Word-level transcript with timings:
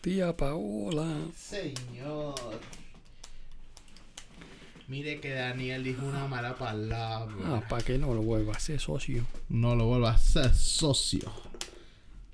Tía 0.00 0.36
Paola. 0.36 1.18
Señor. 1.36 2.34
Mire 4.88 5.20
que 5.20 5.30
Daniel 5.30 5.84
dijo 5.84 6.04
una 6.04 6.26
mala 6.26 6.56
palabra. 6.56 7.34
Ah, 7.44 7.62
para 7.68 7.82
que 7.84 7.98
no 7.98 8.12
lo 8.14 8.22
vuelva 8.22 8.54
a 8.54 8.56
hacer 8.56 8.80
socio. 8.80 9.24
No 9.48 9.76
lo 9.76 9.86
vuelvas 9.86 10.36
a 10.36 10.44
ser 10.44 10.54
socio. 10.54 11.32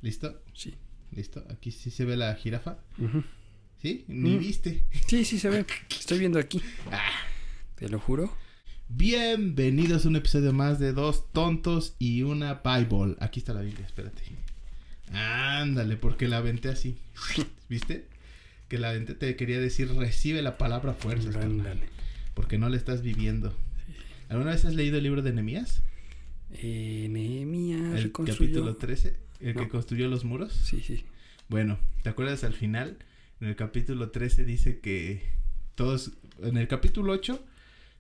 ¿Listo? 0.01 0.41
Sí. 0.55 0.75
¿Listo? 1.13 1.45
Aquí 1.51 1.71
sí 1.73 1.91
se 1.91 2.05
ve 2.05 2.17
la 2.17 2.35
jirafa. 2.35 2.79
¿Sí? 3.83 4.05
Ni 4.09 4.31
Mm. 4.37 4.39
viste. 4.39 4.85
Sí, 5.07 5.25
sí 5.25 5.39
se 5.39 5.51
ve. 5.51 5.67
Estoy 5.91 6.19
viendo 6.19 6.39
aquí. 6.39 6.63
Ah. 6.93 7.11
Te 7.75 7.89
lo 7.89 7.99
juro. 8.01 8.33
Bienvenidos 8.89 10.07
a 10.07 10.09
un 10.09 10.17
episodio 10.17 10.53
más 10.53 10.79
de 10.79 10.93
Dos 10.93 11.31
Tontos 11.33 11.95
y 11.99 12.23
una 12.23 12.63
Bible. 12.65 13.17
Aquí 13.21 13.41
está 13.41 13.53
la 13.53 13.61
Biblia, 13.61 13.85
espérate. 13.85 14.23
Ándale, 15.13 15.97
porque 15.97 16.29
la 16.29 16.39
aventé 16.39 16.69
así. 16.69 16.97
¿Viste? 17.69 18.07
Que 18.69 18.79
la 18.79 18.91
aventé 18.91 19.15
te 19.15 19.37
quería 19.37 19.61
decir 19.61 19.93
recibe 19.95 20.43
la 20.43 20.59
palabra 20.59 20.95
fuerza. 20.95 21.41
Ándale. 21.41 21.89
Porque 22.35 22.59
no 22.59 22.69
la 22.69 22.77
estás 22.77 23.03
viviendo. 23.03 23.57
¿Alguna 24.29 24.51
vez 24.51 24.65
has 24.65 24.75
leído 24.75 24.99
el 24.99 25.05
libro 25.05 25.23
de 25.23 25.33
Nehemías? 25.33 25.83
Eh, 26.53 27.09
Nehemías 27.11 27.99
El 27.99 28.13
capítulo 28.13 28.77
13, 28.77 29.17
el 29.41 29.55
que 29.55 29.69
construyó 29.69 30.09
los 30.09 30.25
muros. 30.25 30.53
Sí, 30.53 30.83
sí. 30.85 31.05
Bueno, 31.49 31.79
¿te 32.03 32.09
acuerdas 32.09 32.45
al 32.45 32.55
final? 32.55 32.99
En 33.41 33.49
el 33.49 33.57
capítulo 33.57 34.11
13 34.11 34.45
dice 34.45 34.81
que 34.81 35.23
todos, 35.75 36.13
en 36.43 36.57
el 36.57 36.69
capítulo 36.69 37.13
8, 37.13 37.45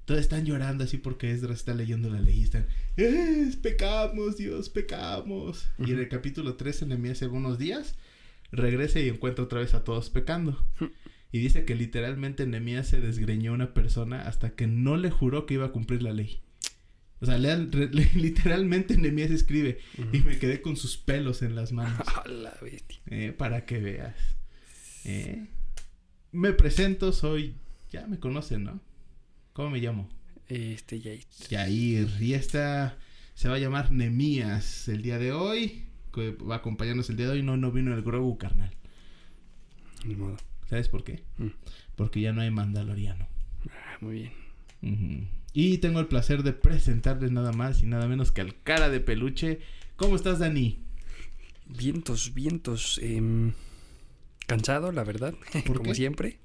todos 0.06 0.20
están 0.20 0.46
llorando 0.46 0.84
así 0.84 0.96
porque 0.96 1.30
Esdras 1.30 1.58
está 1.58 1.74
leyendo 1.74 2.08
la 2.08 2.20
ley 2.20 2.38
y 2.40 2.42
están, 2.44 2.66
¡Es, 2.96 3.56
pecamos, 3.56 4.38
Dios, 4.38 4.70
pecamos! 4.70 5.68
Y 5.78 5.90
en 5.92 5.98
el 5.98 6.08
capítulo 6.08 6.54
13, 6.54 6.86
Nehemías 6.86 7.18
hace 7.18 7.26
unos 7.28 7.58
días, 7.58 7.96
regresa 8.52 9.00
y 9.00 9.08
encuentra 9.08 9.44
otra 9.44 9.60
vez 9.60 9.74
a 9.74 9.84
todos 9.84 10.08
pecando. 10.10 10.64
Y 11.32 11.40
dice 11.40 11.64
que 11.66 11.74
literalmente 11.74 12.46
Nehemías 12.46 12.86
se 12.88 13.00
desgreñó 13.00 13.50
a 13.50 13.54
una 13.56 13.74
persona 13.74 14.26
hasta 14.26 14.50
que 14.50 14.66
no 14.68 14.96
le 14.96 15.10
juró 15.10 15.44
que 15.44 15.54
iba 15.54 15.66
a 15.66 15.72
cumplir 15.72 16.00
la 16.02 16.12
ley. 16.14 16.40
O 17.20 17.26
sea, 17.26 17.36
le- 17.36 17.58
literalmente 18.14 18.96
Nehemías 18.96 19.32
escribe, 19.32 19.78
y 20.12 20.20
me 20.20 20.38
quedé 20.38 20.62
con 20.62 20.76
sus 20.76 20.96
pelos 20.96 21.42
en 21.42 21.54
las 21.56 21.72
manos. 21.72 21.98
La 22.26 22.54
bestia. 22.62 23.00
Eh, 23.10 23.34
para 23.36 23.66
que 23.66 23.80
veas. 23.80 24.14
Eh, 25.04 25.46
Me 26.32 26.52
presento, 26.52 27.12
soy. 27.12 27.54
Ya 27.90 28.06
me 28.06 28.18
conocen, 28.18 28.64
¿no? 28.64 28.80
¿Cómo 29.56 29.70
me 29.70 29.78
llamo? 29.78 30.06
Este, 30.48 31.00
ya. 31.00 31.12
Yair. 31.48 32.10
Y 32.20 32.34
esta 32.34 32.98
se 33.34 33.48
va 33.48 33.54
a 33.54 33.58
llamar 33.58 33.90
Nemías 33.90 34.86
el 34.86 35.00
día 35.00 35.18
de 35.18 35.32
hoy. 35.32 35.86
Que 36.12 36.32
va 36.32 36.56
a 36.56 36.58
acompañarnos 36.58 37.08
el 37.08 37.16
día 37.16 37.24
de 37.24 37.32
hoy. 37.32 37.42
No, 37.42 37.56
no 37.56 37.72
vino 37.72 37.94
el 37.94 38.02
Grogu, 38.02 38.36
carnal. 38.36 38.74
Ni 40.04 40.14
modo. 40.14 40.36
¿Sabes 40.68 40.90
por 40.90 41.04
qué? 41.04 41.22
Mm. 41.38 41.46
Porque 41.94 42.20
ya 42.20 42.34
no 42.34 42.42
hay 42.42 42.50
Mandaloriano. 42.50 43.28
Ah, 43.70 43.96
muy 44.02 44.28
bien. 44.82 45.28
Y 45.54 45.78
tengo 45.78 46.00
el 46.00 46.06
placer 46.06 46.42
de 46.42 46.52
presentarles 46.52 47.30
nada 47.30 47.52
más 47.52 47.82
y 47.82 47.86
nada 47.86 48.06
menos 48.08 48.32
que 48.32 48.42
al 48.42 48.62
cara 48.62 48.90
de 48.90 49.00
peluche. 49.00 49.60
¿Cómo 49.96 50.16
estás, 50.16 50.38
Dani? 50.38 50.80
Vientos, 51.64 52.34
vientos. 52.34 53.00
em, 53.02 53.54
cansado, 54.46 54.92
la 54.92 55.02
verdad. 55.02 55.34
¿Por 55.66 55.78
Como 55.78 55.92
qué? 55.92 55.94
siempre. 55.94 56.40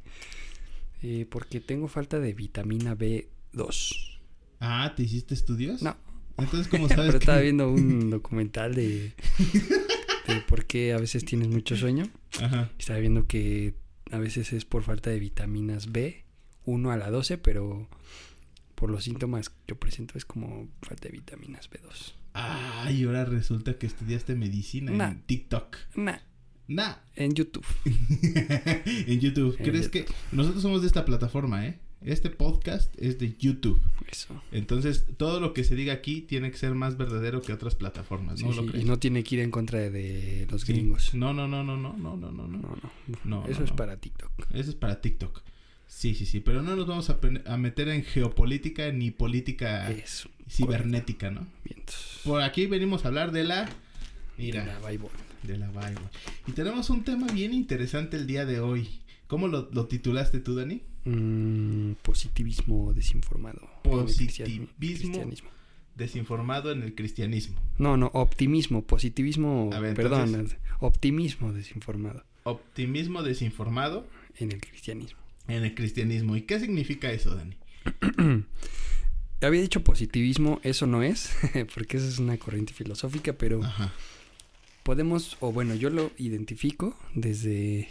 Eh, 1.02 1.26
porque 1.30 1.60
tengo 1.60 1.88
falta 1.88 2.20
de 2.20 2.34
vitamina 2.34 2.96
B2. 2.98 4.20
Ah, 4.60 4.94
¿te 4.96 5.04
hiciste 5.04 5.34
estudios? 5.34 5.82
No. 5.82 5.98
Entonces, 6.38 6.68
¿cómo 6.68 6.88
sabes 6.90 7.06
Pero 7.08 7.12
que- 7.14 7.18
estaba 7.18 7.40
viendo 7.40 7.72
un 7.72 8.10
documental 8.12 8.74
de, 8.76 9.14
de 10.28 10.42
por 10.48 10.66
qué 10.66 10.94
a 10.94 10.98
veces 10.98 11.26
tienes 11.26 11.48
mucho 11.50 11.76
sueño. 11.76 12.08
Ajá. 12.42 12.70
Estaba 12.78 13.00
viendo 13.00 13.26
que 13.28 13.76
a 14.12 14.18
veces 14.20 14.54
es 14.54 14.66
por 14.66 14.84
falta 14.84 15.10
de 15.10 15.20
vitaminas 15.20 15.92
B, 15.92 16.26
1 16.66 16.92
a 16.92 16.98
la 16.98 17.10
12, 17.10 17.38
pero 17.40 17.90
por 18.76 18.90
los 18.90 19.04
síntomas 19.04 19.50
que 19.50 19.56
yo 19.70 19.76
presento 19.80 20.18
es 20.18 20.26
como 20.26 20.68
falta 20.82 21.08
de 21.08 21.12
vitaminas 21.14 21.70
B2. 21.70 22.14
Ah, 22.34 22.90
y 22.92 23.04
ahora 23.04 23.26
resulta 23.26 23.78
que 23.78 23.86
estudiaste 23.88 24.36
medicina 24.36 24.92
Nah. 24.92 25.10
en 25.12 25.22
TikTok. 25.24 25.78
Nah, 25.96 26.18
Nah. 26.68 26.96
En 27.16 27.34
YouTube. 27.34 27.66
en 27.86 29.20
YouTube. 29.20 29.58
¿Crees 29.58 29.90
que 29.90 30.06
nosotros 30.32 30.62
somos 30.62 30.82
de 30.82 30.88
esta 30.88 31.06
plataforma, 31.06 31.66
eh? 31.66 31.80
Este 32.04 32.32
podcast 32.32 32.92
es 32.98 33.20
de 33.20 33.36
YouTube. 33.38 33.80
Eso. 34.10 34.42
Entonces, 34.52 35.06
todo 35.18 35.40
lo 35.40 35.54
que 35.54 35.64
se 35.64 35.76
diga 35.76 35.94
aquí 35.94 36.22
tiene 36.22 36.50
que 36.50 36.58
ser 36.58 36.74
más 36.74 36.98
verdadero 36.98 37.42
que 37.42 37.54
otras 37.54 37.76
plataformas, 37.76 38.42
¿no? 38.42 38.52
Y 38.76 38.86
no 38.86 38.98
tiene 38.98 39.24
que 39.24 39.36
ir 39.36 39.42
en 39.42 39.52
contra 39.52 39.90
de 39.90 40.48
los 40.50 40.66
gringos. 40.66 41.14
No, 41.14 41.32
no, 41.34 41.48
no, 41.48 41.64
no, 41.64 41.78
no, 41.78 41.94
no, 41.96 42.18
no, 42.18 42.32
no. 42.32 42.48
No, 42.48 42.78
no. 43.24 43.46
Eso 43.48 43.64
es 43.64 43.72
para 43.72 43.98
TikTok. 43.98 44.32
Eso 44.52 44.72
es 44.72 44.76
para 44.76 45.00
TikTok. 45.00 45.44
Sí, 45.86 46.16
sí, 46.16 46.26
sí, 46.26 46.40
pero 46.40 46.64
no 46.64 46.76
nos 46.76 46.88
vamos 46.88 47.10
a, 47.10 47.58
meter 47.58 47.90
en 47.90 48.04
geopolítica 48.04 48.92
ni 48.92 49.12
política 49.12 49.94
cibernética, 50.50 51.30
¿no? 51.30 51.46
Por 52.24 52.42
aquí 52.42 52.66
venimos 52.66 53.04
a 53.04 53.10
hablar 53.10 53.32
de 53.32 53.44
la 53.44 53.70
Mira, 54.46 54.66
La 54.66 54.90
Bible. 54.90 55.10
de 55.44 55.58
la 55.58 55.68
Bible. 55.68 56.02
Y 56.48 56.52
tenemos 56.54 56.90
un 56.90 57.04
tema 57.04 57.28
bien 57.28 57.54
interesante 57.54 58.18
el 58.18 58.28
día 58.28 58.46
de 58.46 58.60
hoy. 58.60 59.02
¿Cómo 59.28 59.48
lo, 59.48 59.70
lo 59.72 59.86
titulaste 59.88 60.40
tú, 60.40 60.56
Dani? 60.56 60.82
Mm, 61.06 61.94
positivismo 62.02 62.94
desinformado. 62.94 63.62
Positivismo. 63.84 65.50
Desinformado 65.96 66.72
en 66.72 66.84
el 66.84 66.96
cristianismo. 66.96 67.60
No, 67.78 67.98
no, 67.98 68.08
optimismo, 68.14 68.84
positivismo, 68.84 69.70
ver, 69.70 69.94
perdón, 69.96 70.30
entonces- 70.30 70.58
optimismo 70.80 71.52
desinformado 71.54 72.24
Optimismo 72.44 73.22
desinformado 73.24 74.08
en 74.38 74.52
el 74.52 74.60
cristianismo. 74.62 75.20
en 75.48 75.64
el 75.64 75.76
cristianismo. 75.76 76.36
¿Y 76.36 76.42
qué 76.44 76.60
significa 76.60 77.12
eso, 77.12 77.36
Dani? 77.36 77.56
Había 79.42 79.62
dicho 79.62 79.84
positivismo, 79.84 80.60
eso 80.64 80.86
no 80.88 81.02
es, 81.04 81.32
porque 81.76 81.98
eso 81.98 82.08
es 82.08 82.20
una 82.20 82.38
corriente 82.38 82.74
filosófica, 82.74 83.34
pero 83.34 83.64
Ajá. 83.64 83.92
Podemos, 84.84 85.38
o 85.40 85.52
bueno, 85.52 85.76
yo 85.76 85.90
lo 85.90 86.12
identifico 86.18 86.98
desde, 87.16 87.88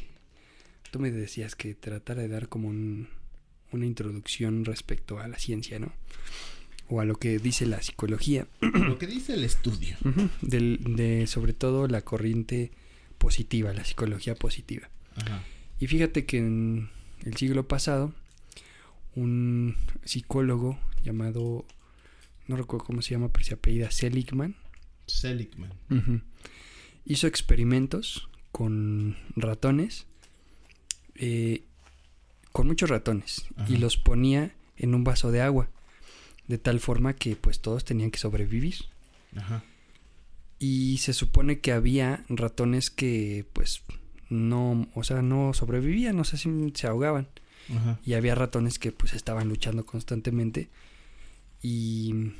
tú 0.90 0.98
me 1.00 1.10
decías 1.10 1.54
que 1.56 1.74
tratara 1.74 2.22
de 2.22 2.28
dar 2.28 2.48
como 2.48 2.68
un- 2.68 3.08
una 3.72 3.86
introducción 3.86 4.64
respecto 4.64 5.18
a 5.20 5.28
la 5.28 5.38
ciencia, 5.38 5.78
¿no? 5.78 5.92
O 6.88 7.00
a 7.00 7.04
lo 7.04 7.14
que 7.16 7.38
dice 7.38 7.66
la 7.66 7.80
psicología. 7.82 8.48
Lo 8.60 8.98
que 8.98 9.06
dice 9.06 9.34
el 9.34 9.44
estudio. 9.44 9.96
Del- 10.42 10.80
de 10.96 11.26
sobre 11.28 11.52
todo 11.52 11.86
la 11.86 12.02
corriente 12.02 12.72
positiva, 13.18 13.72
la 13.72 13.84
psicología 13.84 14.34
positiva. 14.34 14.88
Ajá. 15.14 15.44
Y 15.78 15.86
fíjate 15.86 16.26
que 16.26 16.38
en 16.38 16.90
el 17.24 17.36
siglo 17.36 17.68
pasado, 17.68 18.12
un 19.14 19.76
psicólogo 20.04 20.78
llamado, 21.04 21.64
no 22.48 22.56
recuerdo 22.56 22.84
cómo 22.86 23.02
se 23.02 23.12
llama, 23.12 23.28
pero 23.32 23.44
se 23.44 23.54
apellida 23.54 23.90
Seligman, 23.90 24.56
Seligman. 25.06 25.72
ujú, 25.90 26.20
hizo 27.04 27.26
experimentos 27.26 28.28
con 28.52 29.16
ratones, 29.36 30.06
eh, 31.14 31.64
con 32.52 32.66
muchos 32.66 32.90
ratones, 32.90 33.46
y 33.68 33.76
los 33.76 33.96
ponía 33.96 34.54
en 34.76 34.94
un 34.94 35.04
vaso 35.04 35.30
de 35.30 35.40
agua, 35.40 35.68
de 36.48 36.58
tal 36.58 36.80
forma 36.80 37.14
que 37.14 37.36
pues 37.36 37.60
todos 37.60 37.84
tenían 37.84 38.10
que 38.10 38.18
sobrevivir. 38.18 38.76
Ajá. 39.36 39.62
Y 40.58 40.98
se 40.98 41.12
supone 41.12 41.60
que 41.60 41.72
había 41.72 42.24
ratones 42.28 42.90
que 42.90 43.46
pues 43.52 43.82
no, 44.28 44.88
o 44.94 45.04
sea, 45.04 45.22
no 45.22 45.54
sobrevivían, 45.54 46.18
o 46.18 46.24
sea, 46.24 46.38
sí 46.38 46.50
se 46.74 46.86
ahogaban. 46.86 47.28
Ajá. 47.74 48.00
Y 48.04 48.14
había 48.14 48.34
ratones 48.34 48.78
que 48.78 48.90
pues 48.90 49.12
estaban 49.12 49.48
luchando 49.48 49.86
constantemente 49.86 50.68
y 51.62 52.32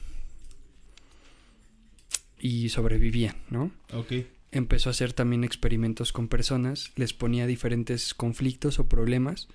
y 2.41 2.71
sobrevivían, 2.71 3.37
¿no? 3.51 3.71
Ok. 3.93 4.13
Empezó 4.53 4.89
a 4.89 4.93
hacer 4.93 5.13
también 5.13 5.45
experimentos 5.45 6.13
con 6.13 6.29
personas, 6.29 6.93
les 6.97 7.13
ponía 7.13 7.47
diferentes 7.47 8.15
conflictos 8.15 8.79
o 8.79 8.89
problemas 8.89 9.49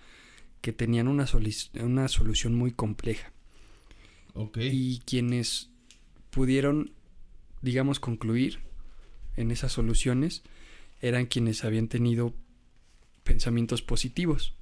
que 0.61 0.71
tenían 0.71 1.07
una, 1.07 1.27
una 1.81 2.07
solución 2.07 2.55
muy 2.55 2.71
compleja. 2.71 3.31
Y 4.55 4.99
quienes 4.99 5.69
pudieron, 6.29 6.91
digamos, 7.61 7.99
concluir 7.99 8.59
en 9.37 9.51
esas 9.51 9.71
soluciones 9.71 10.43
eran 11.01 11.25
quienes 11.25 11.63
habían 11.63 11.87
tenido 11.87 12.33
pensamientos 13.23 13.81
positivos. 13.81 14.53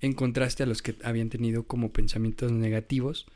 En 0.00 0.12
contraste 0.12 0.62
a 0.62 0.66
los 0.66 0.82
que 0.82 0.96
habían 1.04 1.30
tenido 1.30 1.64
como 1.64 1.92
pensamientos 1.92 2.52
negativos, 2.52 3.26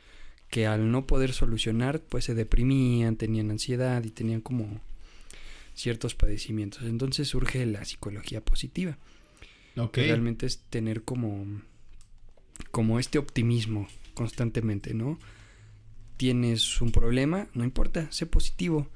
que 0.49 0.67
al 0.67 0.91
no 0.91 1.07
poder 1.07 1.33
solucionar, 1.33 2.01
pues 2.01 2.25
se 2.25 2.35
deprimían, 2.35 3.15
tenían 3.15 3.49
ansiedad 3.49 4.03
y 4.03 4.09
tenían 4.09 4.41
como 4.41 4.81
ciertos 5.81 6.15
padecimientos. 6.15 6.83
Entonces 6.83 7.27
surge 7.27 7.65
la 7.65 7.83
psicología 7.85 8.41
positiva 8.41 8.97
que 9.91 10.03
realmente 10.03 10.45
es 10.45 10.59
tener 10.69 11.03
como 11.03 11.45
como 12.71 12.99
este 12.99 13.17
optimismo 13.17 13.87
constantemente, 14.13 14.93
¿no? 14.93 15.19
Tienes 16.17 16.81
un 16.81 16.91
problema, 16.91 17.47
no 17.53 17.63
importa, 17.63 18.11
sé 18.11 18.25
positivo 18.25 18.87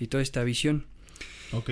y 0.00 0.06
toda 0.06 0.22
esta 0.22 0.42
visión. 0.42 0.86
Ok. 1.52 1.70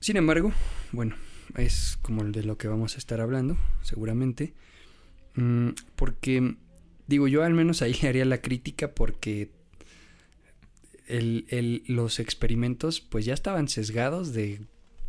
Sin 0.00 0.16
embargo, 0.16 0.52
bueno, 0.92 1.14
es 1.56 1.98
como 2.00 2.24
de 2.24 2.42
lo 2.42 2.56
que 2.56 2.68
vamos 2.68 2.94
a 2.94 2.98
estar 2.98 3.20
hablando, 3.20 3.56
seguramente. 3.82 4.54
Mm, 5.34 5.70
porque, 5.96 6.56
digo, 7.06 7.28
yo 7.28 7.44
al 7.44 7.52
menos 7.52 7.82
ahí 7.82 7.94
le 8.02 8.08
haría 8.08 8.24
la 8.24 8.40
crítica 8.40 8.94
porque 8.94 9.50
el, 11.12 11.46
el, 11.48 11.84
los 11.86 12.18
experimentos 12.18 13.00
pues 13.00 13.24
ya 13.24 13.34
estaban 13.34 13.68
sesgados 13.68 14.32
de 14.32 14.62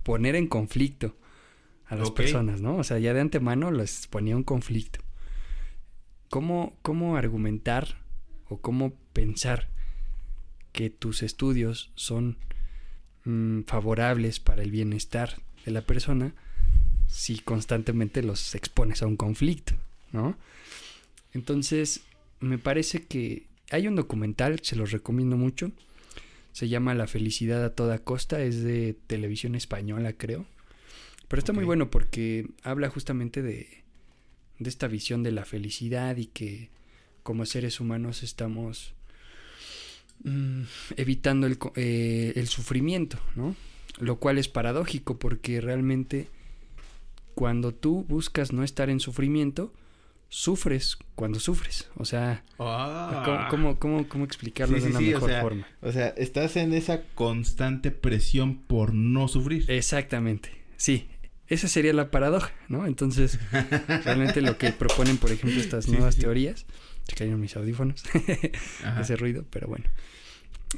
poner 0.03 0.35
en 0.35 0.47
conflicto 0.47 1.15
a 1.87 1.95
las 1.95 2.11
personas, 2.11 2.61
¿no? 2.61 2.77
O 2.77 2.83
sea, 2.83 2.99
ya 2.99 3.13
de 3.13 3.21
antemano 3.21 3.71
les 3.71 4.07
ponía 4.07 4.35
un 4.35 4.43
conflicto. 4.43 4.99
¿Cómo, 6.29 6.75
cómo 6.81 7.15
argumentar 7.15 8.01
o 8.49 8.59
cómo 8.59 8.93
pensar 9.13 9.69
que 10.71 10.89
tus 10.89 11.23
estudios 11.23 11.91
son 11.95 12.37
mm, 13.25 13.61
favorables 13.61 14.39
para 14.39 14.63
el 14.63 14.71
bienestar 14.71 15.41
de 15.65 15.71
la 15.71 15.81
persona 15.83 16.33
si 17.07 17.37
constantemente 17.39 18.23
los 18.23 18.55
expones 18.55 19.03
a 19.03 19.07
un 19.07 19.17
conflicto, 19.17 19.73
¿no? 20.11 20.35
Entonces, 21.33 22.01
me 22.39 22.57
parece 22.57 23.05
que 23.05 23.45
hay 23.69 23.87
un 23.87 23.95
documental, 23.95 24.59
se 24.61 24.75
los 24.75 24.91
recomiendo 24.91 25.37
mucho. 25.37 25.71
Se 26.53 26.69
llama 26.69 26.95
La 26.95 27.07
felicidad 27.07 27.63
a 27.65 27.75
toda 27.75 27.99
costa, 27.99 28.41
es 28.41 28.63
de 28.63 28.95
televisión 29.07 29.55
española, 29.55 30.13
creo. 30.13 30.45
Pero 31.27 31.39
está 31.39 31.51
muy 31.51 31.65
bueno 31.65 31.89
porque 31.89 32.47
habla 32.63 32.89
justamente 32.89 33.41
de, 33.41 33.83
de 34.59 34.69
esta 34.69 34.87
visión 34.87 35.23
de 35.23 35.31
la 35.31 35.45
felicidad 35.45 36.17
y 36.17 36.27
que 36.27 36.69
como 37.23 37.45
seres 37.45 37.79
humanos 37.79 38.23
estamos 38.23 38.93
mm, 40.23 40.61
evitando 40.97 41.47
el, 41.47 41.57
eh, 41.75 42.33
el 42.35 42.47
sufrimiento, 42.47 43.17
¿no? 43.35 43.55
Lo 43.99 44.17
cual 44.19 44.37
es 44.37 44.47
paradójico 44.47 45.17
porque 45.17 45.61
realmente 45.61 46.27
cuando 47.35 47.73
tú 47.73 48.05
buscas 48.07 48.51
no 48.51 48.63
estar 48.63 48.89
en 48.89 48.99
sufrimiento, 48.99 49.73
sufres 50.33 50.97
cuando 51.13 51.39
sufres. 51.39 51.89
O 51.95 52.05
sea, 52.05 52.43
Ah. 52.57 53.47
¿cómo, 53.51 53.77
cómo, 53.77 54.07
cómo, 54.07 54.25
explicarlo 54.25 54.77
Sí, 54.77 54.81
de 54.83 54.87
sí, 54.87 54.91
una 54.91 54.99
sí, 54.99 55.09
o 55.09 55.15
mejor 55.17 55.29
sea, 55.29 55.41
forma? 55.41 55.67
O 55.81 55.91
sea, 55.91 56.07
estás 56.17 56.55
en 56.55 56.73
esa 56.73 57.03
constante 57.13 57.91
presión 57.91 58.57
por 58.57 58.95
no 58.95 59.27
sufrir. 59.27 59.69
Exactamente, 59.69 60.49
sí. 60.75 61.07
Esa 61.47 61.67
sería 61.67 61.93
la 61.93 62.09
paradoja, 62.09 62.51
¿no? 62.67 62.87
Entonces, 62.87 63.37
realmente 64.05 64.41
lo 64.41 64.57
que 64.57 64.71
proponen, 64.71 65.17
por 65.17 65.31
ejemplo, 65.31 65.59
estas 65.59 65.87
nuevas 65.87 66.15
teorías, 66.15 66.65
se 67.07 67.15
cayeron 67.15 67.39
mis 67.39 67.55
audífonos, 67.55 68.03
ese 69.01 69.15
ruido, 69.17 69.45
pero 69.51 69.67
bueno. 69.67 69.85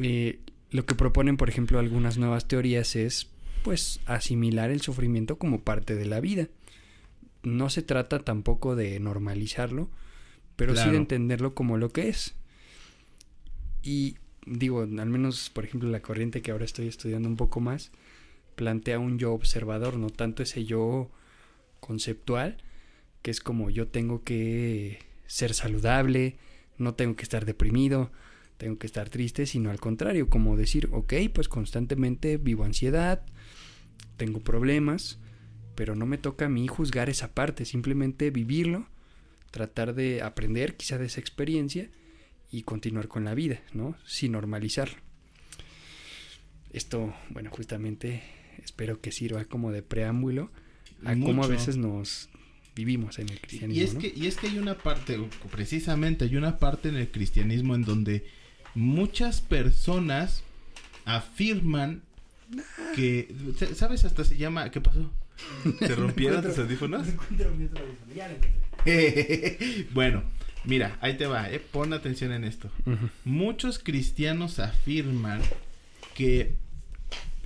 Eh, 0.02 0.40
lo 0.72 0.86
que 0.86 0.96
proponen, 0.96 1.38
por 1.38 1.48
ejemplo, 1.48 1.80
algunas 1.80 2.18
nuevas 2.18 2.48
teorías 2.50 2.98
es, 2.98 3.30
pues, 3.64 4.02
asimilar 4.06 4.70
el 4.70 4.82
sufrimiento 4.82 5.38
como 5.38 5.62
parte 5.62 5.96
de 5.96 6.06
la 6.06 6.20
vida. 6.20 6.50
No 7.46 7.70
se 7.70 7.82
trata 7.82 8.20
tampoco 8.20 8.76
de 8.76 9.00
normalizarlo, 9.00 9.90
pero 10.56 10.76
sí 10.76 10.90
de 10.90 10.98
entenderlo 10.98 11.54
como 11.54 11.78
lo 11.78 11.90
que 11.90 12.10
es. 12.10 12.36
Y 13.84 14.18
digo, 14.46 14.82
al 14.82 15.10
menos, 15.10 15.50
por 15.50 15.64
ejemplo, 15.64 15.90
la 15.90 16.02
corriente 16.02 16.42
que 16.42 16.52
ahora 16.52 16.66
estoy 16.66 16.88
estudiando 16.88 17.30
un 17.30 17.38
poco 17.38 17.60
más, 17.60 17.92
plantea 18.56 19.00
un 19.00 19.20
yo 19.20 19.34
observador, 19.34 19.98
no 19.98 20.10
tanto 20.10 20.44
ese 20.44 20.66
yo 20.66 21.12
conceptual, 21.80 22.58
que 23.22 23.32
es 23.32 23.40
como 23.40 23.70
yo 23.70 23.88
tengo 23.88 24.24
que 24.24 25.00
ser 25.28 25.54
saludable, 25.54 26.38
no 26.78 26.94
tengo 26.96 27.16
que 27.16 27.24
estar 27.24 27.46
deprimido, 27.46 28.12
tengo 28.58 28.78
que 28.78 28.88
estar 28.88 29.10
triste, 29.10 29.46
sino 29.46 29.70
al 29.70 29.80
contrario, 29.80 30.30
como 30.30 30.58
decir, 30.58 30.90
ok, 30.92 31.14
pues 31.34 31.48
constantemente 31.48 32.38
vivo 32.38 32.64
ansiedad, 32.64 33.24
tengo 34.18 34.40
problemas, 34.40 35.20
pero 35.76 35.96
no 35.96 36.06
me 36.06 36.18
toca 36.18 36.46
a 36.46 36.50
mí 36.50 36.68
juzgar 36.68 37.10
esa 37.10 37.34
parte, 37.34 37.66
simplemente 37.66 38.32
vivirlo, 38.32 38.88
tratar 39.52 39.94
de 39.94 40.22
aprender 40.22 40.76
quizá 40.76 40.98
de 40.98 41.06
esa 41.06 41.20
experiencia 41.20 41.90
y 42.52 42.64
continuar 42.64 43.08
con 43.08 43.26
la 43.26 43.34
vida, 43.34 43.62
¿no? 43.74 43.96
Sin 44.06 44.34
normalizarlo. 44.34 44.98
Esto, 46.72 47.14
bueno, 47.30 47.50
justamente 47.52 48.24
espero 48.64 49.00
que 49.02 49.12
sirva 49.12 49.46
como 49.46 49.72
de 49.72 49.82
preámbulo 49.82 50.52
a 51.04 51.14
cómo 51.16 51.44
a 51.44 51.48
veces 51.48 51.78
nos 51.78 52.30
vivimos 52.76 53.20
en 53.20 53.30
el 53.30 53.36
Y 53.36 53.40
cristianismo. 53.40 53.84
es, 53.84 53.94
¿no? 53.94 54.00
que, 54.00 54.14
y 54.16 54.28
es 54.28 54.36
que 54.36 54.48
hay 54.48 54.58
una 54.60 54.78
parte, 54.78 55.18
precisamente 55.52 56.26
hay 56.26 56.36
una 56.36 56.58
parte 56.60 56.90
en 56.90 56.98
el 56.98 57.10
cristianismo 57.10 57.76
en 57.76 57.84
donde 57.84 58.26
muchas 58.74 59.40
personas 59.42 60.44
afirman 61.06 62.02
que, 62.96 63.34
¿sabes? 63.76 64.04
Hasta 64.06 64.24
se 64.26 64.38
llama, 64.38 64.70
¿qué 64.72 64.82
pasó? 64.82 65.12
¿Se 65.80 65.96
rompieron 65.96 66.44
tus 66.44 66.58
audífonos? 66.58 67.08
bueno, 69.94 70.24
mira, 70.64 70.98
ahí 71.02 71.18
te 71.18 71.26
va, 71.26 71.50
eh, 71.50 71.60
pon 71.60 71.94
atención 71.94 72.32
en 72.32 72.44
esto. 72.44 72.70
Muchos 73.24 73.80
cristianos 73.80 74.60
afirman 74.60 75.42
que, 76.14 76.54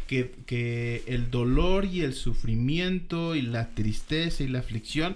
que, 0.08 0.32
que 0.46 1.04
el 1.08 1.32
dolor 1.32 1.86
y 1.86 2.02
el 2.02 2.14
sufrimiento 2.14 3.36
y 3.36 3.42
la 3.42 3.70
tristeza 3.70 4.44
y 4.44 4.48
la 4.48 4.60
aflicción 4.60 5.16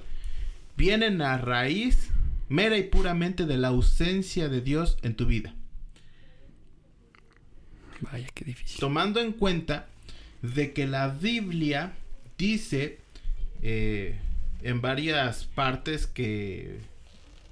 vienen 0.78 1.22
a 1.22 1.38
raíz 1.38 2.10
mera 2.50 2.78
y 2.78 2.84
puramente 2.84 3.46
de 3.46 3.58
la 3.58 3.70
ausencia 3.70 4.50
de 4.50 4.62
Dios 4.62 4.98
en 5.02 5.16
tu 5.16 5.25
vida. 5.25 5.56
Vaya, 8.02 8.28
qué 8.34 8.46
difícil. 8.46 8.80
Tomando 8.80 9.20
en 9.22 9.31
cuenta 9.31 9.88
de 10.42 10.74
que 10.74 10.88
la 10.88 11.08
Biblia 11.08 11.94
dice 12.38 13.00
eh, 13.62 14.15
en 14.62 14.81
varias 14.81 15.45
partes 15.45 16.07
que, 16.07 16.80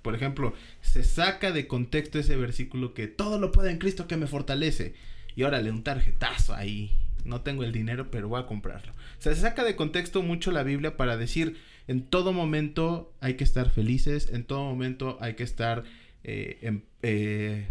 por 0.01 0.15
ejemplo, 0.15 0.53
se 0.81 1.03
saca 1.03 1.51
de 1.51 1.67
contexto 1.67 2.19
ese 2.19 2.35
versículo 2.35 2.93
que 2.93 3.07
todo 3.07 3.39
lo 3.39 3.51
puede 3.51 3.71
en 3.71 3.77
Cristo 3.77 4.07
que 4.07 4.17
me 4.17 4.27
fortalece. 4.27 4.93
Y 5.35 5.43
órale, 5.43 5.71
un 5.71 5.83
tarjetazo 5.83 6.53
ahí. 6.53 6.97
No 7.23 7.41
tengo 7.41 7.63
el 7.63 7.71
dinero, 7.71 8.09
pero 8.11 8.27
voy 8.27 8.41
a 8.41 8.47
comprarlo. 8.47 8.91
O 8.93 9.21
sea, 9.21 9.35
se 9.35 9.41
saca 9.41 9.63
de 9.63 9.75
contexto 9.75 10.23
mucho 10.23 10.51
la 10.51 10.63
Biblia 10.63 10.97
para 10.97 11.17
decir 11.17 11.57
en 11.87 12.03
todo 12.03 12.33
momento 12.33 13.13
hay 13.21 13.35
que 13.35 13.43
estar 13.43 13.69
felices, 13.69 14.29
en 14.31 14.43
todo 14.43 14.63
momento 14.63 15.17
hay 15.21 15.35
que 15.35 15.43
estar 15.43 15.83
eh, 16.23 16.57
en- 16.61 16.85
eh, 17.03 17.67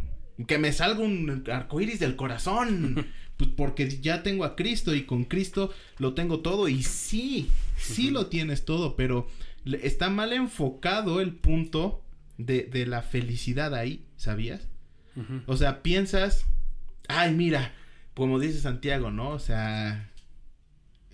que 0.46 0.58
me 0.58 0.72
salga 0.72 1.00
un 1.00 1.44
arcoíris 1.50 1.98
del 2.00 2.16
corazón. 2.16 3.06
Pues 3.40 3.52
porque 3.56 3.88
ya 3.88 4.22
tengo 4.22 4.44
a 4.44 4.54
Cristo 4.54 4.94
y 4.94 5.04
con 5.04 5.24
Cristo 5.24 5.72
lo 5.96 6.12
tengo 6.12 6.40
todo. 6.40 6.68
Y 6.68 6.82
sí, 6.82 7.48
sí 7.78 8.10
lo 8.10 8.26
tienes 8.26 8.66
todo, 8.66 8.96
pero 8.96 9.28
está 9.64 10.10
mal 10.10 10.34
enfocado 10.34 11.22
el 11.22 11.32
punto 11.32 12.04
de, 12.36 12.64
de 12.64 12.84
la 12.84 13.00
felicidad 13.00 13.74
ahí, 13.74 14.04
¿sabías? 14.18 14.68
O 15.46 15.56
sea, 15.56 15.82
piensas, 15.82 16.44
ay, 17.08 17.34
mira, 17.34 17.72
como 18.12 18.38
dice 18.38 18.60
Santiago, 18.60 19.10
¿no? 19.10 19.30
O 19.30 19.38
sea, 19.38 20.10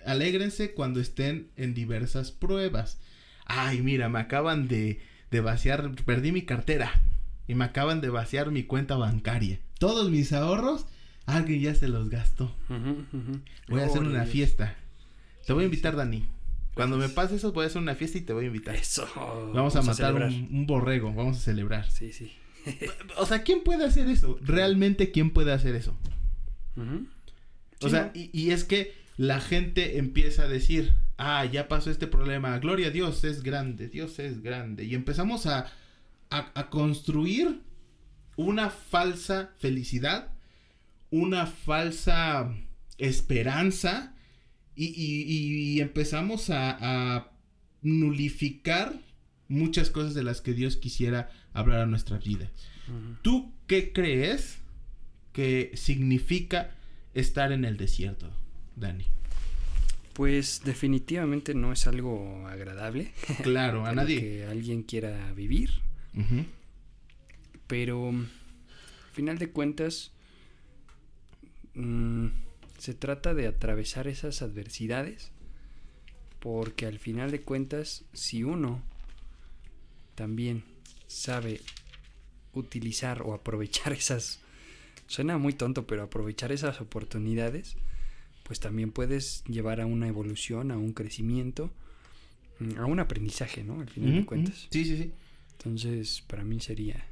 alégrense 0.05 0.75
cuando 0.75 0.99
estén 0.99 1.51
en 1.57 1.75
diversas 1.75 2.33
pruebas. 2.33 2.99
Ay, 3.45 3.83
mira, 3.83 4.09
me 4.09 4.19
acaban 4.19 4.67
de, 4.67 5.01
de 5.31 5.41
vaciar, 5.41 5.93
perdí 6.05 6.33
mi 6.33 6.43
cartera 6.43 6.93
y 7.47 7.55
me 7.55 7.67
acaban 7.67 8.01
de 8.01 8.09
vaciar 8.09 8.51
mi 8.51 8.65
cuenta 8.65 8.97
bancaria. 8.97 9.61
Todos 9.79 10.11
mis 10.11 10.33
ahorros, 10.33 10.87
alguien 11.27 11.61
ya 11.61 11.75
se 11.75 11.89
los 11.89 12.09
gastó. 12.09 12.55
Voy 13.69 13.81
a 13.81 13.87
hacer 13.87 14.03
una 14.03 14.21
Dios. 14.23 14.31
fiesta. 14.31 14.77
Te 15.47 15.53
voy 15.53 15.63
a 15.63 15.67
invitar. 15.67 15.97
Dani. 15.97 16.25
Cuando 16.75 16.99
me 16.99 17.09
pase 17.09 17.37
eso, 17.37 17.53
voy 17.53 17.65
a 17.65 17.67
hacer 17.69 17.81
una 17.81 17.95
fiesta 17.95 18.19
y 18.19 18.23
te 18.23 18.33
voy 18.33 18.45
a 18.45 18.47
invitar. 18.49 18.75
Eso. 18.77 19.09
Vamos, 19.55 19.77
a 19.77 19.83
matar 19.83 20.15
un, 20.15 20.49
un 20.53 20.67
borrego, 20.67 21.13
vamos 21.13 21.39
a 21.39 21.41
celebrar. 21.41 21.91
Sí, 21.91 22.13
sí. 22.13 22.33
O 23.19 23.25
sea, 23.27 23.43
¿quién 23.45 23.63
puede 23.63 23.85
hacer 23.85 24.09
eso? 24.09 24.39
Realmente, 24.43 25.11
¿quién 25.13 25.31
puede 25.31 25.53
hacer 25.53 25.75
eso? 25.77 25.97
O 26.77 27.87
Sí, 27.87 27.91
sea, 27.91 28.07
¿no? 28.07 28.11
y, 28.15 28.31
y 28.33 28.51
es 28.51 28.65
que 28.65 28.93
la 29.17 29.41
gente 29.41 29.99
empieza 29.99 30.43
a 30.43 30.49
decir, 30.49 30.95
ah, 31.17 31.45
ya 31.47 31.69
pasó 31.69 31.91
este 31.91 32.07
problema, 32.07 32.59
gloria 32.59 32.89
a 32.89 32.91
Dios, 32.91 33.25
es 33.25 33.43
grande, 33.43 33.89
Dios 33.89 34.19
es 34.19 34.43
grande. 34.43 34.85
Y 34.85 34.95
empezamos 34.95 35.47
a, 35.47 35.67
a, 36.31 36.51
a 36.55 36.69
construir 36.71 37.61
una 38.37 38.69
falsa 38.71 39.53
felicidad, 39.59 40.33
una 41.11 41.47
falsa 41.47 42.53
esperanza, 42.99 44.15
y, 44.75 44.87
y- 44.87 45.73
y 45.77 45.81
empezamos 45.81 46.51
a, 46.51 47.17
a 47.17 47.31
nulificar 47.83 48.95
muchas 49.49 49.91
cosas 49.91 50.15
de 50.15 50.23
las 50.25 50.41
que 50.41 50.53
Dios 50.55 50.77
quisiera 50.77 51.31
hablar 51.55 51.81
a 51.81 51.87
nuestra 51.87 52.19
vida. 52.19 52.51
¿Tú 53.23 53.53
qué 53.67 53.93
crees 53.93 54.59
que 55.33 55.73
significa 55.75 56.75
estar 57.15 57.53
en 57.53 57.65
el 57.65 57.77
desierto, 57.77 58.31
Dani? 58.77 59.05
Pues 60.13 60.63
definitivamente 60.65 61.55
no 61.55 61.73
es 61.73 61.87
algo 61.87 62.47
agradable. 62.49 63.13
Claro, 63.43 63.87
a 63.87 63.93
nadie. 63.93 64.21
Que 64.21 64.45
alguien 64.47 64.83
quiera 64.83 65.33
vivir. 65.33 65.71
Pero 67.67 68.11
al 68.11 68.27
final 69.13 69.39
de 69.39 69.51
cuentas 69.51 70.13
mm, 71.77 72.29
se 72.79 72.95
trata 72.95 73.35
de 73.35 73.47
atravesar 73.47 74.09
esas 74.09 74.43
adversidades 74.43 75.31
Porque 76.41 76.87
al 76.87 76.99
final 76.99 77.31
de 77.31 77.43
cuentas, 77.43 78.05
si 78.13 78.45
uno 78.45 78.83
también 80.15 80.65
sabe 81.07 81.61
utilizar 82.53 83.23
o 83.23 83.35
aprovechar 83.35 83.93
esas, 83.93 84.41
suena 85.07 85.39
muy 85.39 85.53
tonto, 85.53 85.87
pero 85.87 86.03
aprovechar 86.03 86.53
esas 86.53 86.81
oportunidades, 86.81 87.77
pues 88.43 88.61
también 88.61 88.93
puedes 88.93 89.45
llevar 89.45 89.81
a 89.81 89.87
una 89.87 90.09
evolución, 90.09 90.71
a 90.71 90.79
un 90.79 90.93
crecimiento, 90.93 91.71
mm, 92.61 92.79
a 92.79 92.87
un 92.87 93.01
aprendizaje, 93.01 93.65
¿no? 93.65 93.81
Al 93.81 93.91
final 93.91 94.15
de 94.15 94.27
cuentas. 94.27 94.69
Sí, 94.71 94.85
sí, 94.85 94.97
sí. 94.97 95.13
Entonces, 95.53 96.23
para 96.27 96.45
mí 96.45 96.61
sería, 96.61 97.07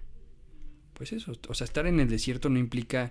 pues 0.92 1.12
eso, 1.12 1.32
o 1.48 1.54
sea, 1.54 1.64
estar 1.64 1.86
en 1.86 1.98
el 1.98 2.08
desierto 2.08 2.48
no 2.50 2.58
implica 2.58 3.10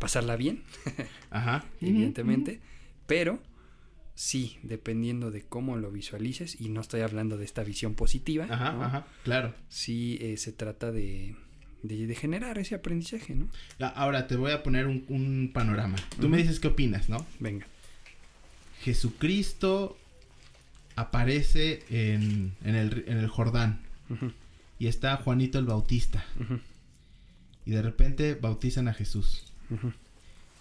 pasarla 0.00 0.34
bien, 0.34 0.64
Ajá. 1.30 1.64
evidentemente, 1.80 2.58
pero 3.06 3.40
sí, 4.16 4.58
dependiendo 4.64 5.30
de 5.30 5.42
cómo 5.42 5.76
lo 5.76 5.92
visualices, 5.92 6.60
y 6.60 6.68
no 6.70 6.80
estoy 6.80 7.02
hablando 7.02 7.36
de 7.38 7.44
esta 7.44 7.62
visión 7.62 7.94
positiva, 7.94 8.46
Ajá, 8.50 8.72
¿no? 8.72 8.82
ajá, 8.82 9.06
claro. 9.22 9.54
sí 9.68 10.18
eh, 10.20 10.36
se 10.36 10.50
trata 10.52 10.90
de, 10.90 11.36
de, 11.84 12.06
de 12.08 12.14
generar 12.16 12.58
ese 12.58 12.74
aprendizaje, 12.74 13.34
¿no? 13.36 13.48
Ahora 13.94 14.26
te 14.26 14.34
voy 14.36 14.50
a 14.50 14.62
poner 14.64 14.86
un, 14.88 15.04
un 15.08 15.50
panorama. 15.54 15.96
Tú 16.20 16.28
me 16.28 16.38
dices 16.38 16.58
qué 16.60 16.68
opinas, 16.68 17.08
¿no? 17.08 17.24
Venga. 17.38 17.66
Jesucristo 18.82 19.96
aparece 20.96 21.82
en, 21.90 22.54
en 22.64 22.74
el, 22.74 23.04
en 23.06 23.18
el 23.18 23.28
Jordán 23.28 23.80
y 24.78 24.86
está 24.86 25.16
Juanito 25.16 25.58
el 25.58 25.66
Bautista 25.66 26.24
y 27.66 27.70
de 27.70 27.82
repente 27.82 28.34
bautizan 28.34 28.88
a 28.88 28.94
Jesús 28.94 29.49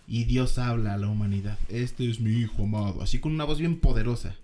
y 0.08 0.24
Dios 0.24 0.58
habla 0.58 0.94
a 0.94 0.98
la 0.98 1.08
humanidad. 1.08 1.58
Este 1.70 2.10
es 2.10 2.20
mi 2.20 2.32
hijo 2.32 2.64
amado, 2.64 3.02
así 3.02 3.20
con 3.20 3.32
una 3.34 3.44
voz 3.44 3.60
bien 3.60 3.80
poderosa 3.80 4.36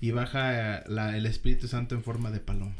y 0.00 0.10
baja 0.10 0.82
la- 0.88 1.16
el 1.16 1.26
Espíritu 1.26 1.68
Santo 1.68 1.94
en 1.94 2.02
forma 2.02 2.30
de 2.30 2.40
paloma. 2.40 2.74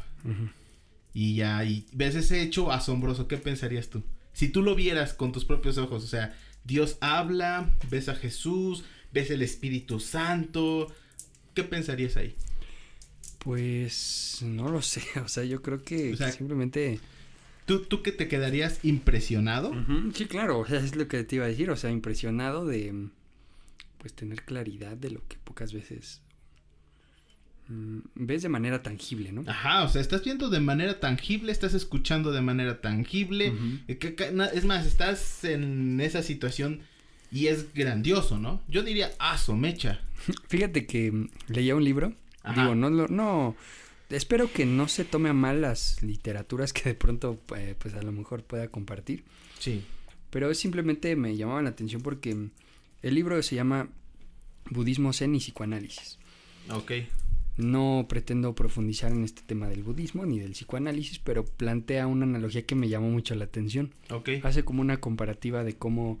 Y 1.13 1.35
ya, 1.35 1.63
y 1.63 1.85
ves 1.93 2.15
ese 2.15 2.41
hecho 2.41 2.71
asombroso, 2.71 3.27
¿qué 3.27 3.37
pensarías 3.37 3.89
tú? 3.89 4.03
Si 4.33 4.49
tú 4.49 4.61
lo 4.61 4.75
vieras 4.75 5.13
con 5.13 5.31
tus 5.31 5.45
propios 5.45 5.77
ojos, 5.77 6.03
o 6.03 6.07
sea, 6.07 6.35
Dios 6.65 6.97
habla, 6.99 7.73
ves 7.89 8.09
a 8.09 8.15
Jesús, 8.15 8.83
ves 9.13 9.31
el 9.31 9.41
Espíritu 9.41 10.01
Santo, 10.01 10.93
¿qué 11.53 11.63
pensarías 11.63 12.17
ahí? 12.17 12.35
Pues 13.39 14.39
no 14.43 14.69
lo 14.69 14.81
sé, 14.81 15.03
o 15.23 15.27
sea, 15.27 15.43
yo 15.43 15.61
creo 15.61 15.83
que 15.83 16.13
O 16.13 16.17
sea, 16.17 16.31
simplemente... 16.31 16.99
¿Tú, 17.65 17.79
tú 17.81 18.03
que 18.03 18.11
te 18.11 18.27
quedarías 18.27 18.79
impresionado? 18.83 19.73
Sí, 20.13 20.25
claro, 20.25 20.59
o 20.59 20.65
sea, 20.67 20.79
es 20.79 20.95
lo 20.95 21.07
que 21.07 21.23
te 21.23 21.37
iba 21.37 21.45
a 21.45 21.47
decir, 21.47 21.69
o 21.71 21.75
sea, 21.75 21.89
impresionado 21.89 22.65
de 22.65 23.09
pues 23.97 24.13
tener 24.13 24.43
claridad 24.43 24.95
de 24.95 25.09
lo 25.09 25.27
que 25.27 25.37
pocas 25.43 25.73
veces 25.73 26.21
mm, 27.69 27.99
ves 28.13 28.43
de 28.43 28.49
manera 28.49 28.83
tangible, 28.83 29.31
¿no? 29.31 29.43
Ajá, 29.47 29.83
o 29.83 29.89
sea, 29.89 29.99
estás 29.99 30.23
viendo 30.23 30.51
de 30.51 30.59
manera 30.59 30.99
tangible, 30.99 31.51
estás 31.51 31.73
escuchando 31.73 32.31
de 32.31 32.41
manera 32.41 32.81
tangible. 32.81 33.53
Eh, 33.87 33.97
es 34.53 34.65
más, 34.65 34.85
estás 34.85 35.43
en 35.43 35.99
esa 36.01 36.21
situación 36.21 36.81
y 37.31 37.47
es 37.47 37.73
grandioso, 37.73 38.37
¿no? 38.37 38.61
Yo 38.67 38.83
diría, 38.83 39.11
ah, 39.17 39.37
mecha. 39.55 40.01
Fíjate 40.47 40.85
que 40.85 41.27
leía 41.47 41.75
un 41.75 41.83
libro, 41.83 42.13
Ajá. 42.43 42.61
digo, 42.61 42.75
no, 42.75 42.91
no, 42.91 43.55
espero 44.09 44.51
que 44.51 44.65
no 44.65 44.87
se 44.87 45.05
tome 45.05 45.29
a 45.29 45.33
mal 45.33 45.61
las 45.61 46.01
literaturas 46.03 46.73
que 46.73 46.89
de 46.89 46.95
pronto 46.95 47.39
eh, 47.55 47.75
pues 47.77 47.93
a 47.95 48.01
lo 48.01 48.11
mejor 48.11 48.43
pueda 48.43 48.67
compartir, 48.67 49.23
Sí. 49.59 49.83
pero 50.29 50.53
simplemente 50.53 51.15
me 51.15 51.35
llamaba 51.37 51.61
la 51.61 51.69
atención 51.69 52.01
porque 52.01 52.31
el 53.01 53.15
libro 53.15 53.41
se 53.43 53.55
llama 53.55 53.89
Budismo 54.69 55.13
Zen 55.13 55.35
y 55.35 55.39
Psicoanálisis. 55.39 56.17
Ok. 56.69 56.91
No 57.57 58.05
pretendo 58.09 58.53
profundizar 58.53 59.11
en 59.13 59.23
este 59.23 59.41
tema 59.45 59.69
del 59.69 59.81
budismo 59.83 60.25
ni 60.25 60.39
del 60.39 60.51
psicoanálisis, 60.51 61.19
pero 61.19 61.45
plantea 61.45 62.05
una 62.05 62.25
analogía 62.25 62.65
que 62.65 62.75
me 62.75 62.89
llamó 62.89 63.09
mucho 63.09 63.33
la 63.35 63.45
atención. 63.45 63.93
Ok. 64.09 64.29
Hace 64.43 64.65
como 64.65 64.81
una 64.81 64.97
comparativa 64.99 65.63
de 65.63 65.73
cómo 65.77 66.19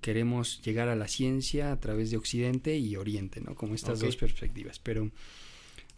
queremos 0.00 0.60
llegar 0.62 0.88
a 0.88 0.94
la 0.94 1.08
ciencia 1.08 1.72
a 1.72 1.80
través 1.80 2.10
de 2.12 2.18
Occidente 2.18 2.76
y 2.78 2.94
Oriente, 2.94 3.40
¿no? 3.40 3.54
Como 3.56 3.74
estas 3.74 3.98
dos 4.00 4.16
perspectivas. 4.16 4.78
Pero 4.78 5.10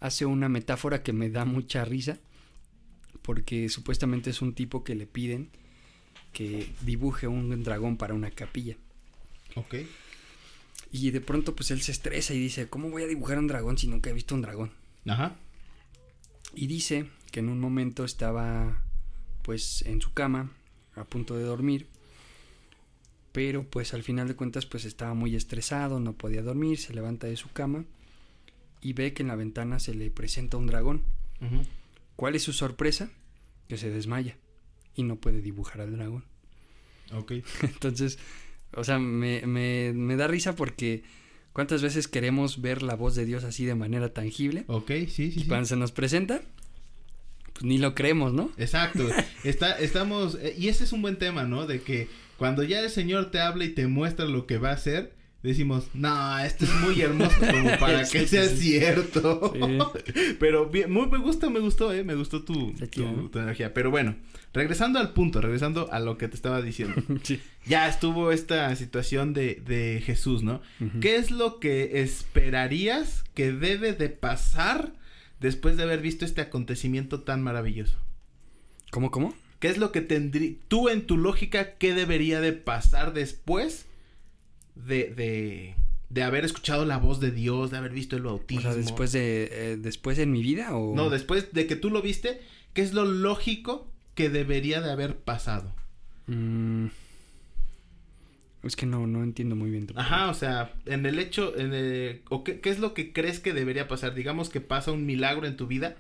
hace 0.01 0.27
una 0.27 0.49
metáfora 0.49 1.03
que 1.03 1.13
me 1.13 1.31
da 1.31 1.45
mucha 1.45 1.85
risa, 1.85 2.19
porque 3.23 3.69
supuestamente 3.69 4.31
es 4.31 4.43
un 4.43 4.55
tipo 4.55 4.85
que 4.85 4.95
le 4.95 5.07
piden 5.07 5.51
que 6.33 6.71
dibuje 6.83 7.27
un 7.27 7.63
dragón 7.65 7.97
para 7.97 8.15
una 8.15 8.31
capilla. 8.31 8.77
Ok. 9.55 9.77
Y 10.93 11.11
de 11.11 11.21
pronto 11.21 11.57
pues 11.57 11.71
él 11.71 11.81
se 11.83 11.93
estresa 11.93 12.35
y 12.35 12.39
dice, 12.39 12.69
¿cómo 12.69 12.91
voy 12.91 13.03
a 13.03 13.07
dibujar 13.07 13.39
un 13.39 13.47
dragón 13.47 13.79
si 13.79 13.89
nunca 13.89 14.11
he 14.11 14.13
visto 14.13 14.35
un 14.35 14.43
dragón? 14.43 14.71
Ajá. 15.07 15.35
Y 16.55 16.67
dice 16.67 17.07
que 17.33 17.41
en 17.41 17.49
un 17.49 17.59
momento 17.59 18.05
estaba 18.05 18.83
pues 19.43 19.83
en 19.83 20.01
su 20.01 20.13
cama 20.13 20.53
a 20.95 21.05
punto 21.05 21.37
de 21.37 21.45
dormir, 21.45 21.87
pero 23.33 23.65
pues 23.65 23.95
al 23.95 24.03
final 24.03 24.29
de 24.29 24.37
cuentas 24.37 24.67
pues 24.67 24.85
estaba 24.85 25.15
muy 25.15 25.37
estresado, 25.37 26.01
no 26.01 26.13
podía 26.13 26.43
dormir, 26.43 26.79
se 26.79 26.95
levanta 26.95 27.27
de 27.27 27.37
su 27.37 27.51
cama 27.51 27.85
y 28.81 28.93
ve 28.93 29.13
que 29.13 29.23
en 29.23 29.29
la 29.29 29.37
ventana 29.37 29.79
se 29.79 29.95
le 29.95 30.11
presenta 30.11 30.57
un 30.57 30.67
dragón. 30.67 31.03
¿Cuál 32.17 32.35
es 32.35 32.43
su 32.43 32.53
sorpresa? 32.53 33.11
Que 33.69 33.77
se 33.77 33.91
desmaya 33.91 34.37
y 34.95 35.03
no 35.03 35.17
puede 35.17 35.43
dibujar 35.43 35.81
al 35.81 35.93
dragón. 35.93 36.25
Ok. 37.13 37.33
Entonces, 37.63 38.19
o 38.73 38.85
sea, 38.85 38.99
me, 38.99 39.47
me, 39.47 39.93
me 39.95 40.17
da 40.17 40.27
risa 40.27 40.57
porque 40.57 41.05
cuántas 41.53 41.83
veces 41.83 42.09
queremos 42.09 42.61
ver 42.61 42.83
la 42.83 42.95
voz 42.97 43.15
de 43.15 43.25
Dios 43.25 43.45
así 43.45 43.65
de 43.65 43.75
manera 43.75 44.13
tangible 44.13 44.65
Ok, 44.67 44.89
sí, 44.89 45.09
sí, 45.09 45.33
y 45.37 45.41
sí. 45.41 45.47
cuando 45.47 45.67
se 45.67 45.77
nos 45.77 45.93
presenta, 45.93 46.43
pues 47.53 47.65
ni 47.65 47.79
lo 47.79 47.95
creemos, 47.95 48.33
¿no? 48.33 48.51
Exacto. 48.59 49.09
Está, 49.45 49.79
estamos, 49.79 50.37
eh, 50.41 50.55
y 50.59 50.69
ese 50.69 50.85
es 50.85 50.93
un 50.93 51.03
buen 51.03 51.17
tema, 51.17 51.45
¿no? 51.45 51.67
De 51.67 51.81
que 51.81 52.09
cuando 52.37 52.63
ya 52.63 52.81
el 52.81 52.91
Señor 52.91 53.31
te 53.31 53.41
habla 53.41 53.65
y 53.65 53.71
te 53.71 53.87
muestra 53.87 54.27
lo 54.27 54.47
que 54.47 54.59
va 54.59 54.71
a 54.71 54.75
hacer, 54.75 55.15
decimos, 55.47 55.89
no, 55.95 56.39
esto 56.41 56.65
es 56.65 56.75
muy 56.81 57.01
hermoso 57.01 57.37
como 57.39 57.71
para 57.81 58.01
que 58.01 58.21
sí, 58.21 58.27
sea 58.27 58.49
sí. 58.49 58.57
cierto. 58.57 59.53
Pero 60.41 60.69
bien, 60.69 60.91
muy 60.91 61.09
me 61.09 61.19
gusta, 61.19 61.49
me 61.51 61.61
gustó, 61.61 61.93
eh, 61.93 62.05
me 62.05 62.15
gustó 62.15 62.43
tu, 62.43 62.73
tu, 62.73 63.39
energía. 63.39 63.73
Pero 63.73 63.91
bueno, 63.91 64.17
regresando 64.53 64.99
al 64.99 65.13
punto, 65.13 65.41
regresando 65.41 65.91
a 65.93 66.01
lo 66.01 66.19
que 66.19 66.29
te 66.29 66.37
estaba 66.37 66.63
diciendo. 66.63 67.03
Ya 67.67 67.89
estuvo 67.89 68.31
esta 68.31 68.77
situación 68.77 69.35
de, 69.35 69.57
de 69.57 70.01
Jesús, 70.01 70.45
¿no? 70.45 70.63
¿Qué 71.01 71.17
es 71.17 71.33
lo 71.33 71.59
que 71.59 72.01
esperarías 72.01 73.25
que 73.35 73.53
debe 73.53 73.93
de 73.93 74.09
pasar 74.09 74.93
después 75.41 75.77
de 75.77 75.83
haber 75.83 76.01
visto 76.01 76.25
este 76.25 76.43
acontecimiento 76.43 77.23
tan 77.23 77.43
maravilloso? 77.43 77.99
¿Cómo, 78.93 79.11
cómo? 79.11 79.35
¿Qué 79.59 79.67
es 79.67 79.79
lo 79.79 79.91
que 79.91 80.01
tendría, 80.01 80.53
tú 80.69 80.89
en 80.89 81.07
tu 81.07 81.17
lógica, 81.17 81.73
qué 81.73 81.93
debería 81.93 82.41
de 82.41 82.53
pasar 82.53 83.13
después 83.15 83.87
de, 84.77 85.13
de, 85.15 85.75
de 86.11 86.23
haber 86.23 86.45
escuchado 86.45 86.85
la 86.85 86.99
voz 86.99 87.19
de 87.21 87.31
Dios, 87.33 87.71
de 87.71 87.79
haber 87.79 87.93
visto 87.93 88.17
el 88.17 88.25
O 88.27 88.31
bautismo? 88.31 88.63
sea, 88.63 88.75
después 88.75 89.13
de, 89.13 89.49
eh, 89.51 89.77
después 89.79 90.19
en 90.19 90.31
mi 90.33 90.43
vida 90.43 90.77
o... 90.77 90.95
No, 90.95 91.11
después 91.11 91.53
de 91.53 91.67
que 91.67 91.77
tú 91.77 91.91
lo 91.91 92.03
viste, 92.03 92.41
¿qué 92.75 92.83
es 92.83 92.93
lo 92.95 93.05
lógico 93.05 93.91
que 94.15 94.29
debería 94.31 94.81
de 94.81 94.91
haber 94.93 95.17
pasado? 95.17 95.73
Mm, 96.29 96.87
Es 98.63 98.75
que 98.77 98.87
no, 98.87 99.07
no 99.07 99.23
entiendo 99.23 99.55
muy 99.57 99.71
bien. 99.71 99.87
tu 99.87 99.99
Ajá, 99.99 100.29
o 100.29 100.35
sea, 100.35 100.73
en 100.87 101.07
el 101.07 101.19
hecho, 101.19 101.57
en 101.57 101.73
el- 101.73 102.23
o 102.31 102.43
qué, 102.45 102.61
qué 102.61 102.71
es 102.71 102.79
lo 102.81 102.95
que 102.95 103.13
crees 103.13 103.39
que 103.41 103.53
debería 103.53 103.87
pasar? 103.89 104.15
Digamos 104.15 104.49
que 104.51 104.61
pasa 104.61 104.91
un 104.93 105.07
milagro 105.07 105.47
en 105.47 105.57
tu 105.57 105.67
vida 105.69 105.97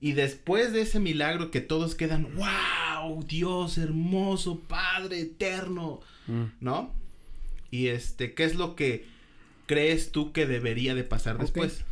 y 0.00 0.12
después 0.12 0.72
de 0.72 0.80
ese 0.82 0.98
milagro 1.00 1.50
que 1.52 1.60
todos 1.60 1.94
quedan, 1.94 2.28
wow, 2.34 3.22
Dios 3.24 3.78
hermoso, 3.78 4.60
Padre 4.60 5.20
eterno, 5.20 6.00
Mm. 6.26 6.44
¿no? 6.60 6.92
Y 7.74 7.88
este, 7.88 8.34
¿qué 8.34 8.44
es 8.44 8.54
lo 8.54 8.76
que 8.76 9.04
crees 9.66 10.12
tú 10.12 10.30
que 10.32 10.46
debería 10.46 10.94
de 10.94 11.02
pasar 11.02 11.38
después? 11.38 11.82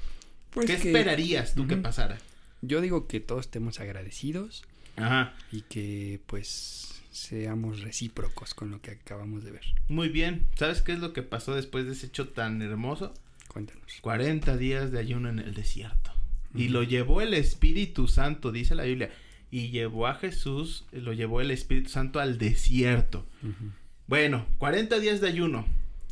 Pues 0.50 0.66
¿Qué 0.66 0.76
que 0.76 0.88
esperarías 0.90 1.56
tú 1.56 1.66
que 1.66 1.76
pasara? 1.76 2.18
Yo 2.60 2.80
digo 2.80 3.08
que 3.08 3.18
todos 3.18 3.46
estemos 3.46 3.80
agradecidos 3.80 4.62
Ajá, 4.94 5.34
y 5.50 5.62
que 5.62 6.20
pues 6.26 7.02
seamos 7.10 7.80
recíprocos 7.80 8.54
con 8.54 8.70
lo 8.70 8.80
que 8.80 8.92
acabamos 8.92 9.42
de 9.42 9.50
ver. 9.50 9.64
muy 9.88 10.08
bien. 10.08 10.46
¿Sabes 10.54 10.82
qué 10.82 10.92
es 10.92 11.00
lo 11.00 11.12
que 11.12 11.24
pasó 11.24 11.56
después 11.56 11.84
de 11.86 11.94
ese 11.94 12.06
hecho 12.06 12.28
tan 12.28 12.62
hermoso? 12.62 13.12
Cuéntanos. 13.48 13.98
40 14.02 14.56
días 14.56 14.92
de 14.92 15.00
ayuno 15.00 15.30
en 15.30 15.40
el 15.40 15.52
desierto. 15.52 16.12
Y 16.54 16.68
lo 16.68 16.84
llevó 16.84 17.22
el 17.22 17.34
Espíritu 17.34 18.06
Santo, 18.06 18.52
dice 18.52 18.76
la 18.76 18.84
Biblia. 18.84 19.10
Y 19.50 19.70
llevó 19.70 20.06
a 20.06 20.14
Jesús, 20.14 20.84
lo 20.92 21.12
llevó 21.12 21.40
el 21.40 21.50
Espíritu 21.50 21.90
Santo 21.90 22.20
al 22.20 22.38
desierto. 22.38 23.26
Ujú, 23.42 23.72
Bueno, 24.06 24.46
40 24.58 24.98
días 24.98 25.20
de 25.20 25.28
ayuno. 25.28 25.66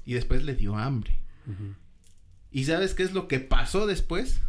Y 0.04 0.14
después 0.14 0.42
le 0.44 0.54
dio 0.54 0.76
hambre. 0.76 1.18
¿Y 2.50 2.64
sabes 2.64 2.94
qué 2.94 3.02
es 3.02 3.12
lo 3.12 3.28
que 3.28 3.38
pasó 3.40 3.86
después? 3.86 4.40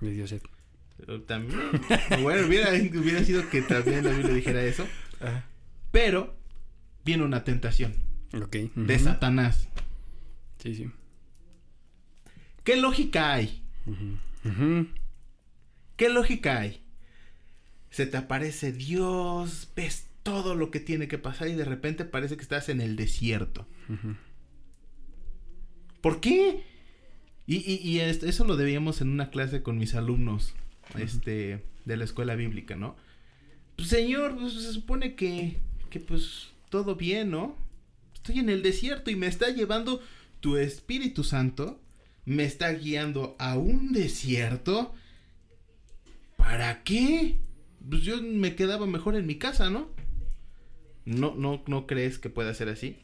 Le 0.00 0.10
dio 0.10 0.26
sed. 0.26 0.42
Pero 0.96 1.22
también. 1.22 1.60
bueno, 2.22 2.46
hubiera, 2.46 2.70
hubiera 2.70 3.24
sido 3.24 3.48
que 3.50 3.62
también 3.62 4.04
la 4.04 4.12
Biblia 4.12 4.34
dijera 4.34 4.62
eso. 4.62 4.86
Pero 5.90 6.36
viene 7.04 7.24
una 7.24 7.44
tentación 7.44 7.94
Ok. 8.34 8.56
de. 8.74 8.98
Satanás. 8.98 9.68
Sí, 10.58 10.74
sí. 10.74 10.90
¿Qué 12.64 12.76
lógica 12.76 13.32
hay 13.32 13.60
¿Qué 15.96 16.08
lógica 16.08 16.60
hay? 16.60 16.82
Se 17.90 18.06
te 18.06 18.16
aparece 18.16 18.72
Dios, 18.72 19.70
ves 19.74 20.06
todo 20.22 20.54
lo 20.54 20.70
que 20.70 20.80
tiene 20.80 21.08
que 21.08 21.18
pasar 21.18 21.48
y 21.48 21.54
de 21.54 21.64
repente 21.64 22.04
parece 22.04 22.36
que 22.36 22.42
estás 22.42 22.68
en 22.68 22.80
el 22.80 22.96
desierto. 22.96 23.66
¿Por 26.00 26.20
qué? 26.20 26.62
Y, 27.46 27.98
eso 27.98 28.44
lo 28.44 28.56
debíamos 28.56 29.00
en 29.00 29.10
una 29.10 29.30
clase 29.30 29.62
con 29.62 29.78
mis 29.78 29.94
alumnos 29.94 30.54
este, 30.98 31.62
de 31.84 31.96
la 31.96 32.04
escuela 32.04 32.34
bíblica, 32.34 32.76
¿no? 32.76 32.96
Pues, 33.76 33.88
señor, 33.88 34.36
pues, 34.36 34.52
se 34.54 34.72
supone 34.72 35.14
que, 35.14 35.58
que 35.90 36.00
pues 36.00 36.48
todo 36.70 36.96
bien, 36.96 37.30
¿no? 37.30 37.56
Estoy 38.14 38.38
en 38.38 38.48
el 38.48 38.62
desierto 38.62 39.10
y 39.10 39.16
me 39.16 39.26
está 39.26 39.50
llevando 39.50 40.00
tu 40.40 40.56
Espíritu 40.56 41.24
Santo, 41.24 41.80
me 42.24 42.44
está 42.44 42.72
guiando 42.72 43.36
a 43.38 43.58
un 43.58 43.92
desierto. 43.92 44.94
¿Para 46.36 46.82
qué? 46.84 47.38
Pues 47.88 48.02
yo 48.02 48.22
me 48.22 48.54
quedaba 48.54 48.86
mejor 48.86 49.16
en 49.16 49.26
mi 49.26 49.36
casa, 49.36 49.70
¿no? 49.70 49.90
No, 51.04 51.34
no, 51.36 51.62
no 51.66 51.86
crees 51.86 52.18
que 52.18 52.30
pueda 52.30 52.54
ser 52.54 52.68
así. 52.68 52.98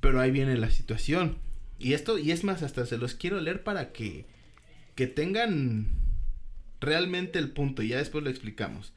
Pero 0.00 0.20
ahí 0.20 0.30
viene 0.30 0.56
la 0.56 0.70
situación. 0.70 1.36
Y 1.78 1.92
esto, 1.92 2.18
y 2.18 2.30
es 2.30 2.44
más, 2.44 2.62
hasta 2.62 2.86
se 2.86 2.98
los 2.98 3.14
quiero 3.14 3.40
leer 3.40 3.62
para 3.62 3.92
que, 3.92 4.26
que 4.94 5.06
tengan 5.06 5.88
realmente 6.80 7.38
el 7.38 7.50
punto. 7.50 7.82
Y 7.82 7.88
ya 7.88 7.98
después 7.98 8.24
lo 8.24 8.30
explicamos. 8.30 8.92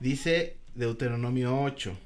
Dice 0.00 0.56
Deuteronomio 0.74 1.60
8. 1.60 1.96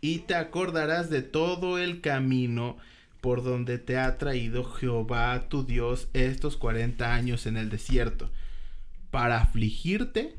Y 0.00 0.20
te 0.20 0.34
acordarás 0.34 1.10
de 1.10 1.22
todo 1.22 1.78
el 1.78 2.00
camino 2.00 2.76
por 3.20 3.42
donde 3.42 3.78
te 3.78 3.98
ha 3.98 4.18
traído 4.18 4.64
Jehová 4.64 5.48
tu 5.48 5.64
Dios 5.64 6.08
estos 6.12 6.56
40 6.56 7.12
años 7.14 7.46
en 7.46 7.56
el 7.56 7.70
desierto. 7.70 8.30
Para 9.10 9.40
afligirte, 9.40 10.36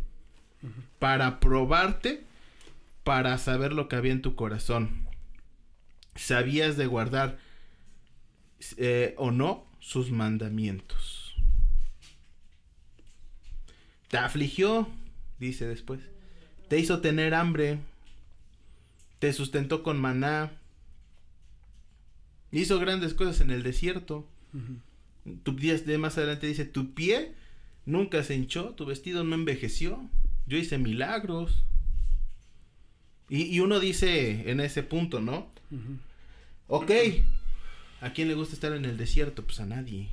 para 1.00 1.40
probarte, 1.40 2.24
para 3.08 3.38
saber 3.38 3.72
lo 3.72 3.88
que 3.88 3.96
había 3.96 4.12
en 4.12 4.22
tu 4.22 4.36
corazón. 4.36 5.08
Sabías 6.16 6.76
de 6.76 6.88
guardar 6.88 7.40
eh, 8.76 9.16
o 9.18 9.32
no 9.32 9.66
sus 9.80 10.12
mandamientos. 10.12 11.34
Te 14.10 14.18
afligió, 14.18 14.90
dice 15.40 15.66
después. 15.66 16.02
Te 16.68 16.80
hizo 16.80 17.00
tener 17.00 17.34
hambre. 17.34 17.80
Te 19.20 19.32
sustentó 19.32 19.84
con 19.84 20.02
maná. 20.02 20.52
Hizo 22.52 22.78
grandes 22.78 23.14
cosas 23.14 23.40
en 23.40 23.52
el 23.52 23.64
desierto. 23.64 24.28
Tu 25.44 25.56
día 25.56 25.78
de 25.78 25.98
más 25.98 26.18
adelante 26.18 26.46
dice, 26.46 26.66
tu 26.66 26.94
pie 26.94 27.36
nunca 27.86 28.22
se 28.26 28.36
hinchó, 28.36 28.76
tu 28.76 28.86
vestido 28.86 29.24
no 29.24 29.36
envejeció. 29.36 30.10
Yo 30.46 30.58
hice 30.58 30.78
milagros. 30.78 31.64
Y, 33.30 33.60
uno 33.60 33.80
dice 33.80 34.50
en 34.50 34.60
ese 34.62 34.84
punto, 34.84 35.20
¿no? 35.20 35.50
Ok, 36.68 36.92
¿A 38.00 38.12
quién 38.12 38.28
le 38.28 38.36
gusta 38.36 38.54
estar 38.54 38.74
en 38.74 38.86
el 38.86 38.98
desierto? 38.98 39.44
Pues 39.44 39.60
a 39.60 39.66
nadie. 39.66 40.10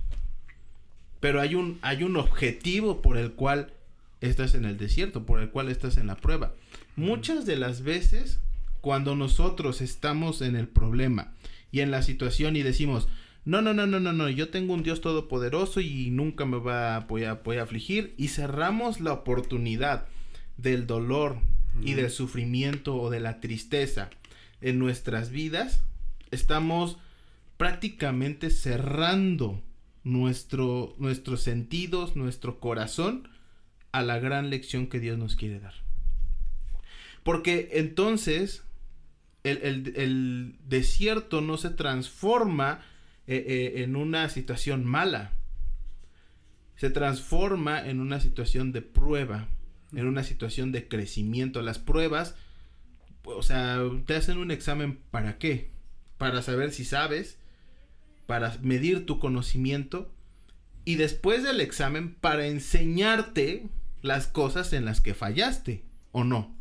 Pero 1.20 1.40
hay 1.40 1.54
un, 1.54 1.78
hay 1.82 2.02
un 2.02 2.16
objetivo 2.16 3.02
por 3.02 3.18
el 3.18 3.32
cual 3.32 3.72
estás 4.20 4.54
en 4.54 4.64
el 4.64 4.78
desierto, 4.78 5.26
por 5.26 5.40
el 5.40 5.50
cual 5.50 5.68
estás 5.68 5.98
en 5.98 6.06
la 6.06 6.16
prueba. 6.16 6.54
Muchas 6.96 7.44
de 7.44 7.56
las 7.56 7.82
veces, 7.82 8.40
cuando 8.80 9.14
nosotros 9.14 9.80
estamos 9.80 10.40
en 10.40 10.56
el 10.56 10.66
problema 10.66 11.32
y 11.72 11.80
en 11.80 11.90
la 11.90 12.02
situación 12.02 12.56
y 12.56 12.62
decimos, 12.62 13.08
no, 13.44 13.60
no, 13.60 13.74
no, 13.74 13.86
no, 13.86 14.00
no, 14.00 14.14
no, 14.14 14.30
yo 14.30 14.48
tengo 14.48 14.72
un 14.72 14.82
Dios 14.82 15.02
todopoderoso 15.02 15.80
y 15.80 16.10
nunca 16.10 16.46
me 16.46 16.58
va 16.58 16.96
a, 16.96 17.00
voy 17.00 17.24
a, 17.24 17.62
afligir 17.62 18.14
y 18.16 18.28
cerramos 18.28 19.00
la 19.00 19.12
oportunidad 19.12 20.06
del 20.56 20.86
dolor 20.86 21.38
y 21.82 21.94
del 21.94 22.10
sufrimiento 22.10 22.96
o 22.96 23.10
de 23.10 23.20
la 23.20 23.40
tristeza 23.40 24.10
en 24.60 24.78
nuestras 24.78 25.30
vidas, 25.30 25.82
estamos 26.30 26.98
prácticamente 27.56 28.50
cerrando 28.50 29.62
nuestro, 30.02 30.94
nuestros 30.98 31.42
sentidos, 31.42 32.16
nuestro 32.16 32.60
corazón 32.60 33.28
a 33.92 34.02
la 34.02 34.18
gran 34.18 34.50
lección 34.50 34.86
que 34.86 35.00
Dios 35.00 35.18
nos 35.18 35.36
quiere 35.36 35.60
dar. 35.60 35.74
Porque 37.22 37.70
entonces 37.72 38.64
el, 39.44 40.56
desierto 40.66 41.40
no 41.40 41.56
se 41.56 41.70
transforma 41.70 42.80
eh, 43.26 43.44
eh, 43.46 43.82
en 43.82 43.96
una 43.96 44.28
situación 44.28 44.84
mala, 44.84 45.32
se 46.76 46.90
transforma 46.90 47.86
en 47.86 48.00
una 48.00 48.20
situación 48.20 48.72
de 48.72 48.82
prueba, 48.82 49.48
en 49.96 50.06
una 50.06 50.24
situación 50.24 50.72
de 50.72 50.88
crecimiento. 50.88 51.62
Las 51.62 51.78
pruebas, 51.78 52.34
o 53.24 53.42
sea, 53.42 53.80
te 54.06 54.14
hacen 54.14 54.38
un 54.38 54.50
examen 54.50 54.98
para 55.10 55.38
qué? 55.38 55.70
Para 56.18 56.42
saber 56.42 56.72
si 56.72 56.84
sabes, 56.84 57.38
para 58.26 58.56
medir 58.62 59.06
tu 59.06 59.18
conocimiento 59.18 60.10
y 60.84 60.96
después 60.96 61.42
del 61.42 61.60
examen 61.60 62.14
para 62.14 62.46
enseñarte 62.46 63.66
las 64.02 64.26
cosas 64.26 64.72
en 64.72 64.84
las 64.84 65.00
que 65.00 65.14
fallaste 65.14 65.82
o 66.12 66.24
no. 66.24 66.54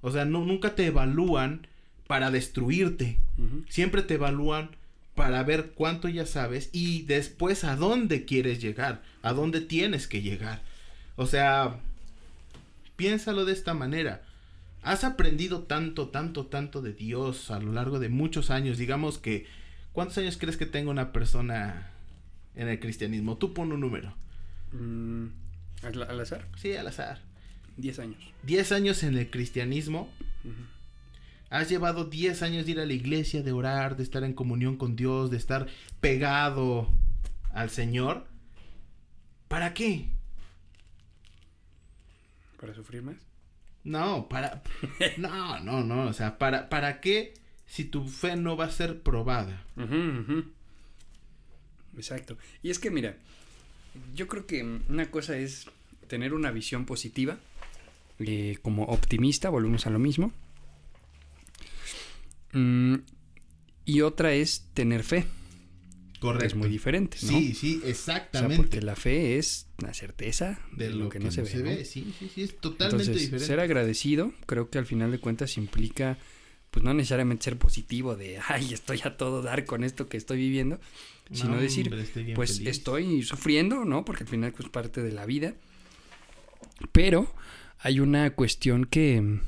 O 0.00 0.10
sea, 0.10 0.24
no, 0.24 0.44
nunca 0.44 0.74
te 0.74 0.86
evalúan 0.86 1.66
para 2.06 2.30
destruirte. 2.30 3.18
Siempre 3.68 4.02
te 4.02 4.14
evalúan 4.14 4.70
para 5.14 5.42
ver 5.42 5.72
cuánto 5.74 6.08
ya 6.08 6.24
sabes 6.26 6.70
y 6.72 7.02
después 7.02 7.64
a 7.64 7.76
dónde 7.76 8.24
quieres 8.24 8.60
llegar, 8.60 9.02
a 9.22 9.32
dónde 9.32 9.60
tienes 9.60 10.06
que 10.06 10.22
llegar. 10.22 10.62
O 11.16 11.26
sea, 11.26 11.78
piénsalo 12.96 13.44
de 13.44 13.52
esta 13.52 13.74
manera. 13.74 14.22
Has 14.82 15.04
aprendido 15.04 15.62
tanto, 15.62 16.08
tanto, 16.08 16.46
tanto 16.46 16.82
de 16.82 16.92
Dios 16.92 17.50
a 17.50 17.60
lo 17.60 17.72
largo 17.72 17.98
de 17.98 18.08
muchos 18.08 18.50
años. 18.50 18.78
Digamos 18.78 19.18
que 19.18 19.46
¿Cuántos 19.92 20.16
años 20.18 20.38
crees 20.38 20.56
que 20.56 20.66
tenga 20.66 20.90
una 20.90 21.12
persona 21.12 21.90
en 22.54 22.68
el 22.68 22.80
cristianismo? 22.80 23.36
Tú 23.36 23.52
pon 23.52 23.72
un 23.72 23.80
número. 23.80 24.14
Mm, 24.72 25.26
¿al, 25.82 26.20
azar? 26.20 26.48
Sí, 26.56 26.74
al 26.74 26.86
azar. 26.86 27.20
Diez 27.76 27.98
años. 27.98 28.18
Diez 28.42 28.72
años 28.72 29.02
en 29.02 29.16
el 29.18 29.30
cristianismo. 29.30 30.10
Has 31.50 31.68
llevado 31.68 32.06
diez 32.06 32.42
años 32.42 32.64
de 32.64 32.72
ir 32.72 32.80
a 32.80 32.86
la 32.86 32.94
iglesia, 32.94 33.42
de 33.42 33.52
orar, 33.52 33.96
de 33.96 34.02
estar 34.02 34.24
en 34.24 34.32
comunión 34.32 34.78
con 34.78 34.96
Dios, 34.96 35.30
de 35.30 35.36
estar 35.36 35.66
pegado 36.00 36.88
al 37.52 37.68
Señor. 37.68 38.26
¿Para 39.48 39.74
qué? 39.74 40.08
¿Para 42.62 42.74
sufrir 42.74 43.02
más? 43.02 43.16
No, 43.84 44.26
para... 44.30 44.62
no, 45.18 45.60
no, 45.60 45.84
no. 45.84 46.06
O 46.06 46.12
sea, 46.14 46.38
¿para, 46.38 46.70
para 46.70 47.02
qué 47.02 47.34
si 47.72 47.84
tu 47.84 48.06
fe 48.06 48.36
no 48.36 48.54
va 48.54 48.66
a 48.66 48.70
ser 48.70 49.00
probada. 49.00 49.64
Exacto. 51.96 52.36
Y 52.62 52.68
es 52.68 52.78
que 52.78 52.90
mira, 52.90 53.16
yo 54.14 54.28
creo 54.28 54.46
que 54.46 54.62
una 54.90 55.10
cosa 55.10 55.38
es 55.38 55.68
tener 56.06 56.34
una 56.34 56.50
visión 56.50 56.84
positiva, 56.84 57.38
eh, 58.18 58.58
como 58.60 58.84
optimista, 58.84 59.48
volvemos 59.48 59.86
a 59.86 59.90
lo 59.90 59.98
mismo. 59.98 60.34
Mm, 62.52 62.96
y 63.86 64.02
otra 64.02 64.34
es 64.34 64.68
tener 64.74 65.02
fe. 65.02 65.24
Correcto. 66.22 66.46
Es 66.46 66.54
muy 66.54 66.68
diferente, 66.68 67.18
¿no? 67.22 67.28
Sí, 67.28 67.52
sí, 67.52 67.82
exactamente. 67.84 68.56
porque 68.56 68.80
la 68.80 68.94
fe 68.94 69.38
es 69.38 69.66
la 69.78 69.92
certeza 69.92 70.60
de, 70.70 70.90
lo, 70.90 71.08
que, 71.08 71.18
no 71.18 71.32
se, 71.32 71.42
ve, 71.42 71.84
Sí, 71.84 72.14
sí, 72.16 72.30
sí, 72.32 72.42
es 72.42 72.56
totalmente 72.58 73.10
diferente. 73.10 73.44
Ser 73.44 73.58
agradecido, 73.58 74.32
creo 74.46 74.70
que 74.70 74.78
al 74.78 74.86
final 74.86 75.10
de 75.10 75.18
cuentas 75.18 75.56
implica 75.58 76.16
pues 76.70 76.84
no 76.84 76.94
necesariamente 76.94 77.42
ser 77.42 77.58
positivo 77.58 78.14
de, 78.14 78.38
ay, 78.46 78.72
estoy 78.72 79.00
a 79.02 79.16
todo 79.16 79.42
dar 79.42 79.64
con 79.64 79.82
esto 79.82 80.08
que 80.08 80.16
estoy 80.16 80.38
viviendo, 80.38 80.78
sino 81.32 81.60
decir, 81.60 81.92
pues 82.36 82.60
estoy 82.60 83.24
sufriendo, 83.24 83.84
¿no? 83.84 84.04
Porque 84.04 84.22
al 84.22 84.30
final 84.30 84.50
es 84.50 84.56
pues, 84.56 84.68
parte 84.68 85.02
de 85.02 85.10
la 85.10 85.26
vida. 85.26 85.54
Pero 86.92 87.34
hay 87.80 87.98
una 87.98 88.30
cuestión 88.30 88.84
que... 88.84 89.40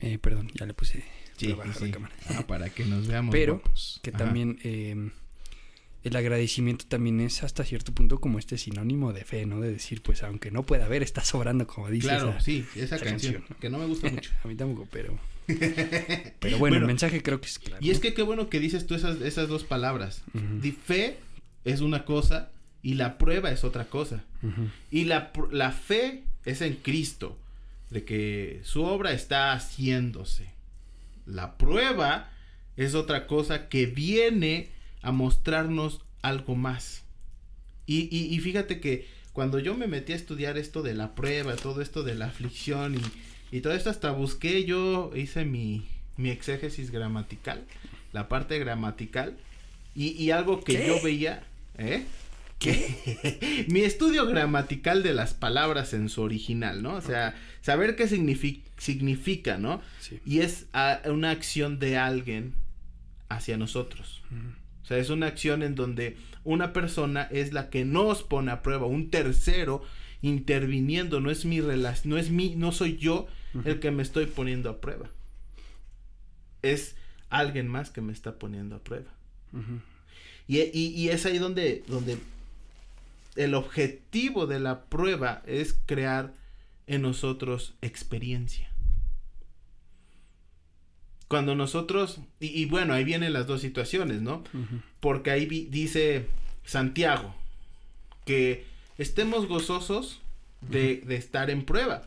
Eh, 0.00 0.18
perdón, 0.18 0.50
ya 0.54 0.66
le 0.66 0.74
puse... 0.74 1.02
Sí, 1.36 1.54
sí. 1.78 1.92
Ah, 2.28 2.44
para 2.46 2.70
que 2.70 2.84
nos 2.84 3.06
veamos. 3.06 3.32
Pero 3.32 3.62
que 4.02 4.12
también 4.12 4.58
eh, 4.62 5.10
el 6.04 6.16
agradecimiento 6.16 6.84
también 6.86 7.20
es 7.20 7.42
hasta 7.42 7.64
cierto 7.64 7.92
punto 7.92 8.20
como 8.20 8.38
este 8.38 8.58
sinónimo 8.58 9.14
de 9.14 9.24
fe, 9.24 9.46
¿no? 9.46 9.60
De 9.60 9.72
decir, 9.72 10.02
pues 10.02 10.22
aunque 10.22 10.50
no 10.50 10.62
pueda 10.62 10.84
haber, 10.84 11.02
está 11.02 11.24
sobrando, 11.24 11.66
como 11.66 11.88
dice. 11.88 12.08
Claro, 12.08 12.38
sí, 12.40 12.66
esa, 12.76 12.98
canción, 12.98 13.42
que 13.58 13.70
no 13.70 13.78
me 13.78 13.86
gusta 13.86 14.10
mucho. 14.12 14.30
a 14.44 14.48
mí 14.48 14.54
tampoco, 14.54 14.86
pero... 14.90 15.18
Pero 16.40 16.56
bueno, 16.56 16.76
el 16.78 16.86
mensaje 16.86 17.22
creo 17.22 17.38
que 17.38 17.48
es 17.48 17.58
claro. 17.58 17.84
Y 17.84 17.90
es 17.90 18.00
que 18.00 18.14
qué 18.14 18.22
bueno 18.22 18.48
que 18.48 18.60
dices 18.60 18.86
tú 18.86 18.94
esas, 18.94 19.20
esas 19.20 19.46
dos 19.46 19.62
palabras. 19.62 20.22
fe 20.86 21.18
es 21.66 21.82
una 21.82 22.06
cosa 22.06 22.50
y 22.82 22.94
la 22.94 23.18
prueba 23.18 23.50
es 23.50 23.62
otra 23.62 23.84
cosa. 23.84 24.24
Y 24.90 25.04
la, 25.04 25.32
la 25.50 25.70
fe 25.70 26.22
es 26.46 26.62
en 26.62 26.76
Cristo, 26.76 27.38
de 27.90 28.04
que 28.04 28.60
su 28.62 28.84
obra 28.84 29.12
está 29.12 29.52
haciéndose. 29.52 30.53
La 31.26 31.56
prueba 31.56 32.30
es 32.76 32.94
otra 32.94 33.26
cosa 33.26 33.68
que 33.68 33.86
viene 33.86 34.70
a 35.02 35.12
mostrarnos 35.12 36.00
algo 36.22 36.54
más. 36.54 37.04
Y, 37.86 38.08
y, 38.16 38.34
y 38.34 38.40
fíjate 38.40 38.80
que 38.80 39.06
cuando 39.32 39.58
yo 39.58 39.76
me 39.76 39.86
metí 39.86 40.12
a 40.12 40.16
estudiar 40.16 40.56
esto 40.56 40.82
de 40.82 40.94
la 40.94 41.14
prueba, 41.14 41.56
todo 41.56 41.82
esto 41.82 42.02
de 42.02 42.14
la 42.14 42.26
aflicción 42.26 42.94
y, 42.94 43.56
y 43.56 43.60
todo 43.60 43.72
esto, 43.72 43.90
hasta 43.90 44.10
busqué, 44.12 44.64
yo 44.64 45.10
hice 45.14 45.44
mi, 45.44 45.86
mi 46.16 46.30
exégesis 46.30 46.90
gramatical, 46.90 47.64
la 48.12 48.28
parte 48.28 48.58
gramatical, 48.58 49.36
y, 49.96 50.30
algo 50.30 50.60
que 50.64 50.76
¿Qué? 50.76 50.88
yo 50.88 51.00
veía, 51.04 51.44
¿eh? 51.78 52.04
Que 52.64 53.66
mi 53.68 53.80
estudio 53.80 54.26
gramatical 54.26 55.02
de 55.02 55.12
las 55.14 55.34
palabras 55.34 55.92
en 55.94 56.08
su 56.08 56.22
original, 56.22 56.82
¿no? 56.82 56.94
O 56.94 57.00
sea, 57.00 57.34
saber 57.60 57.94
qué 57.96 58.08
signifi- 58.08 58.62
significa, 58.78 59.58
¿no? 59.58 59.82
Sí. 60.00 60.20
Y 60.24 60.40
es 60.40 60.66
ah, 60.72 61.00
una 61.06 61.30
acción 61.30 61.78
de 61.78 61.96
alguien 61.98 62.54
hacia 63.28 63.56
nosotros. 63.56 64.22
O 64.82 64.86
sea, 64.86 64.98
es 64.98 65.10
una 65.10 65.26
acción 65.26 65.62
en 65.62 65.74
donde 65.74 66.16
una 66.44 66.72
persona 66.72 67.22
es 67.30 67.52
la 67.52 67.70
que 67.70 67.84
nos 67.84 68.22
pone 68.22 68.50
a 68.50 68.62
prueba, 68.62 68.86
un 68.86 69.10
tercero 69.10 69.82
interviniendo, 70.22 71.20
no 71.20 71.30
es 71.30 71.44
mi 71.44 71.60
relación, 71.60 72.10
no 72.10 72.18
es 72.18 72.30
mi, 72.30 72.54
no 72.56 72.72
soy 72.72 72.96
yo 72.96 73.26
el 73.64 73.78
que 73.80 73.90
me 73.90 74.02
estoy 74.02 74.26
poniendo 74.26 74.68
a 74.70 74.80
prueba. 74.80 75.10
Es 76.62 76.96
alguien 77.30 77.68
más 77.68 77.90
que 77.90 78.00
me 78.00 78.12
está 78.12 78.38
poniendo 78.38 78.76
a 78.76 78.82
prueba. 78.82 79.10
Y, 80.48 80.58
y- 80.60 80.92
y 80.96 81.08
es 81.10 81.24
ahí 81.26 81.38
donde, 81.38 81.82
donde 81.88 82.18
el 83.36 83.54
objetivo 83.54 84.46
de 84.46 84.60
la 84.60 84.84
prueba 84.84 85.42
es 85.46 85.78
crear 85.86 86.32
en 86.86 87.02
nosotros 87.02 87.74
experiencia. 87.82 88.70
Cuando 91.28 91.54
nosotros, 91.54 92.20
y, 92.38 92.48
y 92.48 92.66
bueno, 92.66 92.92
ahí 92.94 93.02
vienen 93.04 93.32
las 93.32 93.46
dos 93.46 93.60
situaciones, 93.60 94.20
¿no? 94.20 94.44
Porque 95.00 95.30
ahí 95.30 95.46
vi- 95.46 95.66
dice 95.70 96.26
Santiago 96.64 97.34
que 98.24 98.64
estemos 98.98 99.46
gozosos 99.48 100.20
de, 100.60 101.02
de 101.06 101.16
estar 101.16 101.50
en 101.50 101.64
prueba. 101.64 102.02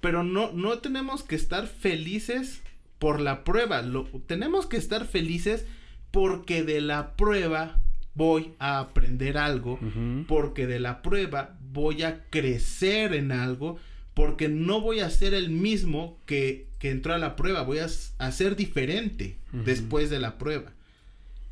Pero 0.00 0.22
no, 0.22 0.52
no 0.52 0.78
tenemos 0.78 1.22
que 1.22 1.34
estar 1.36 1.66
felices 1.66 2.60
por 2.98 3.20
la 3.20 3.42
prueba. 3.44 3.82
Lo, 3.82 4.04
tenemos 4.26 4.66
que 4.66 4.76
estar 4.76 5.06
felices 5.06 5.64
porque 6.10 6.62
de 6.62 6.80
la 6.80 7.16
prueba 7.16 7.80
voy 8.18 8.52
a 8.58 8.80
aprender 8.80 9.38
algo. 9.38 9.78
Porque 10.26 10.66
de 10.66 10.80
la 10.80 11.00
prueba 11.02 11.56
voy 11.72 12.02
a 12.02 12.24
crecer 12.30 13.14
en 13.14 13.32
algo. 13.32 13.78
Porque 14.12 14.48
no 14.48 14.80
voy 14.80 15.00
a 15.00 15.08
ser 15.10 15.32
el 15.32 15.48
mismo 15.50 16.18
que, 16.26 16.66
que 16.80 16.90
entró 16.90 17.14
a 17.14 17.18
la 17.18 17.36
prueba. 17.36 17.62
Voy 17.62 17.78
a, 17.78 17.86
a 18.18 18.32
ser 18.32 18.56
diferente 18.56 19.38
después 19.52 20.10
de 20.10 20.18
la 20.18 20.36
prueba. 20.36 20.72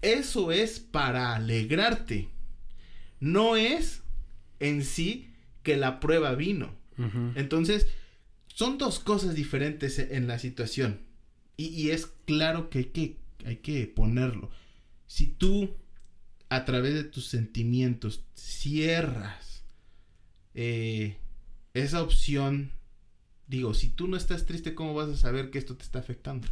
Eso 0.02 0.50
es 0.52 0.80
para 0.80 1.34
alegrarte. 1.36 2.28
No 3.20 3.56
es 3.56 4.02
en 4.60 4.84
sí 4.84 5.30
que 5.62 5.76
la 5.76 6.00
prueba 6.00 6.34
vino. 6.34 6.74
Entonces, 7.36 7.86
son 8.48 8.78
dos 8.78 8.98
cosas 8.98 9.34
diferentes 9.34 9.98
e- 9.98 10.16
en 10.16 10.26
la 10.26 10.38
situación. 10.38 11.00
Y, 11.56 11.66
y 11.68 11.90
es 11.90 12.06
claro 12.26 12.68
que 12.70 12.78
hay, 12.78 12.84
que 12.86 13.16
hay 13.44 13.56
que 13.56 13.86
ponerlo. 13.86 14.50
Si 15.06 15.26
tú, 15.26 15.74
a 16.48 16.64
través 16.64 16.94
de 16.94 17.04
tus 17.04 17.26
sentimientos, 17.26 18.24
cierras 18.34 19.64
eh, 20.54 21.16
esa 21.74 22.02
opción, 22.02 22.72
digo, 23.46 23.74
si 23.74 23.88
tú 23.88 24.08
no 24.08 24.16
estás 24.16 24.46
triste, 24.46 24.74
¿cómo 24.74 24.94
vas 24.94 25.08
a 25.08 25.16
saber 25.16 25.50
que 25.50 25.58
esto 25.58 25.76
te 25.76 25.84
está 25.84 25.98
afectando? 25.98 26.48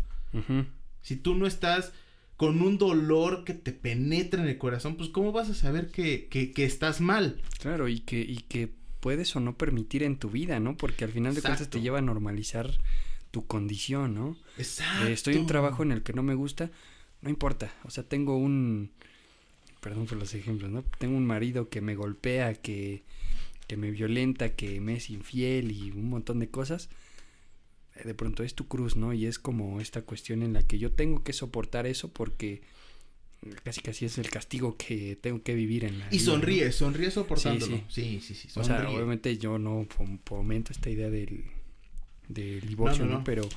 Si 1.00 1.16
tú 1.16 1.34
no 1.36 1.46
estás 1.46 1.92
con 2.36 2.60
un 2.60 2.78
dolor 2.78 3.44
que 3.44 3.54
te 3.54 3.72
penetra 3.72 4.42
en 4.42 4.48
el 4.48 4.58
corazón, 4.58 4.96
pues 4.96 5.08
¿cómo 5.08 5.32
vas 5.32 5.48
a 5.48 5.54
saber 5.54 5.90
que, 5.90 6.26
que, 6.28 6.50
que 6.50 6.64
estás 6.64 7.00
mal? 7.00 7.40
Claro, 7.60 7.88
y 7.88 8.00
que, 8.00 8.20
y 8.20 8.38
que 8.38 8.74
puedes 9.00 9.36
o 9.36 9.40
no 9.40 9.56
permitir 9.56 10.02
en 10.02 10.18
tu 10.18 10.30
vida, 10.30 10.58
¿no? 10.60 10.76
Porque 10.76 11.04
al 11.04 11.12
final 11.12 11.34
de 11.34 11.42
cuentas 11.42 11.68
te 11.68 11.80
lleva 11.80 11.98
a 11.98 12.02
normalizar 12.02 12.70
tu 13.30 13.46
condición, 13.46 14.14
¿no? 14.14 14.36
Exacto. 14.58 15.06
Eh, 15.06 15.12
estoy 15.12 15.34
en 15.34 15.40
un 15.40 15.46
trabajo 15.46 15.82
en 15.82 15.92
el 15.92 16.02
que 16.02 16.12
no 16.12 16.22
me 16.22 16.34
gusta, 16.34 16.70
no 17.20 17.30
importa. 17.30 17.72
O 17.84 17.90
sea, 17.90 18.04
tengo 18.04 18.36
un. 18.36 18.92
Perdón 19.84 20.06
por 20.06 20.18
los 20.18 20.34
ejemplos, 20.34 20.70
¿no? 20.70 20.82
Tengo 20.98 21.16
un 21.16 21.26
marido 21.26 21.68
que 21.68 21.80
me 21.80 21.94
golpea, 21.94 22.54
que, 22.54 23.04
que 23.68 23.76
me 23.76 23.90
violenta, 23.90 24.54
que 24.54 24.80
me 24.80 24.94
es 24.96 25.10
infiel 25.10 25.70
y 25.70 25.90
un 25.92 26.08
montón 26.08 26.40
de 26.40 26.48
cosas. 26.48 26.88
De 28.02 28.14
pronto 28.14 28.42
es 28.42 28.54
tu 28.54 28.66
cruz, 28.66 28.96
¿no? 28.96 29.12
Y 29.12 29.26
es 29.26 29.38
como 29.38 29.80
esta 29.80 30.02
cuestión 30.02 30.42
en 30.42 30.52
la 30.54 30.62
que 30.62 30.78
yo 30.78 30.90
tengo 30.92 31.22
que 31.22 31.32
soportar 31.32 31.86
eso 31.86 32.08
porque 32.12 32.62
casi 33.62 33.82
casi 33.82 34.06
es 34.06 34.16
el 34.18 34.30
castigo 34.30 34.76
que 34.78 35.16
tengo 35.20 35.42
que 35.42 35.54
vivir 35.54 35.84
en 35.84 35.98
la 36.00 36.06
Y 36.08 36.18
vida, 36.18 36.24
¿no? 36.24 36.32
sonríe, 36.32 36.72
sonríe 36.72 37.10
soportándolo. 37.10 37.76
Sí, 37.88 38.20
Sí, 38.20 38.20
sí, 38.20 38.34
sí. 38.34 38.48
O 38.58 38.64
sea, 38.64 38.78
sonríe. 38.78 38.96
obviamente 38.96 39.36
yo 39.38 39.58
no 39.58 39.82
fom- 39.86 40.18
fomento 40.24 40.72
esta 40.72 40.88
idea 40.90 41.10
del, 41.10 41.44
del 42.28 42.62
divorcio, 42.62 43.04
No, 43.04 43.12
¿no? 43.12 43.18
no. 43.18 43.24
Pero, 43.24 43.48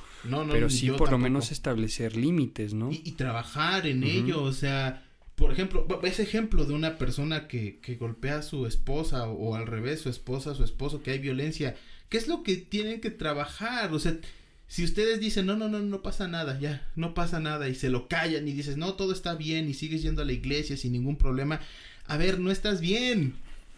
pero 0.52 0.68
sí 0.68 0.90
por 0.90 1.00
lo 1.00 1.04
tampoco. 1.06 1.18
menos 1.22 1.50
establecer 1.52 2.16
límites, 2.16 2.74
¿no? 2.74 2.92
y, 2.92 3.00
y 3.04 3.12
trabajar 3.12 3.86
en 3.86 4.04
Ujú. 4.04 4.10
ello, 4.12 4.42
o 4.42 4.52
sea, 4.52 5.07
por 5.38 5.52
ejemplo, 5.52 5.86
ese 6.02 6.24
ejemplo 6.24 6.66
de 6.66 6.74
una 6.74 6.98
persona 6.98 7.46
que, 7.46 7.78
que 7.78 7.94
golpea 7.94 8.38
a 8.38 8.42
su 8.42 8.66
esposa 8.66 9.28
o, 9.28 9.50
o 9.50 9.54
al 9.54 9.66
revés, 9.66 10.00
su 10.00 10.08
esposa, 10.08 10.54
su 10.54 10.64
esposo, 10.64 11.00
que 11.00 11.12
hay 11.12 11.20
violencia, 11.20 11.76
¿qué 12.08 12.18
es 12.18 12.26
lo 12.26 12.42
que 12.42 12.56
tienen 12.56 13.00
que 13.00 13.10
trabajar? 13.10 13.94
O 13.94 14.00
sea, 14.00 14.18
si 14.66 14.82
ustedes 14.82 15.20
dicen, 15.20 15.46
no, 15.46 15.56
no, 15.56 15.68
no, 15.68 15.78
no 15.78 16.02
pasa 16.02 16.26
nada, 16.26 16.58
ya, 16.58 16.86
no 16.96 17.14
pasa 17.14 17.38
nada, 17.38 17.68
y 17.68 17.76
se 17.76 17.88
lo 17.88 18.08
callan 18.08 18.48
y 18.48 18.52
dices, 18.52 18.76
no, 18.76 18.94
todo 18.94 19.12
está 19.12 19.36
bien, 19.36 19.68
y 19.68 19.74
sigues 19.74 20.02
yendo 20.02 20.22
a 20.22 20.24
la 20.24 20.32
iglesia 20.32 20.76
sin 20.76 20.92
ningún 20.92 21.16
problema, 21.16 21.60
a 22.06 22.16
ver, 22.16 22.40
no 22.40 22.50
estás 22.50 22.80
bien, 22.80 23.34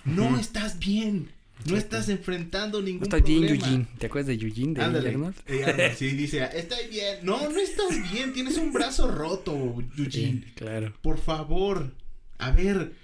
no 0.07 0.39
estás 0.39 0.79
bien, 0.79 1.31
no 1.67 1.77
Exacto. 1.77 1.97
estás 1.97 2.09
enfrentando 2.09 2.81
ningún 2.83 3.01
No 3.01 3.05
estás 3.05 3.23
bien, 3.23 3.41
problema. 3.41 3.65
Eugene. 3.67 3.87
¿Te 3.99 4.07
acuerdas 4.07 4.27
de 4.29 4.35
Eugene 4.47 4.75
de 4.75 4.83
Ándale. 4.83 5.09
Arnold? 5.11 5.37
Eh, 5.47 5.65
Arnold, 5.65 5.95
sí, 5.99 6.09
dice, 6.11 6.49
estoy 6.55 6.89
bien. 6.89 7.19
No, 7.23 7.49
no 7.49 7.59
estás 7.59 8.13
bien, 8.13 8.33
tienes 8.33 8.57
un 8.57 8.73
brazo 8.73 9.11
roto, 9.11 9.53
Eugene. 9.97 10.43
Sí, 10.45 10.53
claro. 10.55 10.93
Por 11.03 11.19
favor, 11.19 11.93
a 12.39 12.51
ver, 12.51 12.95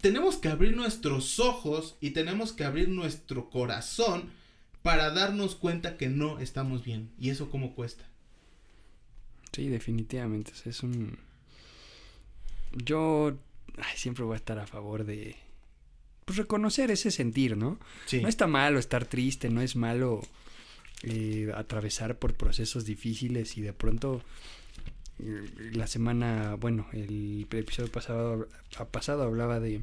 tenemos 0.00 0.36
que 0.36 0.48
abrir 0.48 0.76
nuestros 0.76 1.40
ojos 1.40 1.96
y 2.00 2.10
tenemos 2.10 2.52
que 2.52 2.64
abrir 2.64 2.88
nuestro 2.88 3.50
corazón 3.50 4.30
para 4.82 5.10
darnos 5.10 5.56
cuenta 5.56 5.96
que 5.96 6.08
no 6.08 6.38
estamos 6.38 6.84
bien. 6.84 7.10
¿Y 7.18 7.30
eso 7.30 7.50
cómo 7.50 7.74
cuesta? 7.74 8.04
Sí, 9.52 9.68
definitivamente. 9.68 10.52
o 10.52 10.54
sea, 10.54 10.70
es 10.70 10.82
un. 10.82 11.18
Yo 12.72 13.36
ay, 13.78 13.96
siempre 13.96 14.24
voy 14.24 14.34
a 14.34 14.36
estar 14.36 14.58
a 14.58 14.66
favor 14.66 15.04
de. 15.04 15.34
Pues 16.26 16.38
reconocer 16.38 16.90
ese 16.90 17.12
sentir, 17.12 17.56
¿no? 17.56 17.78
Sí. 18.06 18.20
No 18.20 18.26
está 18.28 18.48
malo 18.48 18.80
estar 18.80 19.04
triste, 19.06 19.48
no 19.48 19.62
es 19.62 19.76
malo 19.76 20.22
eh, 21.04 21.52
atravesar 21.54 22.18
por 22.18 22.34
procesos 22.34 22.84
difíciles 22.84 23.56
y 23.56 23.60
de 23.60 23.72
pronto 23.72 24.22
eh, 25.20 25.70
la 25.72 25.86
semana, 25.86 26.56
bueno, 26.56 26.88
el 26.92 27.46
episodio 27.48 27.92
pasado, 27.92 28.48
ha 28.76 28.84
pasado 28.86 29.22
hablaba 29.22 29.60
de 29.60 29.82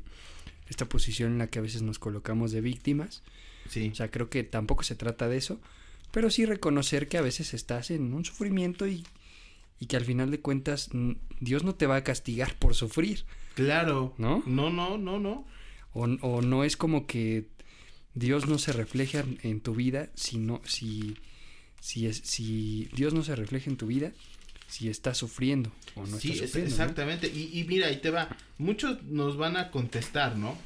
esta 0.67 0.83
posición 0.89 1.31
en 1.31 1.37
la 1.37 1.47
que 1.47 1.59
a 1.59 1.61
veces 1.61 1.81
nos 1.81 1.97
colocamos 1.97 2.51
de 2.51 2.59
víctimas. 2.59 3.23
Sí. 3.69 3.87
O 3.89 3.95
sea, 3.95 4.11
creo 4.11 4.29
que 4.29 4.43
tampoco 4.43 4.83
se 4.83 4.95
trata 4.95 5.29
de 5.29 5.37
eso, 5.37 5.61
pero 6.11 6.29
sí 6.29 6.45
reconocer 6.45 7.07
que 7.07 7.17
a 7.17 7.21
veces 7.21 7.53
estás 7.53 7.89
en 7.89 8.13
un 8.13 8.25
sufrimiento 8.25 8.85
y, 8.85 9.05
y 9.79 9.85
que 9.85 9.95
al 9.95 10.03
final 10.03 10.29
de 10.29 10.41
cuentas 10.41 10.89
Dios 11.39 11.63
no 11.63 11.73
te 11.75 11.87
va 11.87 11.95
a 11.95 12.03
castigar 12.03 12.53
por 12.59 12.75
sufrir, 12.75 13.23
Claro. 13.55 14.13
¿no? 14.17 14.43
No, 14.45 14.69
no, 14.69 14.97
no, 14.97 15.19
no. 15.19 15.45
O, 15.93 16.03
o 16.05 16.41
no 16.41 16.63
es 16.63 16.75
como 16.77 17.05
que 17.07 17.47
Dios 18.15 18.47
no 18.47 18.57
se 18.57 18.73
refleja 18.73 19.23
en- 19.43 19.61
tu 19.61 19.75
vida 19.75 20.09
si 20.15 20.37
no, 20.37 20.61
si, 20.65 21.15
si 21.79 22.07
es, 22.07 22.17
si 22.17 22.89
Dios 22.95 23.13
no 23.13 23.23
se 23.23 23.35
refleja 23.35 23.69
en 23.69 23.77
tu 23.77 23.87
vida 23.87 24.11
si 24.67 24.89
estás 24.89 25.17
sufriendo 25.19 25.71
o 25.95 26.05
no 26.07 26.17
sí, 26.19 26.31
es- 26.31 26.39
sufriendo. 26.39 26.69
¿no? 26.69 26.81
exactamente. 26.81 27.27
Y, 27.27 27.59
y 27.59 27.63
mira, 27.65 27.87
ahí 27.87 27.97
te 27.97 28.09
va. 28.09 28.35
Muchos 28.57 29.03
nos 29.03 29.37
van 29.37 29.55
a 29.57 29.69
contestar, 29.71 30.35
¿no? 30.37 30.57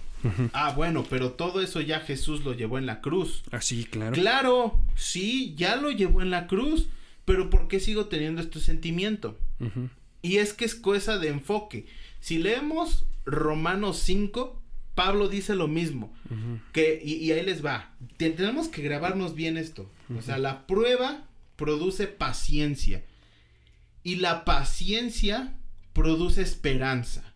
Ah, 0.53 0.73
bueno, 0.75 1.05
pero 1.09 1.33
todo 1.33 1.61
eso 1.61 1.79
ya 1.79 1.99
Jesús 1.99 2.43
lo 2.43 2.53
llevó 2.53 2.77
en 2.79 2.85
la 2.87 3.01
cruz. 3.01 3.43
Así, 3.51 3.83
claro. 3.85 4.13
Claro, 4.13 4.81
sí, 4.95 5.53
ya 5.55 5.75
lo 5.75 5.91
llevó 5.91 6.21
en 6.23 6.31
la 6.31 6.47
cruz, 6.47 6.87
pero 7.23 7.49
¿por 7.51 7.67
qué 7.67 7.79
sigo 7.79 8.05
teniendo 8.07 8.41
este 8.41 8.59
sentimiento? 8.59 9.37
Y 10.23 10.37
es 10.37 10.53
que 10.53 10.65
es 10.65 10.73
cosa 10.73 11.19
de 11.19 11.27
enfoque. 11.27 11.85
Si 12.19 12.39
leemos 12.39 13.05
Romanos 13.25 13.99
5, 13.99 14.59
Pablo 14.97 15.29
dice 15.29 15.55
lo 15.55 15.67
mismo, 15.69 16.13
que 16.73 16.99
y, 17.03 17.13
y 17.23 17.31
ahí 17.31 17.45
les 17.45 17.63
va. 17.65 17.93
Te- 18.17 18.31
tenemos 18.31 18.67
que 18.67 18.81
grabarnos 18.81 19.33
bien 19.35 19.55
esto. 19.55 19.89
O 20.17 20.21
sea, 20.21 20.37
la 20.37 20.67
prueba 20.67 21.23
produce 21.55 22.07
paciencia 22.07 23.03
y 24.03 24.15
la 24.17 24.43
paciencia 24.43 25.53
produce 25.93 26.41
esperanza. 26.41 27.33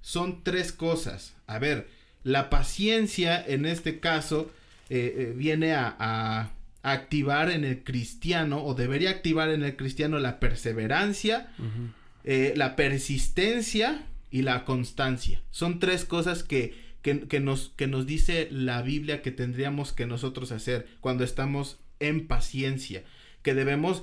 Son 0.00 0.42
tres 0.42 0.72
cosas. 0.72 1.34
A 1.46 1.58
ver, 1.58 1.88
la 2.24 2.50
paciencia 2.50 3.40
en 3.46 3.64
este 3.66 4.00
caso 4.00 4.50
eh, 4.90 5.14
eh, 5.18 5.32
viene 5.36 5.72
a, 5.74 5.94
a 5.98 6.50
activar 6.82 7.50
en 7.50 7.64
el 7.64 7.84
cristiano 7.84 8.64
o 8.64 8.74
debería 8.74 9.10
activar 9.10 9.50
en 9.50 9.62
el 9.62 9.76
cristiano 9.76 10.18
la 10.18 10.40
perseverancia, 10.40 11.52
eh, 12.24 12.52
la 12.56 12.76
persistencia 12.76 14.06
y 14.30 14.42
la 14.42 14.64
constancia. 14.64 15.42
Son 15.50 15.78
tres 15.78 16.04
cosas 16.04 16.42
que, 16.42 16.74
que, 17.02 17.40
nos, 17.40 17.72
que 17.76 17.86
nos 17.86 18.06
dice 18.06 18.48
la 18.50 18.82
Biblia 18.82 19.22
que 19.22 19.30
tendríamos 19.30 19.92
que 19.92 20.06
nosotros 20.06 20.52
hacer 20.52 20.86
cuando 21.00 21.24
estamos 21.24 21.78
en 22.00 22.26
paciencia, 22.26 23.04
que 23.42 23.54
debemos 23.54 24.02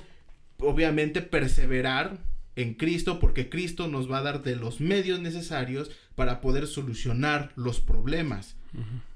obviamente 0.58 1.22
perseverar 1.22 2.18
en 2.56 2.74
Cristo 2.74 3.20
porque 3.20 3.48
Cristo 3.48 3.86
nos 3.86 4.10
va 4.10 4.18
a 4.18 4.22
dar 4.22 4.42
de 4.42 4.56
los 4.56 4.80
medios 4.80 5.20
necesarios 5.20 5.90
para 6.14 6.40
poder 6.40 6.66
solucionar 6.66 7.52
los 7.54 7.80
problemas. 7.80 8.56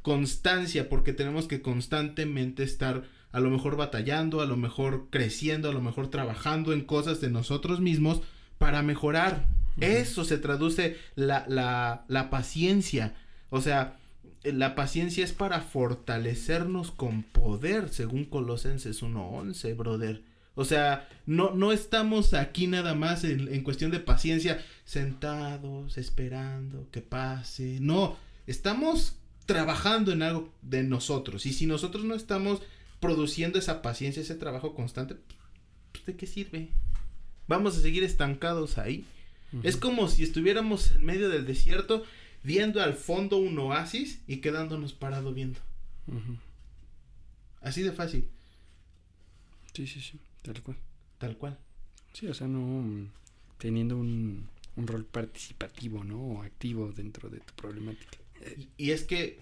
Constancia 0.03 0.89
porque 0.89 1.13
tenemos 1.13 1.47
que 1.47 1.61
constantemente 1.61 2.63
estar 2.63 3.05
a 3.33 3.41
lo 3.41 3.51
mejor 3.51 3.77
batallando, 3.77 4.41
a 4.41 4.47
lo 4.47 4.57
mejor 4.57 5.09
creciendo, 5.11 5.69
a 5.69 5.73
lo 5.73 5.81
mejor 5.81 6.09
trabajando 6.09 6.73
en 6.73 6.83
cosas 6.83 7.21
de 7.21 7.31
nosotros 7.31 7.81
mismos 7.81 8.23
para 8.59 8.83
mejorar. 8.83 9.47
Eso 9.81 10.25
se 10.25 10.39
traduce 10.39 10.97
la, 11.15 11.45
la, 11.49 12.05
la 12.09 12.31
paciencia. 12.31 13.15
O 13.51 13.61
sea, 13.61 13.97
la 14.43 14.75
paciencia 14.75 15.25
es 15.25 15.33
para 15.33 15.61
fortalecernos 15.61 16.91
con 16.91 17.23
poder, 17.23 17.89
según 17.91 18.25
Colosenses 18.25 19.03
1.11, 19.03 19.77
brother. 19.77 20.23
O 20.55 20.65
sea, 20.65 21.09
no, 21.27 21.53
no 21.53 21.73
estamos 21.73 22.35
aquí 22.35 22.67
nada 22.67 22.95
más 22.95 23.25
en, 23.25 23.53
en, 23.53 23.63
cuestión 23.63 23.91
de 23.91 24.01
paciencia, 24.01 24.63
sentados, 24.85 25.97
esperando 25.97 26.89
que 26.91 27.01
pase. 27.01 27.79
No, 27.81 28.17
estamos 28.47 29.17
trabajando 29.47 30.13
en 30.13 30.23
algo 30.23 30.53
de 30.63 30.83
nosotros. 30.83 31.47
Y 31.47 31.53
si 31.53 31.67
nosotros 31.67 32.05
no 32.05 32.15
estamos 32.15 32.63
produciendo 33.01 33.59
esa 33.59 33.83
paciencia, 33.83 34.23
ese 34.23 34.35
trabajo 34.35 34.75
constante, 34.75 35.17
pues, 35.93 36.05
¿de 36.07 36.17
qué 36.17 36.27
sirve? 36.27 36.69
Vamos 37.49 37.77
a 37.77 37.81
seguir 37.81 38.05
estancados 38.05 38.79
ahí. 38.79 39.05
Es 39.63 39.77
como 39.77 40.09
si 40.09 40.23
estuviéramos 40.23 40.93
en 40.93 41.05
medio 41.05 41.29
del 41.29 41.47
desierto 41.47 42.05
viendo 42.43 42.83
al 42.83 42.95
fondo 42.95 43.37
un 43.37 43.59
oasis 43.59 44.21
y 44.27 44.39
quedándonos 44.39 44.93
parado 44.93 45.35
viendo. 45.35 45.59
Así 47.61 47.83
de 47.83 47.93
fácil. 47.93 48.27
Sí, 49.73 49.87
sí, 49.87 50.01
sí, 50.01 50.19
tal 50.43 50.63
cual. 50.63 50.77
Tal 51.19 51.37
cual. 51.37 51.59
Sí, 52.13 52.27
o 52.27 52.35
sea, 52.35 52.49
no 52.49 53.09
teniendo 53.59 53.97
un, 53.97 54.49
un 54.77 54.87
rol 54.87 55.05
participativo, 55.05 56.03
¿no? 56.03 56.19
O 56.19 56.43
activo 56.43 56.93
dentro 56.93 57.29
de 57.29 57.41
tu 57.41 57.53
problemática. 57.55 58.19
Y 58.77 58.91
es 58.91 59.05
que 59.05 59.39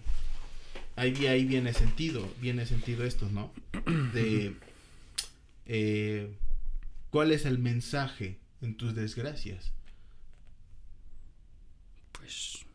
ahí, 0.95 1.25
ahí 1.27 1.45
viene 1.45 1.73
sentido, 1.73 2.27
viene 2.41 2.65
sentido 2.65 3.03
esto, 3.05 3.29
¿no? 3.29 3.51
De 4.13 4.53
eh, 5.65 6.29
cuál 7.09 7.31
es 7.31 7.45
el 7.45 7.59
mensaje 7.59 8.37
en 8.61 8.75
tus 8.75 8.93
desgracias. 8.93 9.71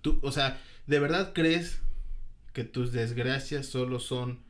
Tú, 0.03 0.19
o 0.23 0.33
sea, 0.33 0.61
¿de 0.87 0.99
verdad 0.99 1.33
crees 1.35 1.81
que 2.53 2.65
tus 2.65 2.93
desgracias 2.93 3.67
solo 3.67 4.01
son 4.01 4.41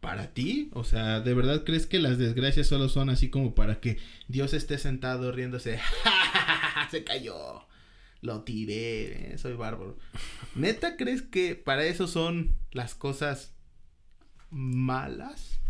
para 0.00 0.28
ti? 0.34 0.70
O 0.72 0.84
sea, 0.84 1.20
¿de 1.20 1.34
verdad 1.34 1.64
crees 1.64 1.86
que 1.86 1.98
las 1.98 2.18
desgracias 2.18 2.66
solo 2.66 2.88
son 2.88 3.10
así 3.10 3.30
como 3.30 3.54
para 3.54 3.80
que 3.80 3.98
Dios 4.28 4.52
esté 4.52 4.78
sentado 4.78 5.32
riéndose? 5.32 5.80
Se 6.90 7.04
cayó 7.04 7.66
lo 8.24 8.42
tiré, 8.42 9.34
eh, 9.34 9.38
soy 9.38 9.52
bárbaro. 9.52 9.98
¿Neta 10.54 10.96
crees 10.96 11.20
que 11.22 11.54
para 11.54 11.84
eso 11.84 12.08
son 12.08 12.56
las 12.72 12.94
cosas 12.94 13.52
malas? 14.50 15.60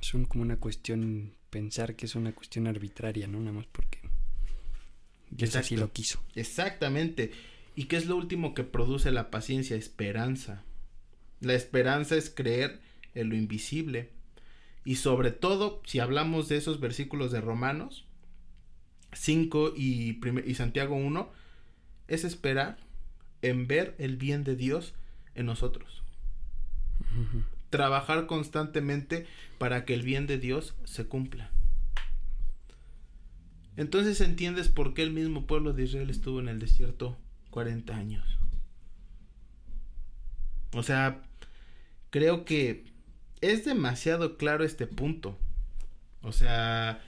Son 0.00 0.24
como 0.24 0.42
una 0.42 0.56
cuestión, 0.56 1.36
pensar 1.50 1.94
que 1.94 2.06
es 2.06 2.16
una 2.16 2.32
cuestión 2.32 2.66
arbitraria, 2.66 3.28
¿no? 3.28 3.38
Nada 3.38 3.52
más 3.52 3.66
porque 3.66 4.00
Dios 5.30 5.56
así 5.56 5.76
lo 5.76 5.92
quiso. 5.92 6.22
Exactamente. 6.34 7.32
¿Y 7.76 7.84
qué 7.84 7.96
es 7.96 8.06
lo 8.06 8.16
último 8.16 8.54
que 8.54 8.64
produce 8.64 9.10
la 9.10 9.30
paciencia? 9.30 9.76
Esperanza. 9.76 10.64
La 11.40 11.54
esperanza 11.54 12.16
es 12.16 12.30
creer 12.30 12.80
en 13.14 13.30
lo 13.30 13.36
invisible. 13.36 14.10
Y 14.84 14.96
sobre 14.96 15.30
todo, 15.30 15.82
si 15.84 15.98
hablamos 15.98 16.48
de 16.48 16.56
esos 16.56 16.80
versículos 16.80 17.32
de 17.32 17.40
Romanos, 17.40 18.06
5 19.12 19.74
y, 19.76 20.20
y 20.46 20.54
Santiago 20.54 20.94
1 20.94 21.30
es 22.08 22.24
esperar 22.24 22.78
en 23.42 23.66
ver 23.66 23.94
el 23.98 24.16
bien 24.16 24.44
de 24.44 24.56
Dios 24.56 24.94
en 25.34 25.46
nosotros. 25.46 26.02
Trabajar 27.70 28.26
constantemente 28.26 29.26
para 29.58 29.84
que 29.84 29.94
el 29.94 30.02
bien 30.02 30.26
de 30.26 30.38
Dios 30.38 30.74
se 30.84 31.06
cumpla. 31.06 31.50
Entonces 33.80 34.20
entiendes 34.20 34.68
por 34.68 34.92
qué 34.92 35.02
el 35.02 35.10
mismo 35.10 35.46
pueblo 35.46 35.72
de 35.72 35.84
Israel 35.84 36.10
estuvo 36.10 36.38
en 36.38 36.48
el 36.48 36.58
desierto 36.58 37.16
40 37.48 37.96
años. 37.96 38.38
O 40.72 40.82
sea, 40.82 41.22
creo 42.10 42.44
que 42.44 42.84
es 43.40 43.64
demasiado 43.64 44.36
claro 44.36 44.64
este 44.64 44.86
punto. 44.86 45.38
O 46.20 46.30
sea, 46.30 47.02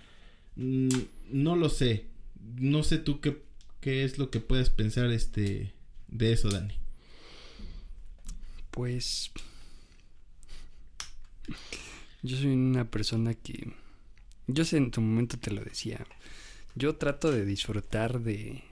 no 0.56 1.56
lo 1.56 1.68
sé. 1.68 2.06
No 2.56 2.82
sé 2.82 2.96
tú 2.96 3.20
qué, 3.20 3.42
qué 3.82 4.04
es 4.04 4.16
lo 4.16 4.30
que 4.30 4.40
puedes 4.40 4.70
pensar 4.70 5.10
este 5.10 5.74
de 6.08 6.32
eso, 6.32 6.48
Dani. 6.48 6.78
Pues 8.70 9.30
yo 12.22 12.34
soy 12.38 12.54
una 12.54 12.90
persona 12.90 13.34
que 13.34 13.74
yo 14.46 14.64
sé 14.64 14.78
en 14.78 14.90
tu 14.90 15.02
momento 15.02 15.38
te 15.38 15.50
lo 15.50 15.62
decía. 15.62 16.06
Yo 16.74 16.96
trato 16.96 17.30
de 17.30 17.44
disfrutar 17.44 18.20
de 18.20 18.62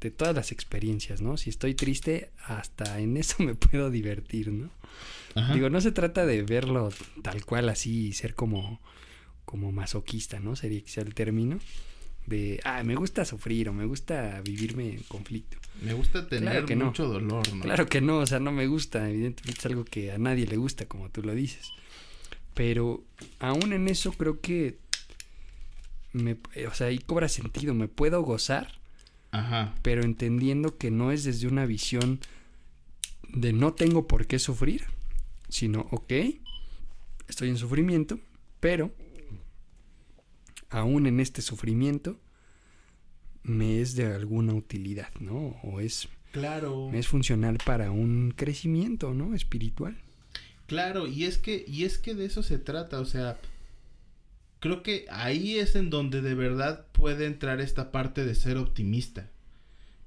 de 0.00 0.10
todas 0.10 0.34
las 0.34 0.52
experiencias, 0.52 1.20
¿no? 1.20 1.36
Si 1.36 1.50
estoy 1.50 1.74
triste, 1.74 2.30
hasta 2.44 3.00
en 3.00 3.16
eso 3.16 3.36
me 3.42 3.54
puedo 3.54 3.90
divertir, 3.90 4.52
¿no? 4.52 4.70
Digo, 5.54 5.70
no 5.70 5.80
se 5.80 5.92
trata 5.92 6.26
de 6.26 6.42
verlo 6.42 6.90
tal 7.22 7.44
cual 7.44 7.68
así 7.68 8.08
y 8.08 8.12
ser 8.12 8.34
como 8.34 8.80
como 9.44 9.72
masoquista, 9.72 10.40
¿no? 10.40 10.56
Sería 10.56 10.80
quizá 10.82 11.00
el 11.00 11.14
término 11.14 11.58
de, 12.26 12.60
ah, 12.64 12.82
me 12.84 12.96
gusta 12.96 13.24
sufrir 13.24 13.68
o 13.70 13.72
me 13.72 13.86
gusta 13.86 14.42
vivirme 14.42 14.90
en 14.90 15.02
conflicto. 15.04 15.56
Me 15.80 15.94
gusta 15.94 16.28
tener 16.28 16.76
mucho 16.76 17.06
dolor, 17.06 17.50
¿no? 17.54 17.62
Claro 17.62 17.86
que 17.86 18.02
no, 18.02 18.18
o 18.18 18.26
sea, 18.26 18.40
no 18.40 18.52
me 18.52 18.66
gusta, 18.66 19.08
evidentemente 19.08 19.58
es 19.58 19.66
algo 19.66 19.84
que 19.84 20.12
a 20.12 20.18
nadie 20.18 20.46
le 20.46 20.58
gusta, 20.58 20.84
como 20.84 21.08
tú 21.08 21.22
lo 21.22 21.34
dices. 21.34 21.72
Pero 22.52 23.04
aún 23.38 23.72
en 23.72 23.88
eso 23.88 24.12
creo 24.12 24.40
que, 24.40 24.76
me, 26.18 26.38
o 26.66 26.74
sea, 26.74 26.88
ahí 26.88 26.98
cobra 26.98 27.28
sentido, 27.28 27.74
me 27.74 27.88
puedo 27.88 28.22
gozar, 28.22 28.78
Ajá. 29.30 29.74
pero 29.82 30.02
entendiendo 30.02 30.76
que 30.78 30.90
no 30.90 31.12
es 31.12 31.24
desde 31.24 31.48
una 31.48 31.66
visión 31.66 32.20
de 33.28 33.52
no 33.52 33.74
tengo 33.74 34.06
por 34.06 34.26
qué 34.26 34.38
sufrir, 34.38 34.84
sino, 35.48 35.86
ok, 35.90 36.12
estoy 37.28 37.48
en 37.48 37.56
sufrimiento, 37.56 38.18
pero 38.60 38.92
aún 40.70 41.06
en 41.06 41.20
este 41.20 41.42
sufrimiento, 41.42 42.18
me 43.42 43.80
es 43.80 43.94
de 43.94 44.06
alguna 44.06 44.54
utilidad, 44.54 45.10
¿no? 45.20 45.56
O 45.62 45.80
es, 45.80 46.08
claro. 46.32 46.90
es 46.92 47.08
funcional 47.08 47.58
para 47.64 47.90
un 47.90 48.32
crecimiento, 48.36 49.14
¿no? 49.14 49.34
Espiritual. 49.34 49.96
Claro, 50.66 51.06
y 51.06 51.24
es 51.24 51.38
que, 51.38 51.64
y 51.66 51.84
es 51.84 51.96
que 51.98 52.14
de 52.14 52.26
eso 52.26 52.42
se 52.42 52.58
trata, 52.58 53.00
o 53.00 53.06
sea, 53.06 53.38
creo 54.60 54.82
que 54.82 55.06
ahí 55.10 55.58
es 55.58 55.76
en 55.76 55.90
donde 55.90 56.22
de 56.22 56.34
verdad 56.34 56.86
puede 56.92 57.26
entrar 57.26 57.60
esta 57.60 57.92
parte 57.92 58.24
de 58.24 58.34
ser 58.34 58.56
optimista. 58.56 59.30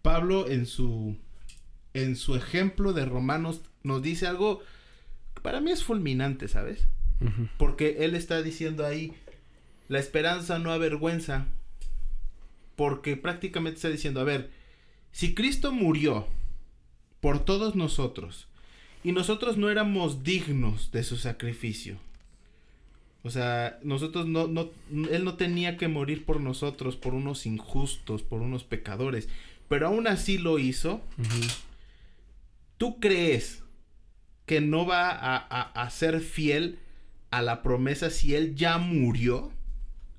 Pablo 0.01 0.49
en 0.49 0.65
su, 0.65 1.17
en 1.93 2.15
su 2.15 2.35
ejemplo 2.35 2.93
de 2.93 3.05
Romanos 3.05 3.61
nos 3.83 4.01
dice 4.01 4.27
algo 4.27 4.61
que 5.35 5.41
para 5.41 5.61
mí 5.61 5.71
es 5.71 5.83
fulminante, 5.83 6.47
¿sabes? 6.47 6.87
Porque 7.57 7.97
él 7.99 8.15
está 8.15 8.41
diciendo 8.41 8.83
ahí, 8.83 9.13
la 9.87 9.99
esperanza 9.99 10.57
no 10.57 10.71
avergüenza. 10.71 11.47
Porque 12.75 13.15
prácticamente 13.15 13.75
está 13.75 13.89
diciendo, 13.89 14.21
a 14.21 14.23
ver, 14.23 14.49
si 15.11 15.35
Cristo 15.35 15.71
murió 15.71 16.27
por 17.19 17.45
todos 17.45 17.75
nosotros 17.75 18.47
y 19.03 19.11
nosotros 19.11 19.57
no 19.57 19.69
éramos 19.69 20.23
dignos 20.23 20.91
de 20.91 21.03
su 21.03 21.17
sacrificio. 21.17 21.97
O 23.23 23.29
sea, 23.29 23.79
nosotros 23.83 24.27
no, 24.27 24.47
no, 24.47 24.69
Él 25.11 25.23
no 25.23 25.35
tenía 25.35 25.77
que 25.77 25.87
morir 25.87 26.25
por 26.25 26.41
nosotros, 26.41 26.95
por 26.95 27.13
unos 27.13 27.45
injustos, 27.45 28.23
por 28.23 28.41
unos 28.41 28.63
pecadores, 28.63 29.29
pero 29.67 29.87
aún 29.87 30.07
así 30.07 30.37
lo 30.37 30.57
hizo. 30.57 31.01
¿Tú 32.77 32.99
crees 32.99 33.63
que 34.45 34.59
no 34.59 34.85
va 34.85 35.11
a, 35.11 35.37
a, 35.37 35.61
a 35.61 35.89
ser 35.91 36.19
fiel 36.19 36.79
a 37.29 37.41
la 37.41 37.61
promesa 37.61 38.09
si 38.09 38.35
Él 38.35 38.55
ya 38.55 38.77
murió? 38.79 39.51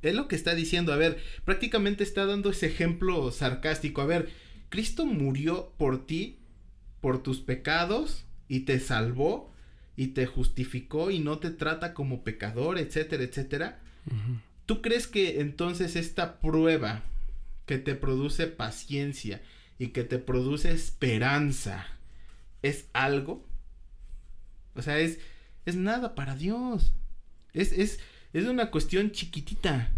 Es 0.03 0.15
lo 0.15 0.29
que 0.29 0.37
está 0.37 0.55
diciendo. 0.55 0.93
A 0.93 0.97
ver, 0.97 1.23
prácticamente 1.45 2.05
está 2.05 2.27
dando 2.27 2.51
ese 2.51 2.67
ejemplo 2.67 3.31
sarcástico. 3.31 4.01
A 4.01 4.07
ver, 4.07 4.31
Cristo 4.69 5.07
murió 5.07 5.73
por 5.77 6.07
ti, 6.07 6.39
por 7.01 7.23
tus 7.23 7.41
pecados, 7.41 8.25
y 8.49 8.61
te 8.61 8.81
salvó, 8.81 9.52
y 10.03 10.09
te 10.09 10.27
justificó, 10.27 11.13
y 11.13 11.21
no 11.21 11.39
te 11.39 11.51
trata 11.51 11.95
como 11.95 12.25
pecador, 12.25 12.77
etcétera, 12.77 13.23
etcétera. 13.23 13.79
¿Tú 14.67 14.83
crees 14.83 15.07
que 15.07 15.41
entonces 15.41 15.95
esta 15.95 16.41
prueba 16.41 17.05
que 17.67 17.79
te 17.79 17.95
produce 17.95 18.49
paciencia 18.49 19.41
y 19.79 19.89
que 19.89 20.03
te 20.03 20.19
produce 20.19 20.73
esperanza 20.73 21.87
es 22.63 22.89
algo, 22.93 23.47
o 24.75 24.83
sea, 24.83 24.99
es, 24.99 25.21
es 25.67 25.77
nada 25.77 26.17
para 26.17 26.35
Dios. 26.35 26.95
Es, 27.53 27.71
es, 27.71 28.01
es 28.33 28.47
una 28.47 28.73
cuestión 28.73 29.13
chiquitita. 29.13 29.93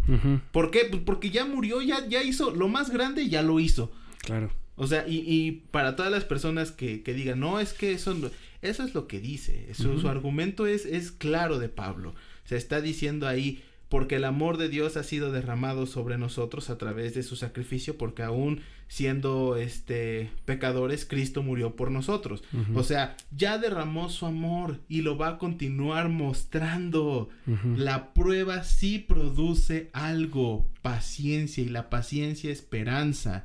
¿Por 0.52 0.70
qué? 0.70 0.84
Pues 0.84 1.00
porque 1.00 1.30
ya 1.30 1.46
murió, 1.46 1.80
ya, 1.80 2.06
ya 2.06 2.22
hizo 2.22 2.50
lo 2.50 2.68
más 2.68 2.90
grande, 2.90 3.30
ya 3.30 3.40
lo 3.40 3.58
hizo. 3.58 3.90
Claro. 4.18 4.50
O 4.76 4.86
sea, 4.86 5.06
y, 5.06 5.18
y 5.26 5.52
para 5.70 5.96
todas 5.96 6.10
las 6.10 6.24
personas 6.24 6.72
que, 6.72 7.02
que 7.02 7.14
digan, 7.14 7.40
no, 7.40 7.60
es 7.60 7.72
que 7.72 7.92
eso, 7.92 8.14
eso 8.62 8.82
es 8.82 8.94
lo 8.94 9.06
que 9.06 9.20
dice. 9.20 9.72
Su, 9.74 10.00
su 10.00 10.08
argumento 10.08 10.66
es, 10.66 10.84
es 10.84 11.12
claro 11.12 11.58
de 11.58 11.68
Pablo. 11.68 12.14
Se 12.44 12.56
está 12.56 12.80
diciendo 12.80 13.28
ahí, 13.28 13.62
porque 13.88 14.16
el 14.16 14.24
amor 14.24 14.56
de 14.56 14.68
Dios 14.68 14.96
ha 14.96 15.04
sido 15.04 15.30
derramado 15.30 15.86
sobre 15.86 16.18
nosotros 16.18 16.70
a 16.70 16.78
través 16.78 17.14
de 17.14 17.22
su 17.22 17.36
sacrificio, 17.36 17.96
porque 17.96 18.22
aún 18.22 18.60
siendo 18.88 19.56
este 19.56 20.30
pecadores, 20.44 21.04
Cristo 21.04 21.42
murió 21.42 21.76
por 21.76 21.90
nosotros. 21.90 22.42
O 22.74 22.82
sea, 22.82 23.16
ya 23.30 23.58
derramó 23.58 24.08
su 24.08 24.26
amor 24.26 24.80
y 24.88 25.02
lo 25.02 25.16
va 25.16 25.28
a 25.28 25.38
continuar 25.38 26.08
mostrando. 26.08 27.28
La 27.76 28.12
prueba 28.14 28.64
sí 28.64 28.98
produce 28.98 29.90
algo, 29.92 30.68
paciencia, 30.82 31.62
y 31.62 31.68
la 31.68 31.88
paciencia 31.90 32.50
esperanza. 32.50 33.44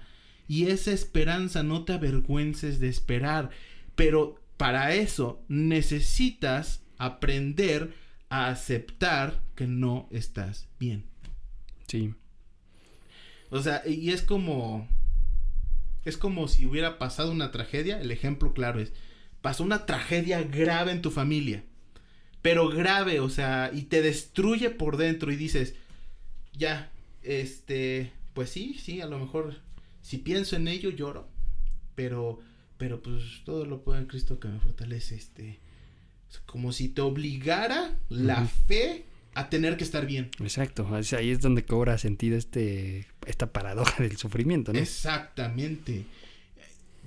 Y 0.49 0.67
esa 0.67 0.91
esperanza 0.91 1.63
no 1.63 1.85
te 1.85 1.93
avergüences 1.93 2.81
de 2.81 2.89
esperar, 2.89 3.51
pero 3.95 4.35
para 4.57 4.95
eso 4.95 5.41
necesitas 5.47 6.81
aprender 6.97 7.93
a 8.29 8.47
aceptar 8.47 9.41
que 9.55 9.67
no 9.67 10.09
estás 10.11 10.67
bien. 10.79 11.05
Sí. 11.87 12.13
O 13.51 13.61
sea, 13.61 13.83
y 13.87 14.09
es 14.09 14.21
como 14.21 14.87
es 16.03 16.17
como 16.17 16.47
si 16.47 16.65
hubiera 16.65 16.97
pasado 16.97 17.31
una 17.31 17.51
tragedia, 17.51 18.01
el 18.01 18.11
ejemplo 18.11 18.53
claro 18.53 18.79
es 18.79 18.91
pasó 19.41 19.63
una 19.63 19.85
tragedia 19.85 20.43
grave 20.43 20.91
en 20.91 21.01
tu 21.01 21.11
familia. 21.11 21.63
Pero 22.41 22.69
grave, 22.69 23.19
o 23.19 23.29
sea, 23.29 23.69
y 23.73 23.83
te 23.83 24.01
destruye 24.01 24.69
por 24.69 24.97
dentro 24.97 25.31
y 25.31 25.35
dices, 25.35 25.75
ya, 26.53 26.91
este, 27.21 28.13
pues 28.33 28.49
sí, 28.49 28.77
sí, 28.81 29.01
a 29.01 29.05
lo 29.05 29.19
mejor 29.19 29.59
si 30.01 30.17
pienso 30.17 30.55
en 30.55 30.67
ello 30.67 30.89
lloro, 30.89 31.27
pero 31.95 32.39
pero 32.77 33.01
pues 33.01 33.41
todo 33.43 33.65
lo 33.65 33.83
puedo 33.83 33.99
en 33.99 34.05
Cristo 34.05 34.39
que 34.39 34.47
me 34.47 34.59
fortalece, 34.59 35.15
este 35.15 35.59
como 36.45 36.71
si 36.71 36.89
te 36.89 37.01
obligara 37.01 37.99
la 38.07 38.45
fe 38.45 39.05
a 39.33 39.49
tener 39.49 39.77
que 39.77 39.83
estar 39.83 40.05
bien. 40.05 40.29
Exacto, 40.39 40.87
ahí 41.17 41.29
es 41.29 41.41
donde 41.41 41.65
cobra 41.65 41.97
sentido 41.97 42.37
este 42.37 43.07
esta 43.25 43.51
paradoja 43.51 44.01
del 44.03 44.17
sufrimiento, 44.17 44.73
¿no? 44.73 44.79
Exactamente. 44.79 46.05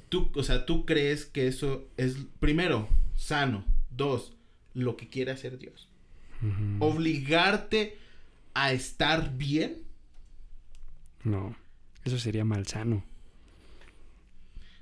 Tú, 0.09 0.31
o 0.35 0.43
sea, 0.43 0.67
tú 0.67 0.85
crees 0.85 1.25
que 1.25 1.47
eso 1.47 1.89
es 1.97 2.17
primero 2.39 2.89
sano, 3.17 3.65
dos, 3.91 4.35
lo 4.75 4.97
que 4.97 5.09
quiere 5.09 5.31
hacer 5.31 5.59
Dios. 5.59 5.89
Obligarte 6.81 7.97
a 8.53 8.73
estar 8.73 9.37
bien. 9.37 9.85
No, 11.23 11.55
eso 12.05 12.19
sería 12.19 12.45
malsano. 12.45 13.05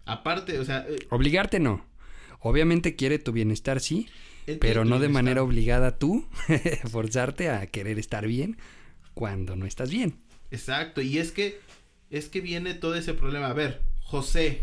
Aparte, 0.04 0.58
o 0.58 0.64
sea, 0.64 0.86
eh, 0.88 1.06
obligarte 1.10 1.60
no. 1.60 1.84
Obviamente 2.40 2.96
quiere 2.96 3.18
tu 3.18 3.32
bienestar, 3.32 3.80
sí, 3.80 4.08
pero 4.60 4.84
no 4.84 4.98
de 4.98 5.08
manera 5.08 5.42
obligada 5.42 5.98
tú 5.98 6.26
forzarte 6.90 7.50
a 7.50 7.66
querer 7.66 7.98
estar 7.98 8.26
bien 8.26 8.56
cuando 9.14 9.56
no 9.56 9.66
estás 9.66 9.90
bien. 9.90 10.16
Exacto, 10.50 11.00
y 11.00 11.18
es 11.18 11.32
que 11.32 11.60
es 12.10 12.28
que 12.28 12.40
viene 12.40 12.74
todo 12.74 12.94
ese 12.94 13.14
problema. 13.14 13.48
A 13.48 13.52
ver, 13.52 13.82
José, 14.02 14.62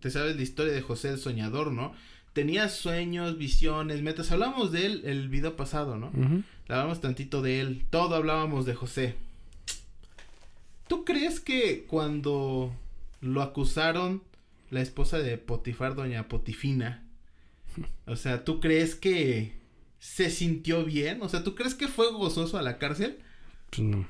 te 0.00 0.10
sabes 0.10 0.36
la 0.36 0.42
historia 0.42 0.72
de 0.72 0.82
José 0.82 1.10
el 1.10 1.18
soñador, 1.18 1.72
¿no? 1.72 1.92
Tenía 2.32 2.68
sueños, 2.68 3.38
visiones, 3.38 4.02
metas. 4.02 4.32
Hablamos 4.32 4.72
de 4.72 4.86
él 4.86 5.02
el 5.04 5.28
video 5.28 5.56
pasado, 5.56 5.96
¿no? 5.96 6.12
Hablábamos 6.64 7.00
tantito 7.00 7.42
de 7.42 7.60
él. 7.60 7.86
Todo 7.90 8.14
hablábamos 8.14 8.66
de 8.66 8.74
José. 8.74 9.16
¿Tú 10.90 11.04
crees 11.04 11.38
que 11.38 11.84
cuando 11.84 12.76
lo 13.20 13.42
acusaron 13.42 14.24
la 14.70 14.80
esposa 14.80 15.20
de 15.20 15.38
Potifar, 15.38 15.94
doña 15.94 16.26
Potifina, 16.26 17.04
o 18.06 18.16
sea, 18.16 18.42
¿tú 18.42 18.58
crees 18.58 18.96
que 18.96 19.52
se 20.00 20.30
sintió 20.30 20.84
bien? 20.84 21.22
O 21.22 21.28
sea, 21.28 21.44
¿tú 21.44 21.54
crees 21.54 21.76
que 21.76 21.86
fue 21.86 22.10
gozoso 22.10 22.58
a 22.58 22.62
la 22.62 22.78
cárcel? 22.78 23.20
Pues 23.70 23.82
no. 23.82 24.04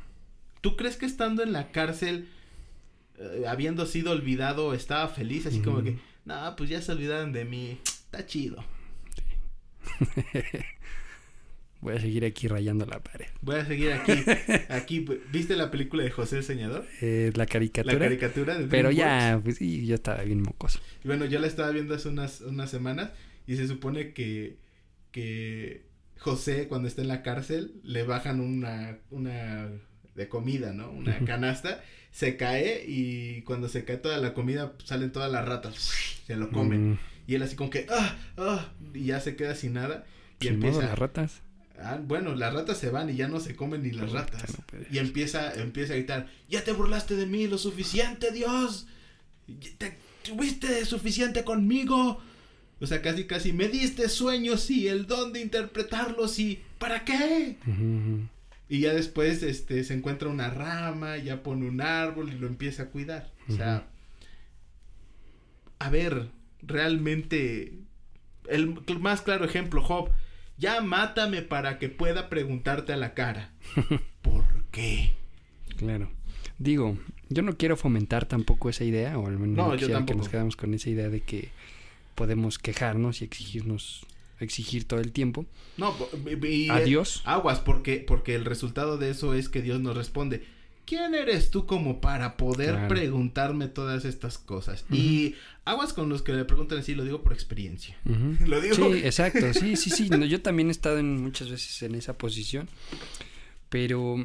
¿Tú 0.62 0.78
crees 0.78 0.96
que 0.96 1.04
estando 1.04 1.42
en 1.42 1.52
la 1.52 1.70
cárcel, 1.70 2.30
eh, 3.18 3.44
habiendo 3.46 3.84
sido 3.84 4.12
olvidado, 4.12 4.72
estaba 4.72 5.06
feliz? 5.08 5.44
Así 5.44 5.60
como 5.60 5.82
que, 5.82 5.98
no, 6.24 6.56
pues 6.56 6.70
ya 6.70 6.80
se 6.80 6.92
olvidaron 6.92 7.34
de 7.34 7.44
mí. 7.44 7.78
Está 7.84 8.24
chido. 8.24 8.64
Voy 11.80 11.94
a 11.94 12.00
seguir 12.00 12.24
aquí 12.26 12.46
rayando 12.46 12.84
la 12.84 13.02
pared. 13.02 13.26
Voy 13.40 13.56
a 13.56 13.64
seguir 13.64 13.92
aquí. 13.92 14.12
aquí 14.68 15.06
¿Viste 15.32 15.56
la 15.56 15.70
película 15.70 16.02
de 16.02 16.10
José 16.10 16.38
el 16.38 16.44
Señador? 16.44 16.86
Eh, 17.00 17.32
la 17.34 17.46
caricatura. 17.46 17.94
La 17.94 18.00
caricatura 18.00 18.58
de 18.58 18.66
Pero 18.66 18.90
ya, 18.90 19.40
pues 19.42 19.56
sí, 19.56 19.86
yo 19.86 19.94
estaba 19.94 20.22
bien 20.22 20.42
mocoso. 20.42 20.78
bueno, 21.04 21.24
yo 21.24 21.38
la 21.38 21.46
estaba 21.46 21.70
viendo 21.70 21.94
hace 21.94 22.08
unas, 22.08 22.42
unas 22.42 22.70
semanas 22.70 23.10
y 23.46 23.56
se 23.56 23.66
supone 23.66 24.12
que, 24.12 24.58
que 25.10 25.86
José, 26.18 26.68
cuando 26.68 26.86
está 26.86 27.00
en 27.00 27.08
la 27.08 27.22
cárcel, 27.22 27.80
le 27.82 28.02
bajan 28.02 28.40
una, 28.40 28.98
una 29.10 29.70
de 30.14 30.28
comida, 30.28 30.74
¿no? 30.74 30.90
Una 30.90 31.18
canasta, 31.24 31.82
se 32.10 32.36
cae 32.36 32.84
y 32.86 33.40
cuando 33.42 33.70
se 33.70 33.84
cae 33.84 33.96
toda 33.96 34.18
la 34.18 34.34
comida 34.34 34.74
salen 34.84 35.12
todas 35.12 35.32
las 35.32 35.46
ratas, 35.46 35.76
se 36.26 36.36
lo 36.36 36.50
comen. 36.50 36.98
Y 37.26 37.36
él 37.36 37.42
así 37.42 37.56
como 37.56 37.70
que, 37.70 37.86
ah, 37.88 38.18
ah, 38.36 38.72
y 38.92 39.06
ya 39.06 39.20
se 39.20 39.36
queda 39.36 39.54
sin 39.54 39.74
nada. 39.74 40.04
Y 40.40 40.48
empieza... 40.48 40.82
las 40.82 40.98
ratas? 40.98 41.42
Ah, 41.82 41.98
bueno, 42.02 42.34
las 42.34 42.52
ratas 42.52 42.78
se 42.78 42.90
van 42.90 43.08
y 43.10 43.16
ya 43.16 43.28
no 43.28 43.40
se 43.40 43.56
comen 43.56 43.82
ni 43.82 43.90
las 43.90 44.12
ratas. 44.12 44.44
y 44.90 44.98
empieza, 44.98 45.54
empieza 45.54 45.94
a 45.94 45.96
gritar, 45.96 46.28
ya 46.48 46.62
te 46.62 46.72
burlaste 46.72 47.16
de 47.16 47.26
mí 47.26 47.46
lo 47.46 47.58
suficiente, 47.58 48.32
Dios. 48.32 48.86
Te 49.78 49.96
tuviste 50.22 50.84
suficiente 50.84 51.44
conmigo. 51.44 52.20
O 52.80 52.86
sea, 52.86 53.02
casi, 53.02 53.24
casi 53.24 53.52
me 53.52 53.68
diste 53.68 54.08
sueños 54.08 54.70
y 54.70 54.88
el 54.88 55.06
don 55.06 55.32
de 55.32 55.40
interpretarlos 55.40 56.38
y 56.38 56.62
¿para 56.78 57.04
qué? 57.04 57.56
Y 58.68 58.80
ya 58.80 58.94
después 58.94 59.42
este, 59.42 59.84
se 59.84 59.94
encuentra 59.94 60.28
una 60.28 60.48
rama, 60.50 61.16
ya 61.18 61.42
pone 61.42 61.66
un 61.68 61.80
árbol 61.80 62.32
y 62.32 62.38
lo 62.38 62.46
empieza 62.46 62.84
a 62.84 62.86
cuidar. 62.86 63.30
O 63.48 63.52
sea, 63.52 63.86
a 65.78 65.90
ver, 65.90 66.30
realmente, 66.62 67.74
el 68.48 68.82
más 69.00 69.22
claro 69.22 69.44
ejemplo, 69.44 69.82
Job, 69.82 70.10
ya 70.60 70.80
mátame 70.82 71.42
para 71.42 71.78
que 71.78 71.88
pueda 71.88 72.28
preguntarte 72.28 72.92
a 72.92 72.96
la 72.96 73.14
cara. 73.14 73.50
¿Por 74.22 74.44
qué? 74.70 75.14
Claro. 75.78 76.10
Digo, 76.58 76.98
yo 77.30 77.42
no 77.42 77.56
quiero 77.56 77.76
fomentar 77.76 78.26
tampoco 78.26 78.68
esa 78.68 78.84
idea, 78.84 79.18
o 79.18 79.26
al 79.26 79.38
menos 79.38 79.56
no, 79.56 79.74
yo 79.74 80.04
que 80.04 80.14
nos 80.14 80.28
quedamos 80.28 80.56
con 80.56 80.74
esa 80.74 80.90
idea 80.90 81.08
de 81.08 81.22
que 81.22 81.48
podemos 82.14 82.58
quejarnos 82.58 83.22
y 83.22 83.24
exigirnos 83.24 84.06
exigir 84.40 84.84
todo 84.84 85.00
el 85.00 85.12
tiempo. 85.12 85.46
No, 85.76 85.94
y, 86.42 86.68
a 86.68 86.80
Dios. 86.80 87.22
Aguas, 87.24 87.60
porque, 87.60 88.04
porque 88.06 88.34
el 88.34 88.44
resultado 88.44 88.98
de 88.98 89.10
eso 89.10 89.34
es 89.34 89.48
que 89.48 89.62
Dios 89.62 89.80
nos 89.80 89.96
responde. 89.96 90.44
¿Quién 90.90 91.14
eres 91.14 91.52
tú 91.52 91.66
como 91.66 92.00
para 92.00 92.36
poder 92.36 92.88
preguntarme 92.88 93.68
todas 93.68 94.04
estas 94.04 94.38
cosas? 94.38 94.84
Y 94.90 95.36
aguas 95.64 95.92
con 95.92 96.08
los 96.08 96.20
que 96.22 96.32
le 96.32 96.44
preguntan 96.44 96.78
así, 96.78 96.96
lo 96.96 97.04
digo 97.04 97.22
por 97.22 97.32
experiencia. 97.32 97.96
lo 98.04 98.60
digo. 98.60 98.74
Sí, 98.74 98.82
exacto, 99.04 99.54
sí, 99.54 99.76
sí, 99.76 99.88
sí. 99.88 100.10
yo 100.28 100.42
también 100.42 100.66
he 100.66 100.72
estado 100.72 100.98
en, 100.98 101.22
muchas 101.22 101.48
veces 101.48 101.80
en 101.84 101.94
esa 101.94 102.18
posición. 102.18 102.68
Pero, 103.68 104.16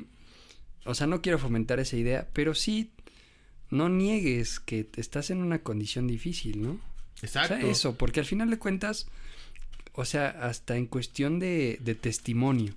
o 0.86 0.96
sea, 0.96 1.06
no 1.06 1.22
quiero 1.22 1.38
fomentar 1.38 1.80
esa 1.80 1.98
idea, 1.98 2.28
pero 2.34 2.56
sí, 2.56 2.90
no 3.70 3.88
niegues 3.88 4.60
que 4.60 4.90
estás 4.96 5.30
en 5.30 5.44
una 5.44 5.60
condición 5.60 6.08
difícil, 6.08 6.64
¿no? 6.64 6.80
Exacto. 7.22 7.58
eso, 7.58 7.96
porque 7.96 8.22
al 8.22 8.26
final 8.26 8.50
de 8.50 8.58
cuentas, 8.58 9.06
o 9.94 10.04
sea, 10.04 10.30
hasta 10.30 10.78
en 10.78 10.88
cuestión 10.88 11.38
de, 11.38 11.78
de 11.80 11.94
testimonio, 11.94 12.74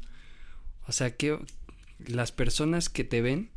o 0.87 0.93
sea, 0.93 1.17
que 1.17 1.39
las 2.07 2.33
personas 2.33 2.91
que 2.91 3.05
te 3.05 3.23
ven 3.23 3.49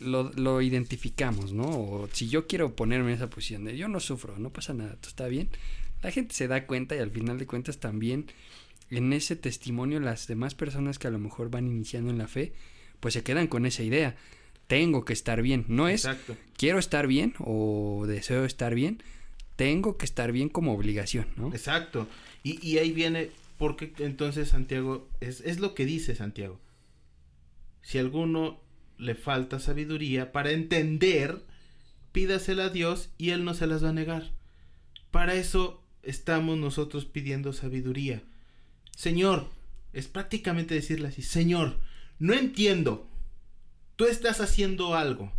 lo, 0.00 0.32
lo, 0.34 0.62
identificamos, 0.62 1.52
¿no? 1.52 1.64
O 1.64 2.08
si 2.12 2.28
yo 2.28 2.46
quiero 2.46 2.74
ponerme 2.74 3.10
en 3.10 3.16
esa 3.16 3.30
posición 3.30 3.64
de 3.64 3.76
yo 3.76 3.88
no 3.88 4.00
sufro, 4.00 4.38
no 4.38 4.50
pasa 4.50 4.74
nada, 4.74 4.96
todo 4.96 5.08
está 5.08 5.26
bien, 5.28 5.48
la 6.02 6.10
gente 6.10 6.34
se 6.34 6.48
da 6.48 6.66
cuenta 6.66 6.94
y 6.96 6.98
al 6.98 7.10
final 7.10 7.38
de 7.38 7.46
cuentas 7.46 7.78
también 7.78 8.26
en 8.90 9.12
ese 9.12 9.36
testimonio 9.36 10.00
las 10.00 10.26
demás 10.26 10.54
personas 10.54 10.98
que 10.98 11.08
a 11.08 11.10
lo 11.10 11.18
mejor 11.18 11.50
van 11.50 11.66
iniciando 11.66 12.10
en 12.10 12.18
la 12.18 12.28
fe, 12.28 12.52
pues 13.00 13.14
se 13.14 13.22
quedan 13.22 13.46
con 13.46 13.66
esa 13.66 13.82
idea. 13.82 14.16
Tengo 14.66 15.04
que 15.04 15.12
estar 15.12 15.42
bien, 15.42 15.64
no 15.68 15.88
es 15.88 16.04
Exacto. 16.04 16.36
quiero 16.56 16.78
estar 16.78 17.06
bien 17.06 17.34
o 17.38 18.04
deseo 18.06 18.44
estar 18.44 18.74
bien, 18.74 19.02
tengo 19.54 19.96
que 19.96 20.04
estar 20.04 20.32
bien 20.32 20.48
como 20.48 20.74
obligación, 20.74 21.28
¿no? 21.36 21.48
Exacto. 21.48 22.08
Y, 22.42 22.64
y 22.66 22.78
ahí 22.78 22.92
viene, 22.92 23.30
porque 23.58 23.92
entonces 23.98 24.48
Santiago, 24.48 25.08
es, 25.20 25.40
es 25.40 25.60
lo 25.60 25.74
que 25.74 25.86
dice 25.86 26.14
Santiago. 26.14 26.60
Si 27.82 27.98
alguno 27.98 28.60
le 28.98 29.14
falta 29.14 29.58
sabiduría 29.58 30.32
para 30.32 30.50
entender, 30.50 31.42
pídasela 32.12 32.66
a 32.66 32.70
Dios 32.70 33.10
y 33.18 33.30
Él 33.30 33.44
no 33.44 33.54
se 33.54 33.66
las 33.66 33.84
va 33.84 33.90
a 33.90 33.92
negar. 33.92 34.30
Para 35.10 35.34
eso 35.34 35.82
estamos 36.02 36.56
nosotros 36.58 37.04
pidiendo 37.04 37.52
sabiduría. 37.52 38.22
Señor, 38.96 39.48
es 39.92 40.08
prácticamente 40.08 40.74
decirle 40.74 41.08
así, 41.08 41.22
Señor, 41.22 41.78
no 42.18 42.34
entiendo, 42.34 43.08
tú 43.96 44.04
estás 44.04 44.40
haciendo 44.40 44.94
algo, 44.94 45.32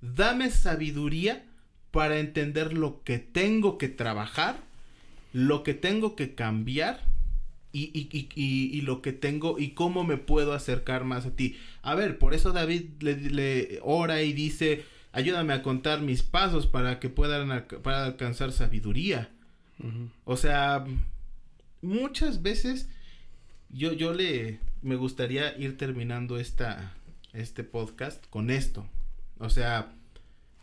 dame 0.00 0.50
sabiduría 0.50 1.44
para 1.90 2.18
entender 2.18 2.72
lo 2.72 3.02
que 3.02 3.18
tengo 3.18 3.78
que 3.78 3.88
trabajar, 3.88 4.62
lo 5.32 5.62
que 5.62 5.74
tengo 5.74 6.16
que 6.16 6.34
cambiar 6.34 7.13
y, 7.74 7.90
y, 7.92 8.28
y, 8.34 8.78
y, 8.78 8.80
lo 8.82 9.02
que 9.02 9.12
tengo 9.12 9.58
y 9.58 9.70
cómo 9.70 10.04
me 10.04 10.16
puedo 10.16 10.52
acercar 10.52 11.04
más 11.04 11.26
a 11.26 11.34
ti. 11.34 11.58
A 11.82 11.96
ver, 11.96 12.18
por 12.18 12.32
eso 12.32 12.52
David 12.52 12.84
le, 13.00 13.16
le 13.16 13.80
ora 13.82 14.22
y 14.22 14.32
dice, 14.32 14.84
ayúdame 15.10 15.52
a 15.52 15.62
contar 15.62 16.00
mis 16.00 16.22
pasos 16.22 16.68
para 16.68 17.00
que 17.00 17.08
puedan 17.08 17.66
para 17.82 18.04
alcanzar 18.04 18.52
sabiduría. 18.52 19.28
Uh 19.80 19.86
-huh. 19.86 20.08
O 20.24 20.36
sea, 20.36 20.84
muchas 21.82 22.42
veces 22.42 22.88
yo, 23.70 23.92
yo 23.92 24.14
le 24.14 24.60
me 24.82 24.94
gustaría 24.94 25.58
ir 25.58 25.76
terminando 25.76 26.38
esta, 26.38 26.94
este 27.32 27.64
podcast 27.64 28.24
con 28.28 28.50
esto. 28.50 28.86
O 29.38 29.50
sea, 29.50 29.92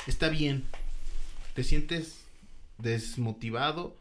está 0.08 0.30
bien. 0.30 0.64
Te 1.56 1.66
sientes 1.66 2.24
desmotivado, 2.78 3.98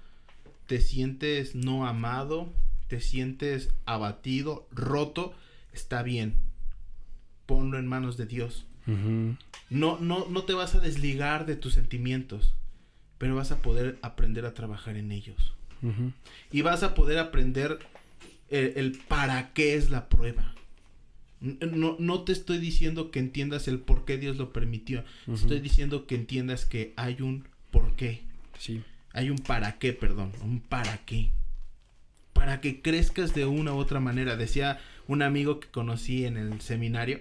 te 0.66 0.80
sientes 0.80 1.56
no 1.56 1.86
amado, 1.86 2.52
te 2.90 3.00
sientes 3.00 3.70
abatido, 3.86 4.66
roto, 4.72 5.32
está 5.72 6.02
bien. 6.02 6.34
Ponlo 7.46 7.78
en 7.78 7.86
manos 7.86 8.16
de 8.16 8.26
Dios. 8.26 8.66
Uh 8.88 8.90
-huh. 8.90 9.36
No, 9.70 10.00
no, 10.00 10.26
no 10.28 10.42
te 10.42 10.54
vas 10.54 10.74
a 10.74 10.80
desligar 10.80 11.46
de 11.46 11.54
tus 11.54 11.74
sentimientos, 11.74 12.52
pero 13.16 13.36
vas 13.36 13.52
a 13.52 13.62
poder 13.62 13.96
aprender 14.02 14.44
a 14.44 14.54
trabajar 14.54 14.96
en 14.96 15.12
ellos. 15.12 15.54
Uh 15.82 15.90
-huh. 15.90 16.12
Y 16.50 16.62
vas 16.62 16.82
a 16.82 16.94
poder 16.94 17.20
aprender 17.20 17.78
el, 18.48 18.72
el, 18.74 18.98
para 19.06 19.52
qué 19.52 19.76
es 19.76 19.90
la 19.90 20.08
prueba. 20.08 20.56
No, 21.40 21.94
no 22.00 22.24
te 22.24 22.32
estoy 22.32 22.58
diciendo 22.58 23.12
que 23.12 23.20
entiendas 23.20 23.68
el 23.68 23.78
por 23.78 24.04
qué 24.04 24.18
Dios 24.18 24.36
lo 24.36 24.52
permitió. 24.52 25.04
Uh 25.28 25.30
-huh. 25.30 25.34
Estoy 25.36 25.60
diciendo 25.60 26.08
que 26.08 26.16
entiendas 26.16 26.66
que 26.66 26.92
hay 26.96 27.22
un 27.22 27.46
por 27.70 27.94
qué. 27.94 28.22
Sí. 28.58 28.82
Hay 29.12 29.30
un 29.30 29.38
para 29.38 29.78
qué, 29.78 29.92
perdón. 29.92 30.32
Un 30.42 30.58
para 30.58 30.98
qué. 31.06 31.30
Para 32.40 32.62
que 32.62 32.80
crezcas 32.80 33.34
de 33.34 33.44
una 33.44 33.74
u 33.74 33.76
otra 33.76 34.00
manera. 34.00 34.34
Decía 34.34 34.78
un 35.06 35.20
amigo 35.20 35.60
que 35.60 35.68
conocí 35.68 36.24
en 36.24 36.38
el 36.38 36.62
seminario. 36.62 37.20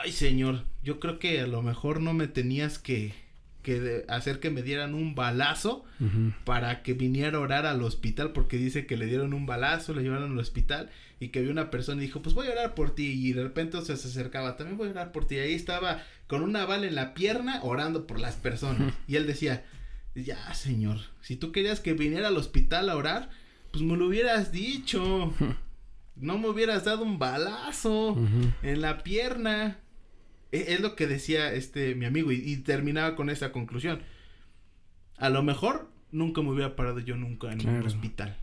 Ay, 0.00 0.12
señor, 0.12 0.64
yo 0.84 1.00
creo 1.00 1.18
que 1.18 1.40
a 1.40 1.48
lo 1.48 1.60
mejor 1.62 2.00
no 2.00 2.12
me 2.12 2.28
tenías 2.28 2.78
que, 2.78 3.12
que 3.64 4.04
hacer 4.06 4.38
que 4.38 4.48
me 4.50 4.62
dieran 4.62 4.94
un 4.94 5.16
balazo 5.16 5.84
uh 5.98 6.04
-huh. 6.04 6.34
para 6.44 6.84
que 6.84 6.92
viniera 6.94 7.38
a 7.38 7.40
orar 7.40 7.66
al 7.66 7.82
hospital 7.82 8.30
porque 8.32 8.58
dice 8.58 8.86
que 8.86 8.96
le 8.96 9.06
dieron 9.06 9.34
un 9.34 9.44
balazo, 9.44 9.92
le 9.92 10.02
llevaron 10.02 10.30
al 10.30 10.38
hospital 10.38 10.88
y 11.18 11.30
que 11.30 11.42
vio 11.42 11.50
una 11.50 11.68
persona 11.70 12.00
y 12.00 12.06
dijo, 12.06 12.22
pues 12.22 12.36
voy 12.36 12.46
a 12.46 12.52
orar 12.52 12.74
por 12.76 12.94
ti 12.94 13.06
y 13.10 13.32
de 13.32 13.42
repente 13.42 13.80
se 13.82 13.92
acercaba, 13.94 14.56
también 14.56 14.78
voy 14.78 14.86
a 14.86 14.92
orar 14.92 15.10
por 15.10 15.26
ti 15.26 15.34
y 15.34 15.40
ahí 15.40 15.54
estaba 15.54 16.00
con 16.28 16.42
una 16.42 16.64
bala 16.64 16.86
en 16.86 16.94
la 16.94 17.12
pierna 17.12 17.60
orando 17.64 18.06
por 18.06 18.20
las 18.20 18.36
personas 18.36 18.80
uh 18.80 18.84
-huh. 18.84 18.94
y 19.08 19.16
él 19.16 19.26
decía, 19.26 19.64
ya 20.14 20.54
señor, 20.54 20.98
si 21.22 21.34
tú 21.34 21.50
querías 21.50 21.80
que 21.80 21.92
viniera 21.92 22.28
al 22.28 22.36
hospital 22.36 22.88
a 22.88 22.96
orar, 22.96 23.30
pues 23.70 23.82
me 23.84 23.96
lo 23.96 24.06
hubieras 24.06 24.52
dicho. 24.52 25.32
No 26.16 26.36
me 26.36 26.50
hubieras 26.50 26.84
dado 26.84 27.02
un 27.02 27.18
balazo 27.18 28.14
en 28.62 28.82
la 28.82 29.02
pierna. 29.02 29.78
E, 30.52 30.74
es 30.74 30.80
lo 30.80 30.94
que 30.94 31.06
decía 31.06 31.50
este 31.54 31.94
mi 31.94 32.04
amigo 32.04 32.30
y, 32.30 32.36
y, 32.44 32.58
terminaba 32.58 33.16
con 33.16 33.30
esa 33.30 33.52
conclusión. 33.52 34.02
A 35.16 35.30
lo 35.30 35.42
mejor 35.42 35.90
nunca 36.12 36.42
me 36.42 36.50
hubiera 36.50 36.76
parado 36.76 36.98
yo 36.98 37.16
nunca 37.16 37.50
en 37.50 37.60
claro. 37.60 37.78
un 37.78 37.86
hospital. 37.86 38.36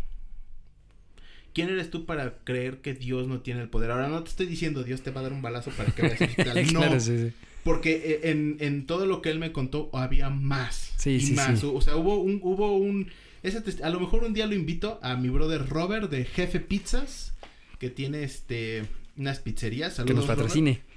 ¿Quién 1.54 1.70
eres 1.70 1.90
tú 1.90 2.06
para 2.06 2.40
creer 2.44 2.82
que 2.82 2.94
Dios 2.94 3.28
no 3.28 3.42
tiene 3.42 3.62
el 3.62 3.70
poder? 3.70 3.92
Ahora 3.92 4.10
no 4.10 4.24
te 4.24 4.30
estoy 4.30 4.46
diciendo 4.46 4.84
Dios 4.84 5.02
te 5.02 5.12
va 5.12 5.22
a 5.22 5.24
dar 5.24 5.34
un 5.34 5.42
balazo 5.42 5.72
para 5.72 5.92
que 5.92 6.04
vayas 6.04 6.22
al 6.22 6.30
hospital. 6.30 6.74
No. 6.74 6.80
claro, 6.80 7.00
sí, 7.00 7.18
sí. 7.18 7.34
Porque 7.64 7.96
eh, 7.96 8.30
en, 8.30 8.58
en, 8.60 8.86
todo 8.86 9.06
lo 9.06 9.22
que 9.22 9.30
él 9.30 9.40
me 9.40 9.52
contó 9.52 9.90
había 9.94 10.30
más. 10.30 10.94
Sí, 10.98 11.12
y 11.12 11.20
sí, 11.20 11.34
más. 11.34 11.60
sí. 11.60 11.70
O 11.72 11.82
sea, 11.82 11.96
hubo 11.96 12.22
un, 12.22 12.40
hubo 12.44 12.78
un. 12.78 13.12
Ese 13.48 13.84
a 13.84 13.90
lo 13.90 14.00
mejor 14.00 14.24
un 14.24 14.34
día 14.34 14.46
lo 14.46 14.56
invito 14.56 15.00
a 15.02 15.16
mi 15.16 15.30
brother 15.30 15.68
Robert 15.68 16.10
de 16.10 16.26
Jefe 16.26 16.60
Pizzas. 16.60 17.34
Que 17.80 17.90
tiene 17.90 18.24
este 18.24 18.84
unas 19.16 19.40
pizzerías. 19.40 19.96
Saludos, 19.96 20.08
que 20.08 20.14
nos 20.16 20.26
patrocine. 20.26 20.72
Robert. 20.72 20.88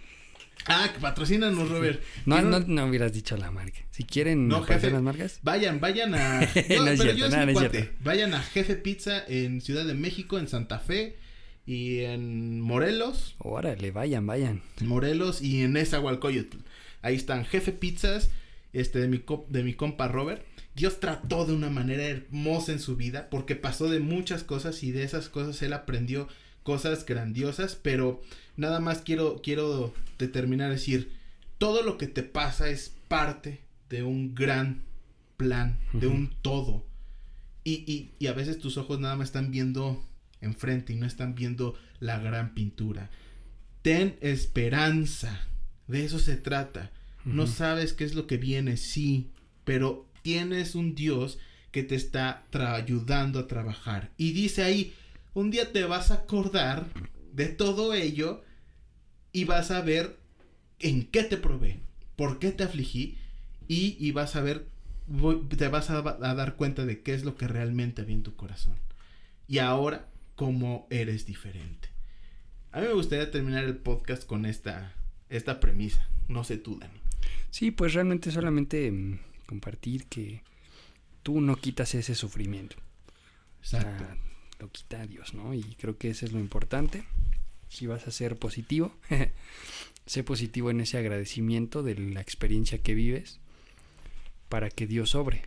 Ah, 0.67 0.91
que 0.93 1.01
patrocínanos, 1.01 1.69
Robert. 1.69 2.03
No, 2.27 2.43
no, 2.43 2.61
no 2.61 2.87
hubieras 2.87 3.13
dicho 3.13 3.37
la 3.37 3.51
marca. 3.51 3.79
Si 3.91 4.05
quieren 4.05 4.49
no, 4.49 4.63
jefe, 4.63 4.91
las 4.91 5.03
marcas. 5.03 5.41
Vayan, 5.43 5.81
vayan 5.81 6.15
a. 6.15 6.41
No, 6.41 6.45
no 6.45 6.85
pero 6.85 6.97
cierto, 6.97 7.17
yo 7.17 7.29
no, 7.29 7.41
es 7.41 7.47
no 7.47 7.53
cuate. 7.53 7.93
Vayan 8.01 8.35
a 8.35 8.43
Jefe 8.43 8.77
Pizza 8.77 9.25
en 9.27 9.61
Ciudad 9.61 9.85
de 9.85 9.95
México, 9.95 10.39
en 10.39 10.49
Santa 10.49 10.79
Fe 10.79 11.17
y 11.67 12.01
en 12.01 12.61
Morelos. 12.61 13.37
Órale, 13.39 13.91
vayan, 13.91 14.27
vayan. 14.27 14.63
Morelos 14.81 15.41
y 15.41 15.63
en 15.63 15.73
Nezahualcóyotl. 15.75 16.59
Ahí 17.03 17.17
están 17.17 17.47
Jefe 17.47 17.73
Pizzas, 17.73 18.31
este 18.73 18.99
de 18.99 19.09
mi 19.09 19.23
de 19.49 19.63
mi 19.63 19.75
compa 19.75 20.09
Robert. 20.09 20.45
Dios 20.75 21.01
trató 21.01 21.47
de 21.47 21.53
una 21.53 21.71
manera 21.71 22.05
hermosa 22.05 22.73
en 22.73 22.79
su 22.79 22.97
vida 22.97 23.29
porque 23.31 23.57
pasó 23.57 23.89
de 23.89 24.01
muchas 24.01 24.45
cosas 24.45 24.83
y 24.83 24.93
de 24.93 25.03
esas 25.03 25.29
cosas 25.29 25.61
él 25.63 25.73
aprendió 25.73 26.29
cosas 26.63 27.05
grandiosas, 27.05 27.75
pero 27.75 28.23
nada 28.57 28.81
más 28.81 29.03
quiero 29.03 29.41
quiero 29.43 29.93
determinar 30.19 30.71
decir 30.71 31.13
todo 31.59 31.83
lo 31.83 31.99
que 31.99 32.07
te 32.07 32.23
pasa 32.23 32.69
es 32.69 32.95
parte 33.09 33.61
de 33.89 34.03
un 34.03 34.35
gran 34.35 34.83
plan, 35.37 35.79
de 35.93 36.07
uh 36.07 36.11
-huh. 36.11 36.15
un 36.15 36.35
todo. 36.43 36.87
Y, 37.65 37.85
y, 37.87 38.15
y, 38.19 38.29
a 38.29 38.33
veces 38.33 38.59
tus 38.59 38.79
ojos 38.79 39.01
nada 39.01 39.17
más 39.17 39.29
están 39.29 39.51
viendo 39.51 40.03
enfrente 40.41 40.93
y 40.95 40.97
no 40.97 41.07
están 41.07 41.35
viendo 41.35 41.75
la 41.99 42.19
gran 42.19 42.55
pintura. 42.55 43.11
Ten 43.83 44.17
esperanza. 44.21 45.47
De 45.87 46.05
eso 46.05 46.19
se 46.19 46.37
trata. 46.37 46.91
Uh 47.25 47.31
-huh. 47.31 47.33
No 47.35 47.47
sabes 47.47 47.93
qué 47.93 48.05
es 48.05 48.15
lo 48.15 48.27
que 48.27 48.39
viene, 48.39 48.77
sí, 48.77 49.31
pero 49.65 50.10
tienes 50.23 50.75
un 50.75 50.95
Dios 50.95 51.39
que 51.71 51.83
te 51.83 51.95
está 51.95 52.45
ayudando 52.53 53.39
a 53.39 53.47
trabajar. 53.47 54.11
Y 54.17 54.33
dice 54.33 54.63
ahí, 54.63 54.95
un 55.35 55.51
día 55.51 55.73
te 55.73 55.85
vas 55.85 56.11
a 56.11 56.15
acordar 56.15 56.87
de 57.33 57.47
todo 57.47 57.95
ello 57.95 58.43
y 59.33 59.45
vas 59.45 59.71
a 59.71 59.81
ver 59.81 60.19
en 60.81 61.07
qué 61.07 61.23
te 61.23 61.37
probé, 61.37 61.81
por 62.17 62.39
qué 62.39 62.51
te 62.51 62.65
afligí 62.65 63.17
y, 63.69 63.97
y 64.01 64.13
vas 64.13 64.35
a 64.35 64.43
ver, 64.43 64.67
te 65.57 65.69
vas 65.69 65.91
a, 65.91 65.99
a, 65.99 66.35
dar 66.35 66.57
cuenta 66.57 66.85
de 66.87 67.03
qué 67.03 67.15
es 67.15 67.25
lo 67.25 67.37
que 67.37 67.47
realmente 67.47 68.03
había 68.03 68.17
en 68.17 68.23
tu 68.23 68.35
corazón. 68.35 68.75
Y 69.47 69.59
ahora, 69.59 70.09
cómo 70.35 70.87
eres 70.91 71.27
diferente. 71.27 71.89
A 72.73 72.81
mí 72.81 72.87
me 72.87 72.95
gustaría 72.95 73.31
terminar 73.31 73.65
el 73.65 73.77
podcast 73.77 74.25
con 74.25 74.47
esta, 74.47 74.95
esta 75.29 75.61
premisa. 75.61 76.09
No 76.29 76.45
sé 76.45 76.57
tú, 76.57 76.79
Dani. 76.79 77.01
Sí, 77.51 77.71
pues 77.71 77.95
realmente 77.95 78.31
solamente 78.31 78.91
mmm, 78.91 79.19
compartir 79.51 80.07
que 80.07 80.45
tú 81.25 81.41
no 81.41 81.57
quitas 81.57 81.97
ese 81.97 82.15
sufrimiento. 82.15 82.77
Exacto. 83.61 84.05
O 84.05 84.07
sea, 84.07 84.17
lo 84.61 84.71
quita 84.71 85.05
Dios, 85.09 85.35
¿no? 85.35 85.55
Y 85.55 85.63
creo 85.75 85.99
que 85.99 86.11
eso 86.11 86.25
es 86.25 86.31
lo 86.31 86.39
importante. 86.39 87.03
Si 87.69 87.89
vas 87.89 88.07
a 88.07 88.13
ser 88.13 88.37
positivo, 88.37 88.95
sé 90.07 90.23
positivo 90.23 90.71
en 90.71 90.81
ese 90.81 90.99
agradecimiento 90.99 91.83
de 91.83 91.97
la 91.97 92.21
experiencia 92.21 92.79
que 92.79 92.95
vives 92.95 93.41
para 94.49 94.71
que 94.71 94.87
Dios 94.87 95.11
sobre. 95.11 95.43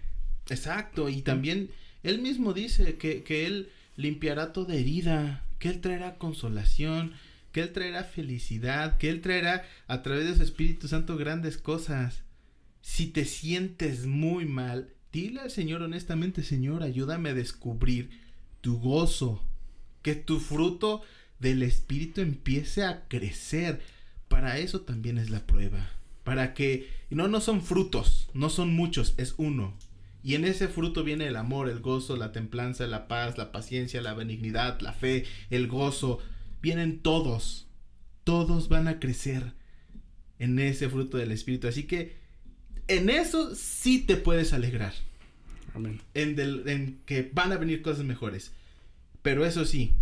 Exacto, 0.49 1.07
y 1.07 1.21
también 1.21 1.69
él 2.03 2.21
mismo 2.21 2.51
dice 2.51 2.97
que, 2.97 3.23
que 3.23 3.45
él 3.45 3.69
limpiará 3.95 4.51
toda 4.51 4.75
herida, 4.75 5.45
que 5.59 5.69
él 5.69 5.79
traerá 5.79 6.17
consolación, 6.17 7.13
que 7.53 7.61
él 7.61 7.71
traerá 7.71 8.03
felicidad, 8.03 8.97
que 8.97 9.09
él 9.09 9.21
traerá 9.21 9.65
a 9.87 10.01
través 10.01 10.25
de 10.27 10.35
su 10.35 10.43
Espíritu 10.43 10.89
Santo 10.89 11.15
grandes 11.15 11.57
cosas. 11.57 12.22
Si 12.83 13.07
te 13.07 13.23
sientes 13.23 14.07
muy 14.07 14.45
mal, 14.45 14.93
dile 15.13 15.39
al 15.39 15.49
Señor 15.49 15.81
honestamente, 15.81 16.43
Señor, 16.43 16.83
ayúdame 16.83 17.29
a 17.29 17.33
descubrir 17.33 18.09
tu 18.59 18.77
gozo, 18.77 19.41
que 20.01 20.15
tu 20.15 20.41
fruto 20.41 21.01
del 21.39 21.63
Espíritu 21.63 22.19
empiece 22.19 22.83
a 22.83 23.07
crecer. 23.07 23.81
Para 24.27 24.59
eso 24.59 24.81
también 24.81 25.17
es 25.17 25.29
la 25.29 25.47
prueba. 25.47 25.89
Para 26.25 26.53
que, 26.53 26.89
no, 27.09 27.29
no 27.29 27.39
son 27.39 27.61
frutos, 27.61 28.29
no 28.33 28.49
son 28.49 28.73
muchos, 28.73 29.13
es 29.15 29.33
uno. 29.37 29.73
Y 30.21 30.35
en 30.35 30.43
ese 30.43 30.67
fruto 30.67 31.05
viene 31.05 31.27
el 31.27 31.37
amor, 31.37 31.69
el 31.69 31.79
gozo, 31.79 32.17
la 32.17 32.33
templanza, 32.33 32.85
la 32.85 33.07
paz, 33.07 33.37
la 33.37 33.53
paciencia, 33.53 34.01
la 34.01 34.13
benignidad, 34.13 34.81
la 34.81 34.91
fe, 34.91 35.23
el 35.49 35.67
gozo. 35.67 36.19
Vienen 36.61 36.99
todos. 36.99 37.65
Todos 38.25 38.67
van 38.67 38.89
a 38.89 38.99
crecer 38.99 39.53
en 40.37 40.59
ese 40.59 40.89
fruto 40.89 41.15
del 41.17 41.31
Espíritu. 41.31 41.69
Así 41.69 41.83
que 41.83 42.22
en 42.87 43.09
eso 43.09 43.55
sí 43.55 43.99
te 43.99 44.17
puedes 44.17 44.53
alegrar. 44.53 44.93
Amén. 45.73 46.01
En, 46.13 46.35
del, 46.35 46.67
en 46.67 46.99
que 47.05 47.29
van 47.33 47.51
a 47.51 47.57
venir 47.57 47.81
cosas 47.81 48.05
mejores. 48.05 48.51
Pero 49.21 49.45
eso 49.45 49.65
sí, 49.65 49.93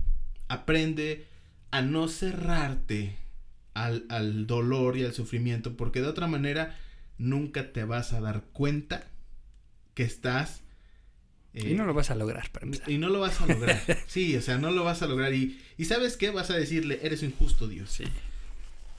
aprende 0.47 1.27
a 1.69 1.81
no 1.81 2.07
cerrarte 2.07 3.15
al, 3.73 4.05
al 4.09 4.47
dolor 4.47 4.97
y 4.97 5.05
al 5.05 5.13
sufrimiento, 5.13 5.77
porque 5.77 6.01
de 6.01 6.07
otra 6.07 6.27
manera 6.27 6.77
nunca 7.17 7.71
te 7.71 7.83
vas 7.83 8.13
a 8.13 8.19
dar 8.19 8.43
cuenta 8.51 9.07
que 9.93 10.03
estás... 10.03 10.61
y 11.53 11.73
no 11.73 11.85
lo 11.85 11.93
vas 11.93 12.09
a 12.09 12.15
lograr, 12.15 12.49
para 12.51 12.65
empezar. 12.65 12.89
Y 12.89 12.97
no 12.97 13.09
lo 13.09 13.19
vas 13.19 13.39
a 13.41 13.45
lograr. 13.45 13.79
sí, 14.07 14.35
o 14.35 14.41
sea, 14.41 14.57
no 14.57 14.71
lo 14.71 14.83
vas 14.83 15.01
a 15.01 15.07
lograr. 15.07 15.33
Y, 15.33 15.61
y 15.77 15.85
¿sabes 15.85 16.17
qué? 16.17 16.31
Vas 16.31 16.49
a 16.49 16.55
decirle, 16.55 16.99
eres 17.03 17.23
injusto, 17.23 17.67
Dios. 17.67 17.91
Sí. 17.91 18.05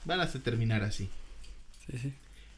Van 0.05 0.19
a 0.21 0.27
terminar 0.27 0.83
así. 0.83 1.09
Sí, 1.85 1.97
sí. 1.97 2.13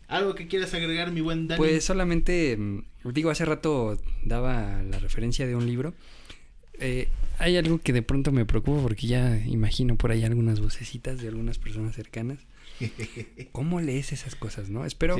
¿Algo 0.08 0.36
que 0.36 0.48
quieras 0.48 0.74
agregar, 0.74 1.12
mi 1.12 1.22
buen 1.22 1.48
Dani? 1.48 1.58
Pues 1.58 1.84
solamente, 1.84 2.58
mm, 2.58 2.84
digo, 3.14 3.30
hace 3.30 3.46
rato 3.46 3.98
daba 4.24 4.84
la 4.84 5.00
referencia 5.00 5.48
de 5.48 5.56
un 5.56 5.66
libro. 5.66 5.94
Eh, 6.80 7.08
hay 7.38 7.58
algo 7.58 7.80
que 7.80 7.94
de 7.94 8.02
pronto 8.02 8.32
me 8.32 8.46
preocupa 8.46 8.82
porque 8.82 9.08
ya 9.08 9.38
imagino 9.46 9.96
por 9.96 10.12
ahí 10.12 10.24
algunas 10.24 10.60
vocecitas 10.60 11.22
de 11.22 11.30
algunas 11.30 11.58
personas 11.58 11.96
cercanas. 11.96 12.40
¿Cómo 13.52 13.80
lees 13.82 14.12
esas 14.12 14.36
cosas, 14.36 14.70
no? 14.70 14.86
Espero 14.86 15.18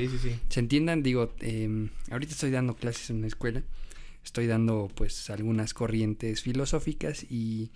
se 0.50 0.60
entiendan, 0.60 1.04
digo, 1.04 1.34
eh, 1.40 1.90
ahorita 2.12 2.34
estoy 2.34 2.52
dando 2.52 2.76
clases 2.76 3.10
en 3.10 3.18
una 3.18 3.28
escuela, 3.28 3.64
estoy 4.24 4.48
dando 4.48 4.92
pues 4.94 5.30
algunas 5.30 5.74
corrientes 5.74 6.42
filosóficas 6.42 7.26
y 7.30 7.70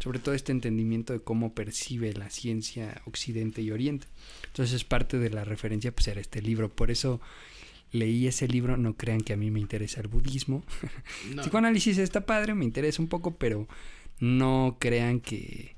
sobre 0.00 0.18
todo 0.18 0.34
este 0.34 0.50
entendimiento 0.50 1.12
de 1.12 1.20
cómo 1.20 1.54
percibe 1.54 2.12
la 2.14 2.30
ciencia 2.30 3.02
Occidente 3.04 3.62
y 3.62 3.70
Oriente. 3.70 4.06
Entonces 4.46 4.82
parte 4.84 5.18
de 5.18 5.30
la 5.30 5.44
referencia 5.44 5.92
pues 5.92 6.08
era 6.08 6.20
este 6.20 6.42
libro, 6.42 6.70
por 6.70 6.90
eso 6.90 7.20
leí 7.92 8.26
ese 8.26 8.48
libro, 8.48 8.76
no 8.76 8.94
crean 8.94 9.20
que 9.20 9.34
a 9.34 9.36
mí 9.36 9.50
me 9.50 9.60
interesa 9.60 10.00
el 10.00 10.08
budismo. 10.08 10.64
Psicoanálisis 11.42 11.98
está 11.98 12.24
padre, 12.24 12.54
me 12.54 12.64
interesa 12.64 13.02
un 13.02 13.08
poco, 13.08 13.36
pero 13.36 13.68
no 14.20 14.78
crean 14.80 15.20
que 15.20 15.76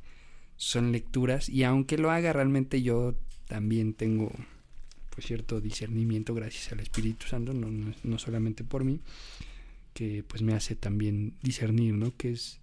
son 0.57 0.93
lecturas 0.93 1.49
y 1.49 1.65
aunque 1.65 1.99
lo 1.99 2.11
haga 2.11 2.33
realmente 2.33 2.83
yo 2.83 3.15
también 3.49 3.95
tengo 3.95 4.31
pues 5.11 5.27
cierto 5.27 5.61
discernimiento 5.61 6.33
gracias 6.33 6.73
al 6.73 6.81
Espíritu 6.81 7.27
Santo, 7.27 7.53
no, 7.53 7.71
no, 7.71 7.93
no 8.05 8.19
solamente 8.19 8.63
por 8.63 8.85
mí, 8.85 9.01
que 9.95 10.25
pues 10.27 10.43
me 10.43 10.55
hace 10.55 10.77
también 10.77 11.35
discernir, 11.43 11.95
¿no? 11.95 12.17
Que 12.17 12.31
es 12.31 12.62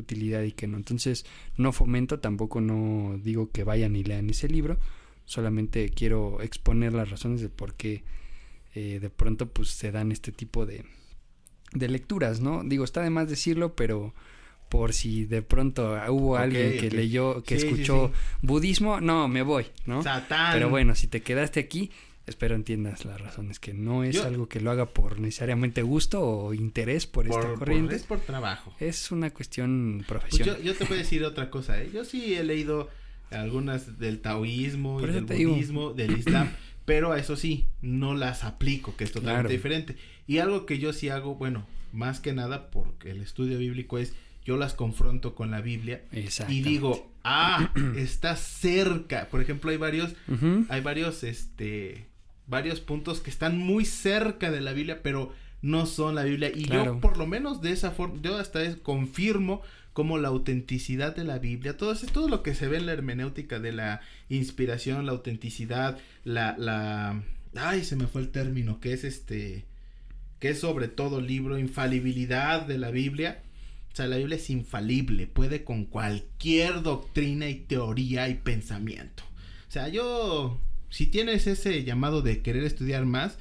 utilidad 0.00 0.42
y 0.42 0.52
que 0.52 0.66
no. 0.66 0.76
Entonces, 0.76 1.26
no 1.56 1.72
fomento, 1.72 2.20
tampoco 2.20 2.60
no 2.60 3.18
digo 3.18 3.50
que 3.50 3.64
vayan 3.64 3.96
y 3.96 4.04
lean 4.04 4.30
ese 4.30 4.48
libro, 4.48 4.78
solamente 5.24 5.88
quiero 5.90 6.40
exponer 6.42 6.92
las 6.92 7.10
razones 7.10 7.40
de 7.40 7.48
por 7.48 7.74
qué 7.74 8.04
eh, 8.74 8.98
de 9.00 9.10
pronto 9.10 9.48
pues 9.52 9.68
se 9.68 9.92
dan 9.92 10.12
este 10.12 10.32
tipo 10.32 10.66
de, 10.66 10.84
de 11.72 11.88
lecturas, 11.88 12.40
¿no? 12.40 12.62
Digo, 12.64 12.84
está 12.84 13.02
de 13.02 13.10
más 13.10 13.28
decirlo, 13.28 13.74
pero 13.74 14.14
por 14.68 14.94
si 14.94 15.26
de 15.26 15.42
pronto 15.42 15.98
hubo 16.08 16.36
alguien 16.36 16.78
que 16.78 16.90
leyó, 16.90 17.42
que 17.42 17.56
escuchó 17.56 18.10
budismo, 18.40 19.02
no, 19.02 19.28
me 19.28 19.42
voy, 19.42 19.66
¿no? 19.84 20.02
Pero 20.54 20.70
bueno, 20.70 20.94
si 20.94 21.08
te 21.08 21.20
quedaste 21.20 21.60
aquí, 21.60 21.90
espero 22.26 22.54
entiendas 22.54 23.04
las 23.04 23.20
razones, 23.20 23.58
que 23.58 23.74
no 23.74 24.04
es 24.04 24.20
algo 24.20 24.48
que 24.48 24.60
lo 24.60 24.70
haga 24.70 24.86
por 24.86 25.18
necesariamente 25.18 25.82
gusto 25.82 26.22
o 26.22 26.54
interés 26.54 27.06
por, 27.06 27.26
esta 27.26 27.54
corriente. 27.54 27.96
es 27.96 28.04
por 28.04 28.20
trabajo. 28.20 28.74
Es 28.78 29.10
una 29.10 29.30
cuestión 29.30 30.04
pues 30.06 30.20
profesional. 30.20 30.62
yo, 30.62 30.74
te 30.74 30.86
puedo 30.86 31.00
decir 31.00 31.24
otra 31.24 31.50
cosa, 31.50 31.80
¿eh? 31.80 31.90
Yo 31.92 32.04
sí 32.04 32.34
he 32.34 32.44
leído 32.44 32.88
algunas 33.30 33.98
del 33.98 34.20
taoísmo 34.20 35.00
y 35.00 35.06
del 35.06 35.24
budismo, 35.24 35.92
del 35.92 36.18
islam, 36.18 36.50
pero 36.84 37.12
a 37.12 37.18
eso 37.18 37.36
sí, 37.36 37.66
no 37.80 38.14
las 38.14 38.44
aplico, 38.44 38.96
que 38.96 39.04
es 39.04 39.12
totalmente 39.12 39.52
diferente. 39.52 39.96
Y 40.26 40.38
algo 40.38 40.66
que 40.66 40.78
yo 40.78 40.92
sí 40.92 41.08
hago, 41.08 41.34
bueno, 41.34 41.66
más 41.92 42.20
que 42.20 42.32
nada 42.32 42.70
porque 42.70 43.10
el 43.10 43.20
estudio 43.20 43.58
bíblico 43.58 43.98
es, 43.98 44.14
yo 44.44 44.56
las 44.56 44.74
confronto 44.74 45.34
con 45.34 45.50
la 45.50 45.60
Biblia 45.60 46.04
y 46.48 46.62
digo, 46.62 47.12
ah, 47.24 47.72
está 47.96 48.36
cerca. 48.36 49.28
Por 49.28 49.40
ejemplo, 49.40 49.70
hay 49.70 49.76
varios, 49.76 50.14
hay 50.68 50.80
varios, 50.80 51.22
este, 51.24 52.06
varios 52.52 52.80
puntos 52.80 53.20
que 53.20 53.30
están 53.30 53.58
muy 53.58 53.84
cerca 53.84 54.50
de 54.52 54.60
la 54.60 54.74
Biblia, 54.74 55.02
pero 55.02 55.32
no 55.62 55.86
son 55.86 56.14
la 56.14 56.22
Biblia. 56.22 56.52
Y 56.54 56.66
yo, 56.66 57.00
por 57.00 57.16
lo 57.16 57.26
menos 57.26 57.62
de 57.62 57.72
esa 57.72 57.90
forma, 57.90 58.20
yo 58.22 58.36
hasta 58.36 58.76
confirmo 58.76 59.62
como 59.94 60.18
la 60.18 60.28
autenticidad 60.28 61.16
de 61.16 61.24
la 61.24 61.38
Biblia, 61.38 61.76
todo, 61.76 61.92
eso, 61.92 62.06
todo 62.06 62.28
lo 62.28 62.42
que 62.42 62.54
se 62.54 62.68
ve 62.68 62.76
en 62.76 62.86
la 62.86 62.92
hermenéutica 62.92 63.58
de 63.58 63.72
la 63.72 64.00
inspiración, 64.28 65.06
la 65.06 65.12
autenticidad, 65.12 65.98
la, 66.24 66.54
la, 66.58 67.22
ay, 67.56 67.84
se 67.84 67.96
me 67.96 68.06
fue 68.06 68.20
el 68.20 68.30
término, 68.30 68.80
que 68.80 68.92
es 68.92 69.04
este, 69.04 69.64
que 70.38 70.50
es 70.50 70.60
sobre 70.60 70.88
todo 70.88 71.20
libro, 71.22 71.58
infalibilidad 71.58 72.66
de 72.66 72.78
la 72.78 72.90
Biblia. 72.90 73.42
O 73.92 73.96
sea, 73.96 74.06
la 74.06 74.16
Biblia 74.18 74.36
es 74.36 74.50
infalible, 74.50 75.26
puede 75.26 75.64
con 75.64 75.86
cualquier 75.86 76.82
doctrina 76.82 77.48
y 77.48 77.56
teoría 77.56 78.28
y 78.28 78.34
pensamiento. 78.34 79.24
O 79.68 79.72
sea, 79.72 79.88
yo 79.88 80.60
si 80.92 81.06
tienes 81.06 81.46
ese 81.46 81.84
llamado 81.84 82.20
de 82.20 82.42
querer 82.42 82.64
estudiar 82.64 83.06
más, 83.06 83.38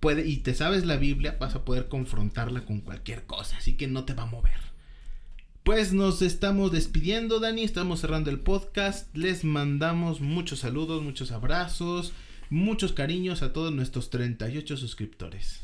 puede, 0.00 0.26
y 0.26 0.38
te 0.38 0.54
sabes 0.54 0.86
la 0.86 0.96
Biblia, 0.96 1.36
vas 1.38 1.54
a 1.54 1.62
poder 1.62 1.88
confrontarla 1.88 2.64
con 2.64 2.80
cualquier 2.80 3.26
cosa, 3.26 3.58
así 3.58 3.74
que 3.74 3.86
no 3.86 4.04
te 4.04 4.14
va 4.14 4.22
a 4.22 4.26
mover. 4.26 4.58
Pues 5.62 5.92
nos 5.92 6.22
estamos 6.22 6.72
despidiendo, 6.72 7.38
Dani, 7.38 7.64
estamos 7.64 8.00
cerrando 8.00 8.30
el 8.30 8.40
podcast, 8.40 9.14
les 9.14 9.44
mandamos 9.44 10.22
muchos 10.22 10.60
saludos, 10.60 11.02
muchos 11.02 11.32
abrazos, 11.32 12.14
muchos 12.48 12.94
cariños 12.94 13.42
a 13.42 13.52
todos 13.52 13.74
nuestros 13.74 14.08
38 14.08 14.78
suscriptores. 14.78 15.60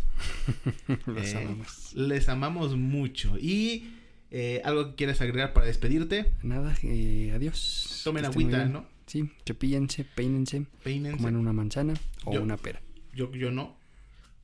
les, 1.06 1.32
eh, 1.32 1.38
amamos. 1.38 1.94
les 1.94 2.28
amamos 2.28 2.76
mucho 2.76 3.38
y... 3.38 3.94
Eh, 4.34 4.62
¿Algo 4.64 4.88
que 4.88 4.94
quieras 4.94 5.20
agregar 5.20 5.52
para 5.52 5.66
despedirte? 5.66 6.32
Nada, 6.42 6.74
eh, 6.84 7.32
adiós. 7.34 8.00
Tomen 8.02 8.24
agüita, 8.24 8.64
¿no? 8.64 8.86
Sí, 9.12 9.30
cepíllense, 9.44 10.06
peínense. 10.06 10.64
Peínense. 10.82 11.18
Coman 11.18 11.36
una 11.36 11.52
manzana 11.52 11.92
o 12.24 12.30
una 12.30 12.56
pera. 12.56 12.80
Yo, 13.12 13.30
yo 13.34 13.50
no. 13.50 13.76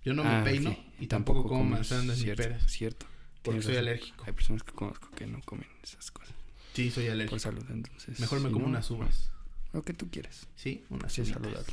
Yo 0.04 0.12
no 0.12 0.22
me 0.22 0.28
ah, 0.28 0.44
peino 0.44 0.76
y 1.00 1.06
tampoco, 1.06 1.44
como 1.44 1.64
manzanas 1.64 2.18
ni 2.18 2.34
peras. 2.34 2.70
Cierto. 2.70 3.06
Porque 3.42 3.62
soy 3.62 3.76
alérgico. 3.76 4.24
Hay 4.26 4.34
personas 4.34 4.62
que 4.62 4.72
conozco 4.72 5.10
que 5.12 5.26
no 5.26 5.40
comen 5.40 5.66
esas 5.82 6.10
cosas. 6.10 6.34
Sí, 6.74 6.90
soy 6.90 7.06
alérgico. 7.06 7.30
Por 7.30 7.40
salud, 7.40 7.64
entonces. 7.70 8.20
Mejor 8.20 8.40
me 8.40 8.50
como 8.50 8.66
unas 8.66 8.90
uvas. 8.90 9.30
Lo 9.72 9.82
que 9.84 9.94
tú 9.94 10.10
quieras. 10.10 10.46
Sí, 10.54 10.84
unas 10.90 11.14
sí, 11.14 11.24
saludable. 11.24 11.72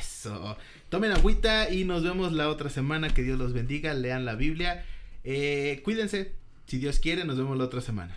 Eso. 0.00 0.56
Tomen 0.88 1.10
agüita 1.10 1.68
y 1.74 1.82
nos 1.82 2.04
vemos 2.04 2.32
la 2.32 2.48
otra 2.48 2.70
semana. 2.70 3.12
Que 3.12 3.24
Dios 3.24 3.40
los 3.40 3.54
bendiga. 3.54 3.92
Lean 3.92 4.24
la 4.24 4.36
Biblia. 4.36 4.84
Eh, 5.24 5.80
cuídense. 5.82 6.30
Si 6.68 6.78
Dios 6.78 7.00
quiere, 7.00 7.24
nos 7.24 7.36
vemos 7.38 7.58
la 7.58 7.64
otra 7.64 7.80
semana. 7.80 8.16